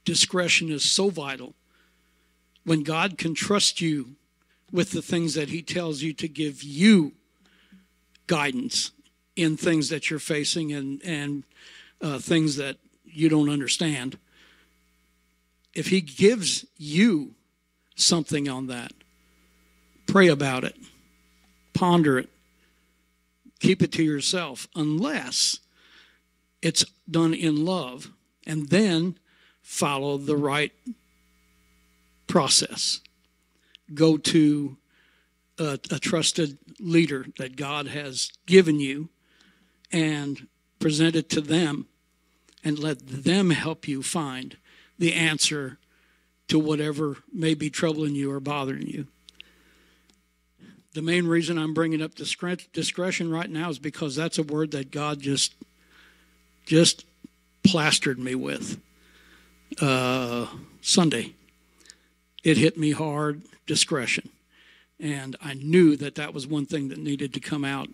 Discretion 0.05 0.71
is 0.71 0.89
so 0.89 1.09
vital. 1.09 1.55
When 2.63 2.83
God 2.83 3.17
can 3.17 3.33
trust 3.33 3.81
you 3.81 4.15
with 4.71 4.91
the 4.91 5.01
things 5.01 5.33
that 5.33 5.49
He 5.49 5.61
tells 5.61 6.01
you 6.01 6.13
to 6.13 6.27
give 6.27 6.63
you 6.63 7.13
guidance 8.31 8.91
in 9.35 9.57
things 9.57 9.89
that 9.89 10.09
you're 10.09 10.17
facing 10.17 10.71
and 10.71 11.01
and 11.03 11.43
uh, 12.01 12.17
things 12.17 12.55
that 12.55 12.77
you 13.03 13.27
don't 13.27 13.49
understand. 13.49 14.17
If 15.73 15.87
He 15.87 15.99
gives 15.99 16.65
you 16.77 17.35
something 17.95 18.47
on 18.47 18.67
that, 18.67 18.93
pray 20.07 20.29
about 20.29 20.63
it, 20.63 20.77
ponder 21.73 22.17
it, 22.19 22.29
keep 23.59 23.83
it 23.83 23.91
to 23.91 24.03
yourself, 24.03 24.69
unless 24.75 25.59
it's 26.61 26.85
done 27.09 27.33
in 27.33 27.65
love, 27.65 28.11
and 28.47 28.69
then 28.69 29.17
follow 29.61 30.17
the 30.17 30.37
right 30.37 30.71
process. 32.27 33.01
Go 33.93 34.15
to 34.15 34.77
a, 35.59 35.77
a 35.91 35.99
trusted 35.99 36.57
leader 36.79 37.25
that 37.37 37.55
God 37.55 37.87
has 37.87 38.31
given 38.45 38.79
you 38.79 39.09
and 39.91 40.47
present 40.79 41.15
it 41.15 41.29
to 41.29 41.41
them 41.41 41.87
and 42.63 42.79
let 42.79 43.07
them 43.07 43.49
help 43.49 43.87
you 43.87 44.03
find 44.03 44.57
the 44.97 45.13
answer 45.13 45.77
to 46.47 46.59
whatever 46.59 47.17
may 47.33 47.53
be 47.53 47.69
troubling 47.69 48.15
you 48.15 48.31
or 48.31 48.39
bothering 48.39 48.87
you. 48.87 49.07
The 50.93 51.01
main 51.01 51.25
reason 51.25 51.57
I'm 51.57 51.73
bringing 51.73 52.01
up 52.01 52.15
discretion 52.15 53.31
right 53.31 53.49
now 53.49 53.69
is 53.69 53.79
because 53.79 54.15
that's 54.15 54.37
a 54.37 54.43
word 54.43 54.71
that 54.71 54.91
God 54.91 55.21
just 55.21 55.55
just 56.65 57.05
plastered 57.63 58.19
me 58.19 58.35
with 58.35 58.79
uh, 59.79 60.47
Sunday. 60.81 61.33
It 62.43 62.57
hit 62.57 62.77
me 62.77 62.91
hard. 62.91 63.43
Discretion. 63.65 64.29
And 65.01 65.35
I 65.41 65.55
knew 65.55 65.95
that 65.97 66.15
that 66.15 66.33
was 66.33 66.45
one 66.45 66.67
thing 66.67 66.89
that 66.89 66.99
needed 66.99 67.33
to 67.33 67.39
come 67.39 67.65
out. 67.65 67.89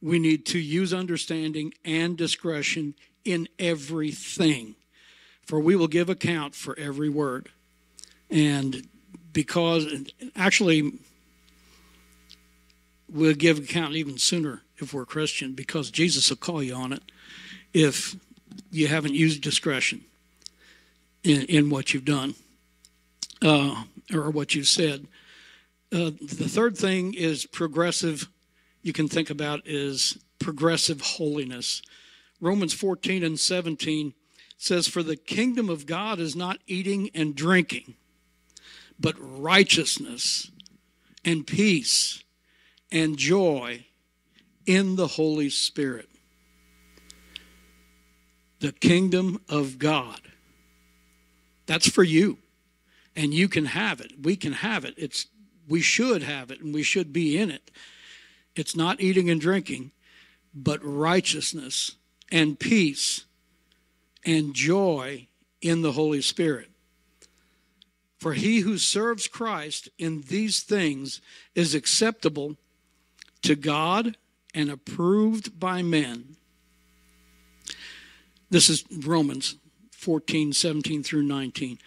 We 0.00 0.18
need 0.18 0.46
to 0.46 0.58
use 0.58 0.94
understanding 0.94 1.74
and 1.84 2.16
discretion 2.16 2.94
in 3.24 3.48
everything, 3.58 4.76
for 5.44 5.58
we 5.58 5.74
will 5.74 5.88
give 5.88 6.08
account 6.08 6.54
for 6.54 6.78
every 6.78 7.08
word. 7.08 7.48
And 8.30 8.86
because, 9.32 9.86
actually, 10.36 10.92
we'll 13.08 13.34
give 13.34 13.58
account 13.58 13.94
even 13.94 14.18
sooner 14.18 14.62
if 14.78 14.94
we're 14.94 15.04
Christian, 15.04 15.54
because 15.54 15.90
Jesus 15.90 16.30
will 16.30 16.36
call 16.36 16.62
you 16.62 16.74
on 16.74 16.92
it 16.92 17.02
if 17.72 18.16
you 18.70 18.86
haven't 18.88 19.14
used 19.14 19.42
discretion 19.42 20.02
in, 21.24 21.42
in 21.42 21.70
what 21.70 21.94
you've 21.94 22.04
done 22.04 22.34
uh, 23.42 23.84
or 24.12 24.30
what 24.30 24.54
you've 24.54 24.66
said. 24.66 25.06
Uh, 25.92 26.10
the 26.22 26.48
third 26.48 26.74
thing 26.74 27.12
is 27.12 27.44
progressive, 27.44 28.26
you 28.80 28.94
can 28.94 29.08
think 29.08 29.28
about 29.28 29.60
is 29.66 30.18
progressive 30.38 31.02
holiness. 31.02 31.82
Romans 32.40 32.72
14 32.72 33.22
and 33.22 33.38
17 33.38 34.14
says, 34.56 34.88
For 34.88 35.02
the 35.02 35.16
kingdom 35.16 35.68
of 35.68 35.84
God 35.84 36.18
is 36.18 36.34
not 36.34 36.58
eating 36.66 37.10
and 37.14 37.34
drinking, 37.34 37.94
but 38.98 39.16
righteousness 39.18 40.50
and 41.26 41.46
peace 41.46 42.24
and 42.90 43.18
joy 43.18 43.84
in 44.64 44.96
the 44.96 45.08
Holy 45.08 45.50
Spirit. 45.50 46.08
The 48.60 48.72
kingdom 48.72 49.42
of 49.46 49.78
God. 49.78 50.22
That's 51.66 51.88
for 51.88 52.02
you. 52.02 52.38
And 53.14 53.34
you 53.34 53.46
can 53.46 53.66
have 53.66 54.00
it. 54.00 54.12
We 54.22 54.36
can 54.36 54.54
have 54.54 54.86
it. 54.86 54.94
It's 54.96 55.26
we 55.72 55.80
should 55.80 56.22
have 56.22 56.50
it 56.50 56.60
and 56.60 56.74
we 56.74 56.82
should 56.82 57.14
be 57.14 57.38
in 57.38 57.50
it. 57.50 57.70
It's 58.54 58.76
not 58.76 59.00
eating 59.00 59.30
and 59.30 59.40
drinking, 59.40 59.92
but 60.54 60.78
righteousness 60.84 61.92
and 62.30 62.60
peace 62.60 63.24
and 64.22 64.52
joy 64.52 65.28
in 65.62 65.80
the 65.80 65.92
Holy 65.92 66.20
Spirit. 66.20 66.68
For 68.20 68.34
he 68.34 68.60
who 68.60 68.76
serves 68.76 69.26
Christ 69.26 69.88
in 69.98 70.20
these 70.28 70.60
things 70.60 71.22
is 71.54 71.74
acceptable 71.74 72.58
to 73.40 73.54
God 73.54 74.18
and 74.54 74.70
approved 74.70 75.58
by 75.58 75.80
men. 75.80 76.36
This 78.50 78.68
is 78.68 78.84
Romans 79.06 79.56
14, 79.92 80.52
17 80.52 81.02
through 81.02 81.22
19. 81.22 81.78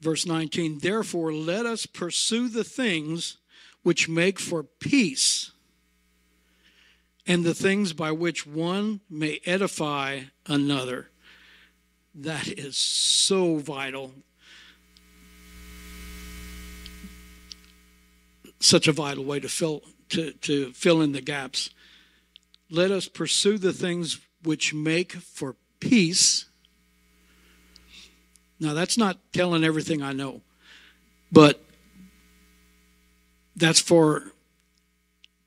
Verse 0.00 0.26
19 0.26 0.78
Therefore, 0.78 1.32
let 1.32 1.66
us 1.66 1.86
pursue 1.86 2.48
the 2.48 2.64
things 2.64 3.36
which 3.82 4.08
make 4.08 4.38
for 4.38 4.62
peace 4.62 5.52
and 7.26 7.44
the 7.44 7.54
things 7.54 7.92
by 7.92 8.12
which 8.12 8.46
one 8.46 9.00
may 9.08 9.40
edify 9.44 10.22
another. 10.46 11.10
That 12.14 12.48
is 12.48 12.76
so 12.76 13.56
vital. 13.56 14.12
Such 18.58 18.88
a 18.88 18.92
vital 18.92 19.24
way 19.24 19.40
to 19.40 19.48
fill 19.48 19.82
to, 20.10 20.32
to 20.32 20.72
fill 20.72 21.00
in 21.00 21.12
the 21.12 21.20
gaps. 21.20 21.70
Let 22.68 22.90
us 22.90 23.08
pursue 23.08 23.58
the 23.58 23.72
things 23.72 24.20
which 24.42 24.74
make 24.74 25.12
for 25.12 25.56
peace 25.78 26.49
now, 28.60 28.74
that's 28.74 28.98
not 28.98 29.16
telling 29.32 29.64
everything 29.64 30.02
I 30.02 30.12
know, 30.12 30.42
but 31.32 31.64
that's 33.56 33.80
for 33.80 34.32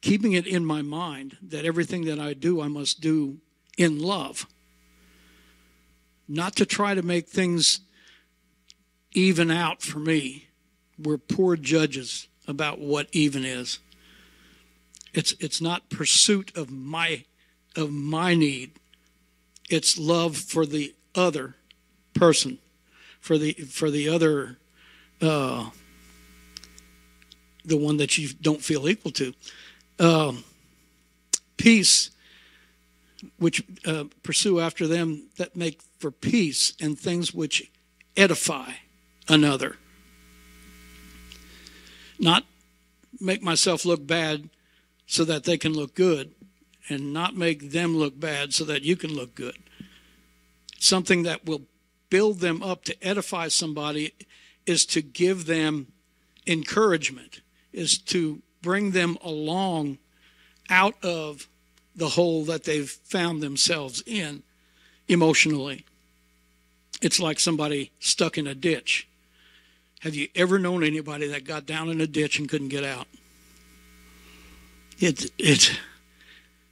keeping 0.01 0.34
it 0.34 0.47
in 0.47 0.66
my 0.66 0.82
mind 0.82 1.38
that 1.43 1.64
everything 1.64 2.05
that 2.05 2.20
I 2.20 2.34
do, 2.34 2.59
I 2.59 2.68
must 2.68 3.01
do 3.01 3.38
in 3.78 3.99
love. 3.99 4.47
Not 6.28 6.55
to 6.55 6.66
try 6.66 6.95
to 6.95 7.03
make 7.03 7.30
things 7.30 7.82
even 9.11 9.51
out 9.51 9.84
for 9.84 9.99
me. 9.99 10.47
We're 10.97 11.20
poor 11.20 11.55
judges 11.55 12.28
about 12.47 12.80
what 12.80 13.07
even 13.11 13.45
is. 13.45 13.78
It's, 15.14 15.34
it's 15.39 15.61
not 15.61 15.91
pursuit 15.91 16.51
of 16.57 16.72
my, 16.72 17.26
of 17.76 17.91
my 17.91 18.34
need. 18.34 18.72
It's 19.70 19.99
love 19.99 20.36
for 20.36 20.66
the 20.66 20.95
other 21.14 21.55
person 22.16 22.57
for 23.24 23.38
the 23.38 23.54
for 23.54 23.90
the 23.90 24.10
other 24.10 24.58
uh, 25.22 25.70
the 27.64 27.78
one 27.78 27.96
that 27.96 28.18
you 28.18 28.28
don't 28.42 28.62
feel 28.62 28.90
equal 28.90 29.12
to. 29.12 29.34
Um, 29.98 30.44
peace, 31.56 32.12
which 33.40 33.64
uh, 33.86 34.06
pursue 34.24 34.60
after 34.60 34.88
them 34.88 35.30
that 35.38 35.56
make 35.56 35.82
for 36.00 36.12
peace 36.12 36.74
and 36.82 37.00
things 37.00 37.34
which 37.34 37.72
edify 38.18 38.74
another. 39.30 39.78
Not 42.20 42.44
make 43.22 43.42
myself 43.42 43.86
look 43.86 44.06
bad 44.06 44.50
so 45.08 45.24
that 45.24 45.46
they 45.46 45.58
can 45.58 45.74
look 45.74 45.96
good, 45.96 46.34
and 46.90 47.14
not 47.14 47.38
make 47.38 47.72
them 47.72 47.96
look 47.96 48.20
bad 48.20 48.54
so 48.54 48.66
that 48.66 48.82
you 48.82 48.98
can 48.98 49.14
look 49.14 49.34
good. 49.34 49.56
Something 50.78 51.24
that 51.24 51.46
will 51.46 51.62
build 52.14 52.41
them 52.41 52.61
up, 52.61 52.84
to 52.84 52.95
edify 53.03 53.47
somebody, 53.47 54.14
is 54.68 54.86
to 54.86 55.01
give 55.01 55.47
them 55.47 55.88
encouragement, 56.45 57.41
is 57.72 57.97
to 57.97 58.39
bring 58.61 58.91
them 58.91 59.18
along 59.24 59.97
out 60.70 60.93
of 61.03 61.47
the 61.95 62.09
hole 62.09 62.45
that 62.45 62.66
they've 62.66 62.91
found 62.91 63.41
themselves 63.41 64.03
in 64.05 64.43
emotionally. 65.07 65.86
It's 67.01 67.20
like 67.20 67.39
somebody 67.39 67.89
stuck 67.99 68.38
in 68.38 68.45
a 68.45 68.53
ditch. 68.53 69.07
Have 70.01 70.14
you 70.14 70.28
ever 70.36 70.59
known 70.59 70.84
anybody 70.84 71.26
that 71.30 71.45
got 71.45 71.66
down 71.66 71.89
in 71.89 71.99
a 71.99 72.05
ditch 72.05 72.38
and 72.38 72.47
couldn't 72.47 72.68
get 72.68 72.84
out? 72.84 73.07
It, 74.99 75.32
it, 75.39 75.80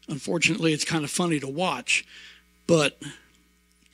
unfortunately, 0.07 0.71
it's 0.71 0.85
kind 0.85 1.03
of 1.03 1.09
funny 1.09 1.39
to 1.39 1.47
watch, 1.47 2.05
but 2.67 3.01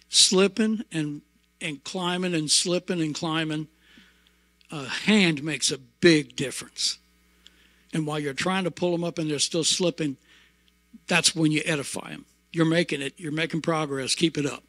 slipping 0.10 0.84
and 0.92 1.22
and 1.62 1.84
climbing 1.84 2.34
and 2.34 2.50
slipping 2.50 3.02
and 3.02 3.16
climbing, 3.16 3.68
a 4.72 4.86
hand 4.86 5.44
makes 5.44 5.72
a 5.72 5.78
big 5.78 6.36
difference. 6.36 6.98
And 7.94 8.06
while 8.06 8.20
you're 8.20 8.34
trying 8.34 8.66
to 8.66 8.72
pull 8.72 8.92
them 8.92 9.04
up 9.04 9.18
and 9.18 9.30
they're 9.30 9.40
still 9.40 9.64
slipping, 9.64 10.18
that's 11.08 11.36
when 11.36 11.52
you 11.52 11.62
edify 11.66 12.10
them. 12.10 12.26
You're 12.52 12.66
making 12.66 13.02
it, 13.02 13.14
you're 13.18 13.32
making 13.32 13.62
progress. 13.62 14.16
Keep 14.16 14.38
it 14.38 14.46
up. 14.46 14.64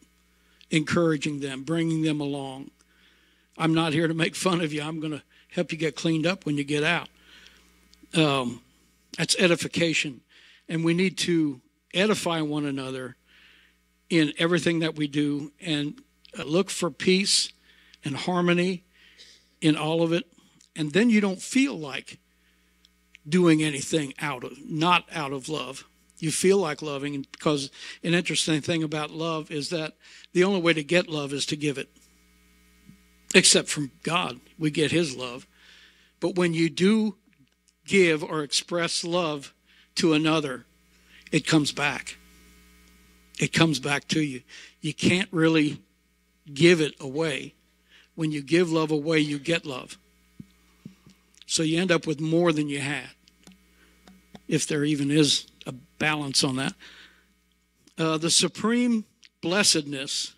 Encouraging 0.70 1.40
them, 1.40 1.62
bringing 1.62 2.02
them 2.02 2.20
along. 2.20 2.70
I'm 3.56 3.74
not 3.74 3.92
here 3.92 4.06
to 4.06 4.14
make 4.14 4.36
fun 4.36 4.60
of 4.60 4.72
you. 4.72 4.82
I'm 4.82 5.00
going 5.00 5.12
to 5.12 5.22
help 5.50 5.72
you 5.72 5.78
get 5.78 5.96
cleaned 5.96 6.26
up 6.26 6.46
when 6.46 6.56
you 6.56 6.64
get 6.64 6.84
out. 6.84 7.08
Um, 8.14 8.60
that's 9.16 9.36
edification. 9.38 10.20
And 10.68 10.84
we 10.84 10.94
need 10.94 11.18
to 11.18 11.60
edify 11.94 12.40
one 12.40 12.66
another 12.66 13.16
in 14.10 14.32
everything 14.38 14.80
that 14.80 14.96
we 14.96 15.08
do 15.08 15.52
and 15.60 16.00
Uh, 16.36 16.44
look 16.44 16.70
for 16.70 16.90
peace 16.90 17.52
and 18.04 18.16
harmony 18.16 18.84
in 19.60 19.76
all 19.76 20.02
of 20.02 20.12
it. 20.12 20.26
And 20.76 20.92
then 20.92 21.10
you 21.10 21.20
don't 21.20 21.42
feel 21.42 21.74
like 21.74 22.18
doing 23.28 23.62
anything 23.62 24.14
out 24.20 24.44
of, 24.44 24.58
not 24.64 25.04
out 25.12 25.32
of 25.32 25.48
love. 25.48 25.84
You 26.18 26.30
feel 26.30 26.58
like 26.58 26.82
loving 26.82 27.26
because 27.30 27.70
an 28.02 28.14
interesting 28.14 28.60
thing 28.60 28.82
about 28.82 29.10
love 29.10 29.50
is 29.50 29.70
that 29.70 29.94
the 30.32 30.44
only 30.44 30.60
way 30.60 30.72
to 30.72 30.82
get 30.82 31.08
love 31.08 31.32
is 31.32 31.46
to 31.46 31.56
give 31.56 31.78
it. 31.78 31.88
Except 33.34 33.68
from 33.68 33.92
God, 34.02 34.40
we 34.58 34.70
get 34.70 34.90
His 34.90 35.16
love. 35.16 35.46
But 36.20 36.34
when 36.34 36.54
you 36.54 36.70
do 36.70 37.16
give 37.86 38.24
or 38.24 38.42
express 38.42 39.04
love 39.04 39.54
to 39.96 40.12
another, 40.12 40.64
it 41.30 41.46
comes 41.46 41.72
back. 41.72 42.16
It 43.38 43.52
comes 43.52 43.78
back 43.78 44.08
to 44.08 44.20
you. 44.20 44.42
You 44.80 44.94
can't 44.94 45.28
really 45.30 45.80
give 46.54 46.80
it 46.80 46.94
away. 47.00 47.54
When 48.14 48.32
you 48.32 48.42
give 48.42 48.70
love 48.70 48.90
away, 48.90 49.20
you 49.20 49.38
get 49.38 49.64
love. 49.64 49.98
So 51.46 51.62
you 51.62 51.80
end 51.80 51.92
up 51.92 52.06
with 52.06 52.20
more 52.20 52.52
than 52.52 52.68
you 52.68 52.80
had, 52.80 53.08
if 54.48 54.66
there 54.66 54.84
even 54.84 55.10
is 55.10 55.46
a 55.66 55.72
balance 55.72 56.44
on 56.44 56.56
that. 56.56 56.74
Uh, 57.96 58.18
the 58.18 58.30
supreme 58.30 59.04
blessedness, 59.40 60.34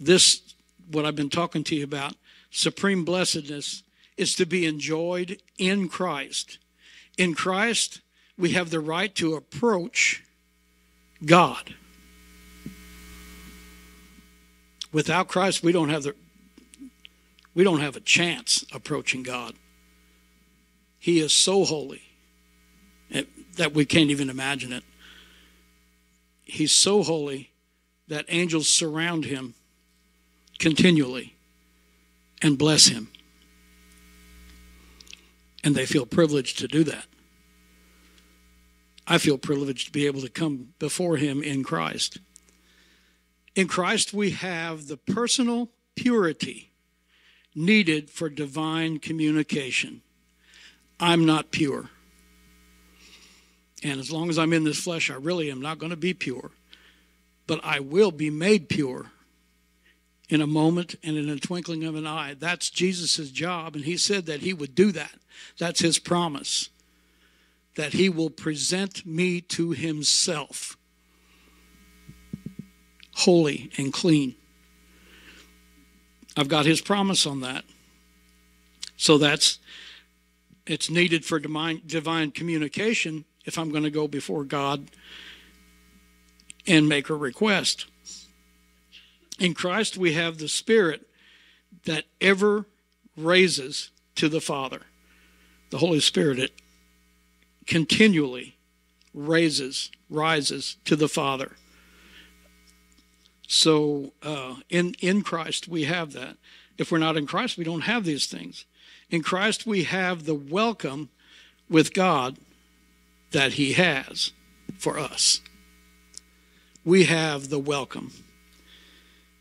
this, 0.00 0.54
what 0.90 1.06
I've 1.06 1.16
been 1.16 1.30
talking 1.30 1.62
to 1.64 1.76
you 1.76 1.84
about, 1.84 2.14
supreme 2.50 3.04
blessedness 3.04 3.82
is 4.16 4.34
to 4.36 4.46
be 4.46 4.66
enjoyed 4.66 5.40
in 5.58 5.88
Christ. 5.88 6.58
In 7.16 7.34
Christ, 7.34 8.00
we 8.36 8.50
have 8.50 8.70
the 8.70 8.80
right 8.80 9.14
to 9.16 9.34
approach 9.34 10.24
God. 11.24 11.74
Without 14.94 15.26
Christ, 15.26 15.64
we 15.64 15.72
don't 15.72 15.88
have 15.88 16.04
the 16.04 16.14
we 17.52 17.64
don't 17.64 17.80
have 17.80 17.96
a 17.96 18.00
chance 18.00 18.64
approaching 18.72 19.24
God. 19.24 19.54
He 21.00 21.18
is 21.18 21.32
so 21.32 21.64
holy 21.64 22.02
eh, 23.12 23.24
that 23.56 23.74
we 23.74 23.84
can't 23.84 24.10
even 24.10 24.30
imagine 24.30 24.72
it. 24.72 24.84
He's 26.44 26.72
so 26.72 27.02
holy 27.02 27.50
that 28.06 28.24
angels 28.28 28.68
surround 28.68 29.24
him 29.24 29.54
continually 30.60 31.34
and 32.40 32.56
bless 32.56 32.86
him. 32.86 33.08
And 35.64 35.74
they 35.74 35.86
feel 35.86 36.06
privileged 36.06 36.58
to 36.58 36.68
do 36.68 36.84
that. 36.84 37.06
I 39.08 39.18
feel 39.18 39.38
privileged 39.38 39.86
to 39.86 39.92
be 39.92 40.06
able 40.06 40.20
to 40.20 40.28
come 40.28 40.74
before 40.78 41.16
him 41.16 41.42
in 41.42 41.64
Christ. 41.64 42.18
In 43.54 43.68
Christ, 43.68 44.12
we 44.12 44.30
have 44.30 44.88
the 44.88 44.96
personal 44.96 45.70
purity 45.94 46.72
needed 47.54 48.10
for 48.10 48.28
divine 48.28 48.98
communication 48.98 50.02
I'm 51.00 51.26
not 51.26 51.50
pure. 51.50 51.90
And 53.82 54.00
as 54.00 54.10
long 54.10 54.30
as 54.30 54.38
I'm 54.38 54.52
in 54.52 54.64
this 54.64 54.82
flesh, 54.82 55.10
I 55.10 55.14
really 55.14 55.50
am 55.50 55.60
not 55.60 55.78
going 55.78 55.90
to 55.90 55.96
be 55.96 56.14
pure. 56.14 56.52
But 57.46 57.60
I 57.62 57.80
will 57.80 58.10
be 58.10 58.30
made 58.30 58.68
pure 58.68 59.10
in 60.28 60.40
a 60.40 60.46
moment 60.46 60.94
and 61.02 61.16
in 61.16 61.28
a 61.28 61.36
twinkling 61.36 61.84
of 61.84 61.94
an 61.94 62.06
eye. 62.06 62.34
That's 62.38 62.70
Jesus' 62.70 63.30
job, 63.30 63.76
and 63.76 63.84
he 63.84 63.96
said 63.96 64.26
that 64.26 64.40
he 64.40 64.54
would 64.54 64.74
do 64.74 64.92
that. 64.92 65.16
That's 65.58 65.80
his 65.80 65.98
promise, 65.98 66.70
that 67.76 67.92
he 67.92 68.08
will 68.08 68.30
present 68.30 69.04
me 69.04 69.40
to 69.42 69.72
himself, 69.72 70.78
holy 73.14 73.70
and 73.76 73.92
clean. 73.92 74.34
I've 76.36 76.48
got 76.48 76.66
his 76.66 76.80
promise 76.80 77.26
on 77.26 77.40
that. 77.40 77.64
So 78.96 79.18
that's 79.18 79.58
it's 80.66 80.88
needed 80.88 81.24
for 81.24 81.38
divine, 81.38 81.82
divine 81.86 82.30
communication 82.30 83.24
if 83.44 83.58
I'm 83.58 83.70
going 83.70 83.84
to 83.84 83.90
go 83.90 84.08
before 84.08 84.44
God 84.44 84.90
and 86.66 86.88
make 86.88 87.10
a 87.10 87.14
request. 87.14 87.86
In 89.38 89.52
Christ, 89.52 89.98
we 89.98 90.14
have 90.14 90.38
the 90.38 90.48
Spirit 90.48 91.06
that 91.84 92.04
ever 92.20 92.66
raises 93.16 93.90
to 94.14 94.28
the 94.28 94.40
Father. 94.40 94.82
The 95.70 95.78
Holy 95.78 96.00
Spirit, 96.00 96.38
it 96.38 96.52
continually 97.66 98.56
raises, 99.12 99.90
rises 100.08 100.76
to 100.84 100.96
the 100.96 101.08
Father. 101.08 101.56
So 103.46 104.12
uh, 104.22 104.56
in, 104.70 104.94
in 105.00 105.22
Christ, 105.22 105.68
we 105.68 105.84
have 105.84 106.12
that. 106.12 106.36
If 106.78 106.90
we're 106.90 106.98
not 106.98 107.16
in 107.16 107.26
Christ, 107.26 107.56
we 107.56 107.64
don't 107.64 107.82
have 107.82 108.04
these 108.04 108.26
things. 108.26 108.64
In 109.10 109.22
Christ, 109.22 109.66
we 109.66 109.84
have 109.84 110.24
the 110.24 110.34
welcome 110.34 111.10
with 111.68 111.94
God 111.94 112.38
that 113.30 113.54
He 113.54 113.74
has 113.74 114.32
for 114.78 114.98
us. 114.98 115.40
We 116.84 117.04
have 117.04 117.48
the 117.48 117.58
welcome. 117.58 118.12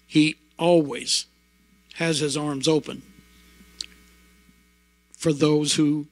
He 0.05 0.35
always 0.59 1.25
has 1.95 2.19
His 2.19 2.37
arms 2.37 2.67
open 2.67 3.01
for 5.17 5.33
those 5.33 5.75
who 5.75 6.07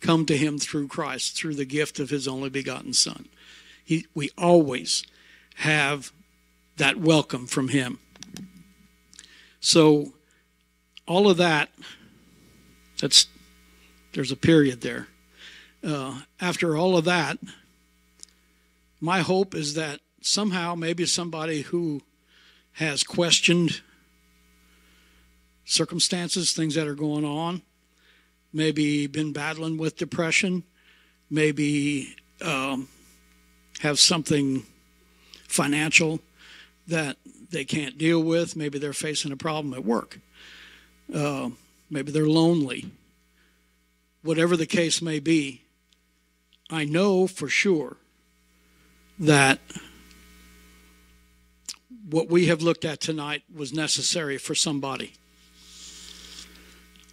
come 0.00 0.26
to 0.26 0.36
Him 0.36 0.58
through 0.58 0.88
Christ, 0.88 1.36
through 1.36 1.54
the 1.54 1.64
gift 1.64 1.98
of 1.98 2.10
His 2.10 2.28
only 2.28 2.50
begotten 2.50 2.92
Son. 2.92 3.28
He, 3.84 4.06
we 4.14 4.30
always 4.38 5.04
have 5.56 6.12
that 6.80 6.96
welcome 6.96 7.46
from 7.46 7.68
Him. 7.68 7.98
So, 9.60 10.14
all 11.06 11.28
of 11.28 11.36
that, 11.36 11.68
that's 12.98 13.26
there's 14.14 14.32
a 14.32 14.36
period 14.36 14.80
there. 14.80 15.08
Uh, 15.84 16.20
after 16.40 16.78
all 16.78 16.96
of 16.96 17.04
that, 17.04 17.38
my 18.98 19.20
hope 19.20 19.54
is 19.54 19.74
that 19.74 20.00
somehow 20.22 20.74
maybe 20.74 21.04
somebody 21.04 21.62
who 21.62 22.00
has 22.72 23.02
questioned 23.02 23.82
circumstances, 25.66 26.54
things 26.54 26.76
that 26.76 26.88
are 26.88 26.94
going 26.94 27.26
on, 27.26 27.60
maybe 28.54 29.06
been 29.06 29.34
battling 29.34 29.76
with 29.76 29.98
depression, 29.98 30.64
maybe 31.28 32.16
um, 32.40 32.88
have 33.80 33.98
something 33.98 34.64
financial 35.46 36.20
that 36.90 37.16
they 37.50 37.64
can't 37.64 37.98
deal 37.98 38.22
with. 38.22 38.56
Maybe 38.56 38.78
they're 38.78 38.92
facing 38.92 39.32
a 39.32 39.36
problem 39.36 39.74
at 39.74 39.84
work. 39.84 40.18
Uh, 41.12 41.50
maybe 41.88 42.12
they're 42.12 42.28
lonely. 42.28 42.90
Whatever 44.22 44.56
the 44.56 44.66
case 44.66 45.00
may 45.00 45.18
be, 45.18 45.62
I 46.68 46.84
know 46.84 47.26
for 47.26 47.48
sure 47.48 47.96
that 49.18 49.58
what 52.08 52.28
we 52.28 52.46
have 52.46 52.62
looked 52.62 52.84
at 52.84 53.00
tonight 53.00 53.42
was 53.54 53.72
necessary 53.72 54.36
for 54.38 54.54
somebody. 54.54 55.14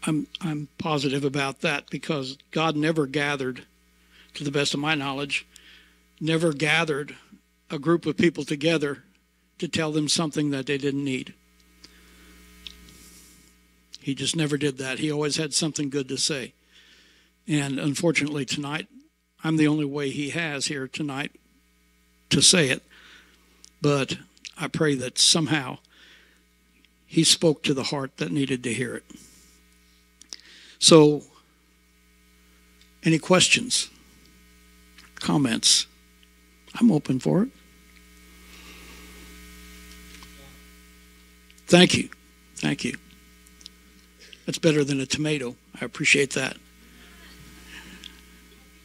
I'm, 0.06 0.28
I'm 0.42 0.70
positive 0.78 1.24
about 1.24 1.62
that 1.62 1.90
because 1.90 2.38
God 2.52 2.76
never 2.76 3.08
gathered, 3.08 3.66
to 4.36 4.44
the 4.44 4.52
best 4.52 4.74
of 4.74 4.80
my 4.80 4.96
knowledge, 4.96 5.46
never 6.20 6.54
gathered 6.54 7.16
a 7.70 7.80
group 7.80 8.06
of 8.06 8.18
people 8.18 8.46
together 8.46 9.04
to 9.60 9.68
tell 9.68 9.92
them 9.92 10.08
something 10.08 10.52
that 10.52 10.66
they 10.66 10.78
didn't 10.78 11.04
need. 11.04 11.34
He 14.00 14.16
just 14.16 14.36
never 14.36 14.58
did 14.58 14.78
that. 14.78 15.00
He 15.00 15.12
always 15.12 15.38
had 15.38 15.54
something 15.54 15.90
good 15.90 16.08
to 16.08 16.18
say. 16.18 16.54
And 17.48 17.80
unfortunately, 17.80 18.46
tonight, 18.46 18.88
I'm 19.44 19.58
the 19.58 19.68
only 19.68 19.86
way 19.86 20.10
he 20.10 20.30
has 20.30 20.68
here 20.68 20.88
tonight 20.88 21.32
to 22.30 22.42
say 22.42 22.70
it. 22.70 22.84
But 23.82 24.18
I 24.58 24.68
pray 24.68 24.96
that 24.96 25.18
somehow 25.18 25.80
he 27.06 27.24
spoke 27.24 27.64
to 27.64 27.74
the 27.74 27.84
heart 27.84 28.18
that 28.18 28.32
needed 28.32 28.64
to 28.64 28.74
hear 28.74 28.96
it. 28.96 29.04
So, 30.80 31.24
any 33.04 33.20
questions, 33.20 33.90
comments? 35.16 35.88
I'm 36.80 36.92
open 36.92 37.20
for 37.20 37.44
it. 37.44 37.50
Thank 41.68 41.98
you. 41.98 42.10
Thank 42.56 42.86
you. 42.86 42.96
That's 44.46 44.58
better 44.58 44.84
than 44.86 45.02
a 45.02 45.06
tomato. 45.06 45.56
I 45.80 45.84
appreciate 45.84 46.32
that. 46.32 46.56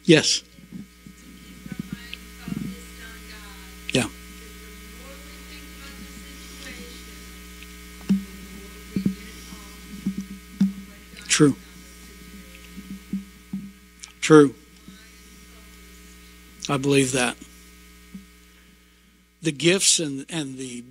Yes. 0.03 0.43
Yeah. 3.93 4.07
True. 11.29 11.55
True. 14.19 14.53
I 16.67 16.75
believe 16.77 17.13
that. 17.13 17.37
The 19.41 19.53
gifts 19.53 19.99
and, 19.99 20.25
and 20.29 20.57
the 20.57 20.83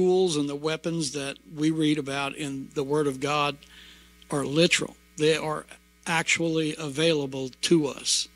tools 0.00 0.36
and 0.36 0.48
the 0.48 0.56
weapons 0.56 1.12
that 1.12 1.36
we 1.54 1.70
read 1.70 1.98
about 1.98 2.34
in 2.34 2.70
the 2.74 2.82
Word 2.82 3.06
of 3.06 3.20
God 3.20 3.58
are 4.30 4.46
literal. 4.46 4.96
They 5.18 5.36
are 5.36 5.66
actually 6.06 6.74
available 6.78 7.50
to 7.62 7.86
us, 7.86 8.26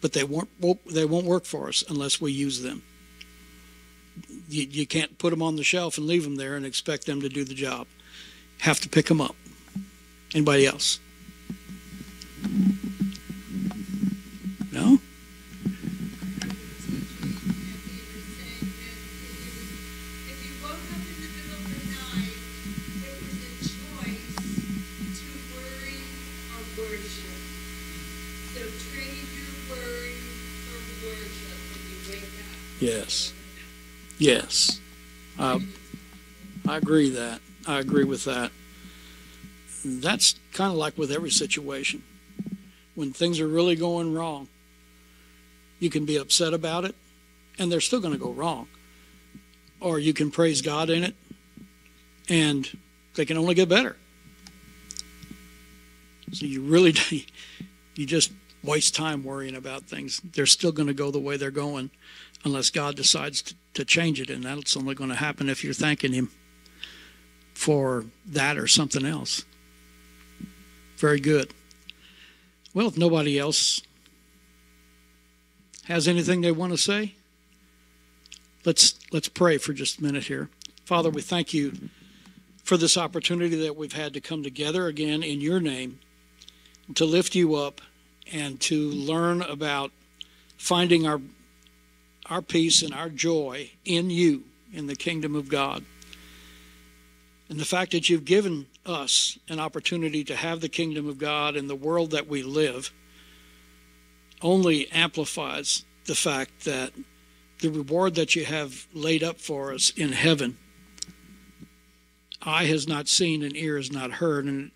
but 0.00 0.12
they 0.12 0.22
won't 0.22 0.48
they 0.86 1.04
won't 1.04 1.26
work 1.26 1.44
for 1.44 1.68
us 1.68 1.82
unless 1.88 2.20
we 2.20 2.30
use 2.30 2.62
them. 2.62 2.82
You, 4.48 4.62
you 4.70 4.86
can't 4.86 5.18
put 5.18 5.30
them 5.30 5.42
on 5.42 5.56
the 5.56 5.64
shelf 5.64 5.98
and 5.98 6.06
leave 6.06 6.22
them 6.22 6.36
there 6.36 6.54
and 6.54 6.64
expect 6.64 7.04
them 7.04 7.20
to 7.22 7.28
do 7.28 7.42
the 7.42 7.54
job. 7.54 7.88
Have 8.58 8.78
to 8.80 8.88
pick 8.88 9.06
them 9.06 9.20
up. 9.20 9.34
Anybody 10.36 10.66
else? 10.66 11.00
Yes. 34.24 34.80
I, 35.38 35.60
I 36.66 36.78
agree 36.78 37.10
that. 37.10 37.42
I 37.66 37.78
agree 37.78 38.04
with 38.04 38.24
that. 38.24 38.52
That's 39.84 40.36
kind 40.54 40.72
of 40.72 40.78
like 40.78 40.96
with 40.96 41.12
every 41.12 41.30
situation. 41.30 42.02
When 42.94 43.12
things 43.12 43.38
are 43.38 43.46
really 43.46 43.76
going 43.76 44.14
wrong, 44.14 44.48
you 45.78 45.90
can 45.90 46.06
be 46.06 46.16
upset 46.16 46.54
about 46.54 46.86
it, 46.86 46.94
and 47.58 47.70
they're 47.70 47.82
still 47.82 48.00
going 48.00 48.14
to 48.14 48.18
go 48.18 48.30
wrong. 48.30 48.66
Or 49.78 49.98
you 49.98 50.14
can 50.14 50.30
praise 50.30 50.62
God 50.62 50.88
in 50.88 51.04
it, 51.04 51.14
and 52.26 52.78
they 53.16 53.26
can 53.26 53.36
only 53.36 53.54
get 53.54 53.68
better. 53.68 53.94
So 56.32 56.46
you 56.46 56.62
really, 56.62 56.94
you 57.94 58.06
just 58.06 58.32
waste 58.62 58.94
time 58.94 59.22
worrying 59.22 59.54
about 59.54 59.82
things. 59.82 60.22
They're 60.24 60.46
still 60.46 60.72
going 60.72 60.88
to 60.88 60.94
go 60.94 61.10
the 61.10 61.18
way 61.18 61.36
they're 61.36 61.50
going 61.50 61.90
unless 62.42 62.70
God 62.70 62.96
decides 62.96 63.42
to, 63.42 63.54
to 63.74 63.84
change 63.84 64.20
it. 64.20 64.30
And 64.30 64.44
that's 64.44 64.76
only 64.76 64.94
going 64.94 65.10
to 65.10 65.16
happen 65.16 65.48
if 65.48 65.62
you're 65.62 65.74
thanking 65.74 66.12
Him 66.12 66.30
for 67.54 68.06
that 68.26 68.56
or 68.56 68.66
something 68.66 69.04
else. 69.04 69.44
Very 70.96 71.20
good. 71.20 71.52
Well, 72.72 72.88
if 72.88 72.98
nobody 72.98 73.38
else 73.38 73.82
has 75.84 76.08
anything 76.08 76.40
they 76.40 76.52
want 76.52 76.72
to 76.72 76.78
say, 76.78 77.14
let's 78.64 78.94
let's 79.12 79.28
pray 79.28 79.58
for 79.58 79.72
just 79.72 79.98
a 79.98 80.02
minute 80.02 80.24
here. 80.24 80.48
Father, 80.84 81.10
we 81.10 81.22
thank 81.22 81.54
you 81.54 81.72
for 82.62 82.76
this 82.76 82.96
opportunity 82.96 83.56
that 83.62 83.76
we've 83.76 83.92
had 83.92 84.14
to 84.14 84.20
come 84.20 84.42
together 84.42 84.86
again 84.86 85.22
in 85.22 85.40
your 85.40 85.60
name 85.60 85.98
to 86.94 87.04
lift 87.04 87.34
you 87.34 87.54
up 87.54 87.80
and 88.32 88.60
to 88.60 88.88
learn 88.88 89.42
about 89.42 89.90
finding 90.56 91.06
our 91.06 91.20
our 92.26 92.42
peace 92.42 92.82
and 92.82 92.94
our 92.94 93.08
joy 93.08 93.70
in 93.84 94.10
you 94.10 94.44
in 94.72 94.86
the 94.86 94.96
kingdom 94.96 95.34
of 95.34 95.48
God. 95.48 95.84
And 97.48 97.60
the 97.60 97.64
fact 97.64 97.92
that 97.92 98.08
you've 98.08 98.24
given 98.24 98.66
us 98.86 99.38
an 99.48 99.60
opportunity 99.60 100.24
to 100.24 100.36
have 100.36 100.60
the 100.60 100.68
kingdom 100.68 101.08
of 101.08 101.18
God 101.18 101.56
in 101.56 101.68
the 101.68 101.76
world 101.76 102.10
that 102.10 102.26
we 102.26 102.42
live 102.42 102.92
only 104.42 104.90
amplifies 104.90 105.84
the 106.06 106.14
fact 106.14 106.64
that 106.64 106.92
the 107.60 107.70
reward 107.70 108.14
that 108.14 108.34
you 108.34 108.44
have 108.44 108.86
laid 108.92 109.22
up 109.22 109.38
for 109.38 109.72
us 109.72 109.90
in 109.90 110.12
heaven 110.12 110.58
eye 112.42 112.66
has 112.66 112.86
not 112.86 113.08
seen 113.08 113.42
and 113.42 113.56
ear 113.56 113.76
has 113.76 113.90
not 113.90 114.12
heard 114.12 114.44
and 114.44 114.70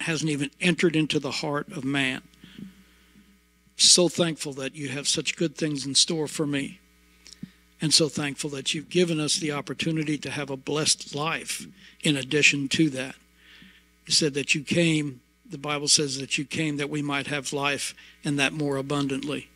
hasn't 0.00 0.30
even 0.30 0.50
entered 0.60 0.96
into 0.96 1.18
the 1.18 1.30
heart 1.30 1.70
of 1.72 1.84
man 1.84 2.22
so 3.76 4.08
thankful 4.08 4.52
that 4.54 4.74
you 4.74 4.88
have 4.88 5.06
such 5.06 5.36
good 5.36 5.56
things 5.56 5.86
in 5.86 5.94
store 5.94 6.26
for 6.26 6.46
me. 6.46 6.80
And 7.80 7.92
so 7.92 8.08
thankful 8.08 8.50
that 8.50 8.72
you've 8.72 8.88
given 8.88 9.20
us 9.20 9.36
the 9.36 9.52
opportunity 9.52 10.16
to 10.18 10.30
have 10.30 10.48
a 10.48 10.56
blessed 10.56 11.14
life 11.14 11.66
in 12.02 12.16
addition 12.16 12.68
to 12.68 12.88
that. 12.90 13.14
You 14.06 14.12
said 14.12 14.34
that 14.34 14.54
you 14.54 14.62
came 14.62 15.20
the 15.48 15.58
bible 15.58 15.86
says 15.86 16.18
that 16.18 16.38
you 16.38 16.44
came 16.44 16.76
that 16.76 16.90
we 16.90 17.02
might 17.02 17.28
have 17.28 17.52
life 17.52 17.94
and 18.24 18.36
that 18.36 18.52
more 18.52 18.76
abundantly. 18.76 19.48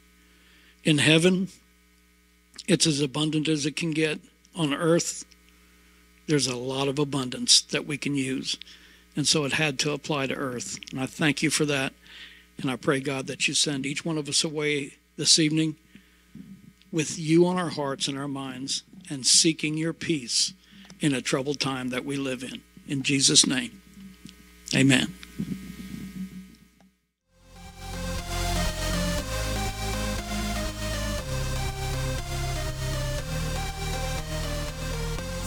In 0.84 0.98
heaven 0.98 1.48
it's 2.68 2.86
as 2.86 3.00
abundant 3.00 3.48
as 3.48 3.66
it 3.66 3.74
can 3.74 3.90
get. 3.90 4.20
On 4.54 4.72
earth 4.72 5.24
there's 6.26 6.46
a 6.46 6.56
lot 6.56 6.88
of 6.88 6.98
abundance 6.98 7.60
that 7.60 7.86
we 7.86 7.98
can 7.98 8.14
use. 8.14 8.56
And 9.16 9.26
so 9.26 9.44
it 9.44 9.54
had 9.54 9.78
to 9.80 9.92
apply 9.92 10.28
to 10.28 10.34
earth. 10.34 10.78
And 10.92 11.00
i 11.00 11.06
thank 11.06 11.42
you 11.42 11.50
for 11.50 11.64
that 11.64 11.92
and 12.60 12.70
i 12.70 12.76
pray 12.76 13.00
god 13.00 13.26
that 13.26 13.48
you 13.48 13.54
send 13.54 13.86
each 13.86 14.04
one 14.04 14.18
of 14.18 14.28
us 14.28 14.44
away 14.44 14.94
this 15.16 15.38
evening 15.38 15.76
with 16.92 17.18
you 17.18 17.46
on 17.46 17.56
our 17.56 17.70
hearts 17.70 18.08
and 18.08 18.18
our 18.18 18.28
minds 18.28 18.82
and 19.08 19.26
seeking 19.26 19.76
your 19.76 19.92
peace 19.92 20.52
in 21.00 21.14
a 21.14 21.20
troubled 21.20 21.60
time 21.60 21.88
that 21.88 22.04
we 22.04 22.16
live 22.16 22.42
in 22.42 22.60
in 22.86 23.02
jesus 23.02 23.46
name 23.46 23.80
amen 24.74 25.14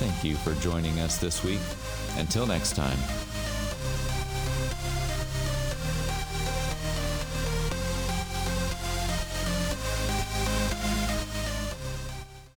Thank 0.03 0.25
you 0.25 0.35
for 0.35 0.53
joining 0.61 0.99
us 0.99 1.17
this 1.17 1.43
week. 1.45 1.59
Until 2.17 2.45
next 2.45 2.75
time. 2.75 2.97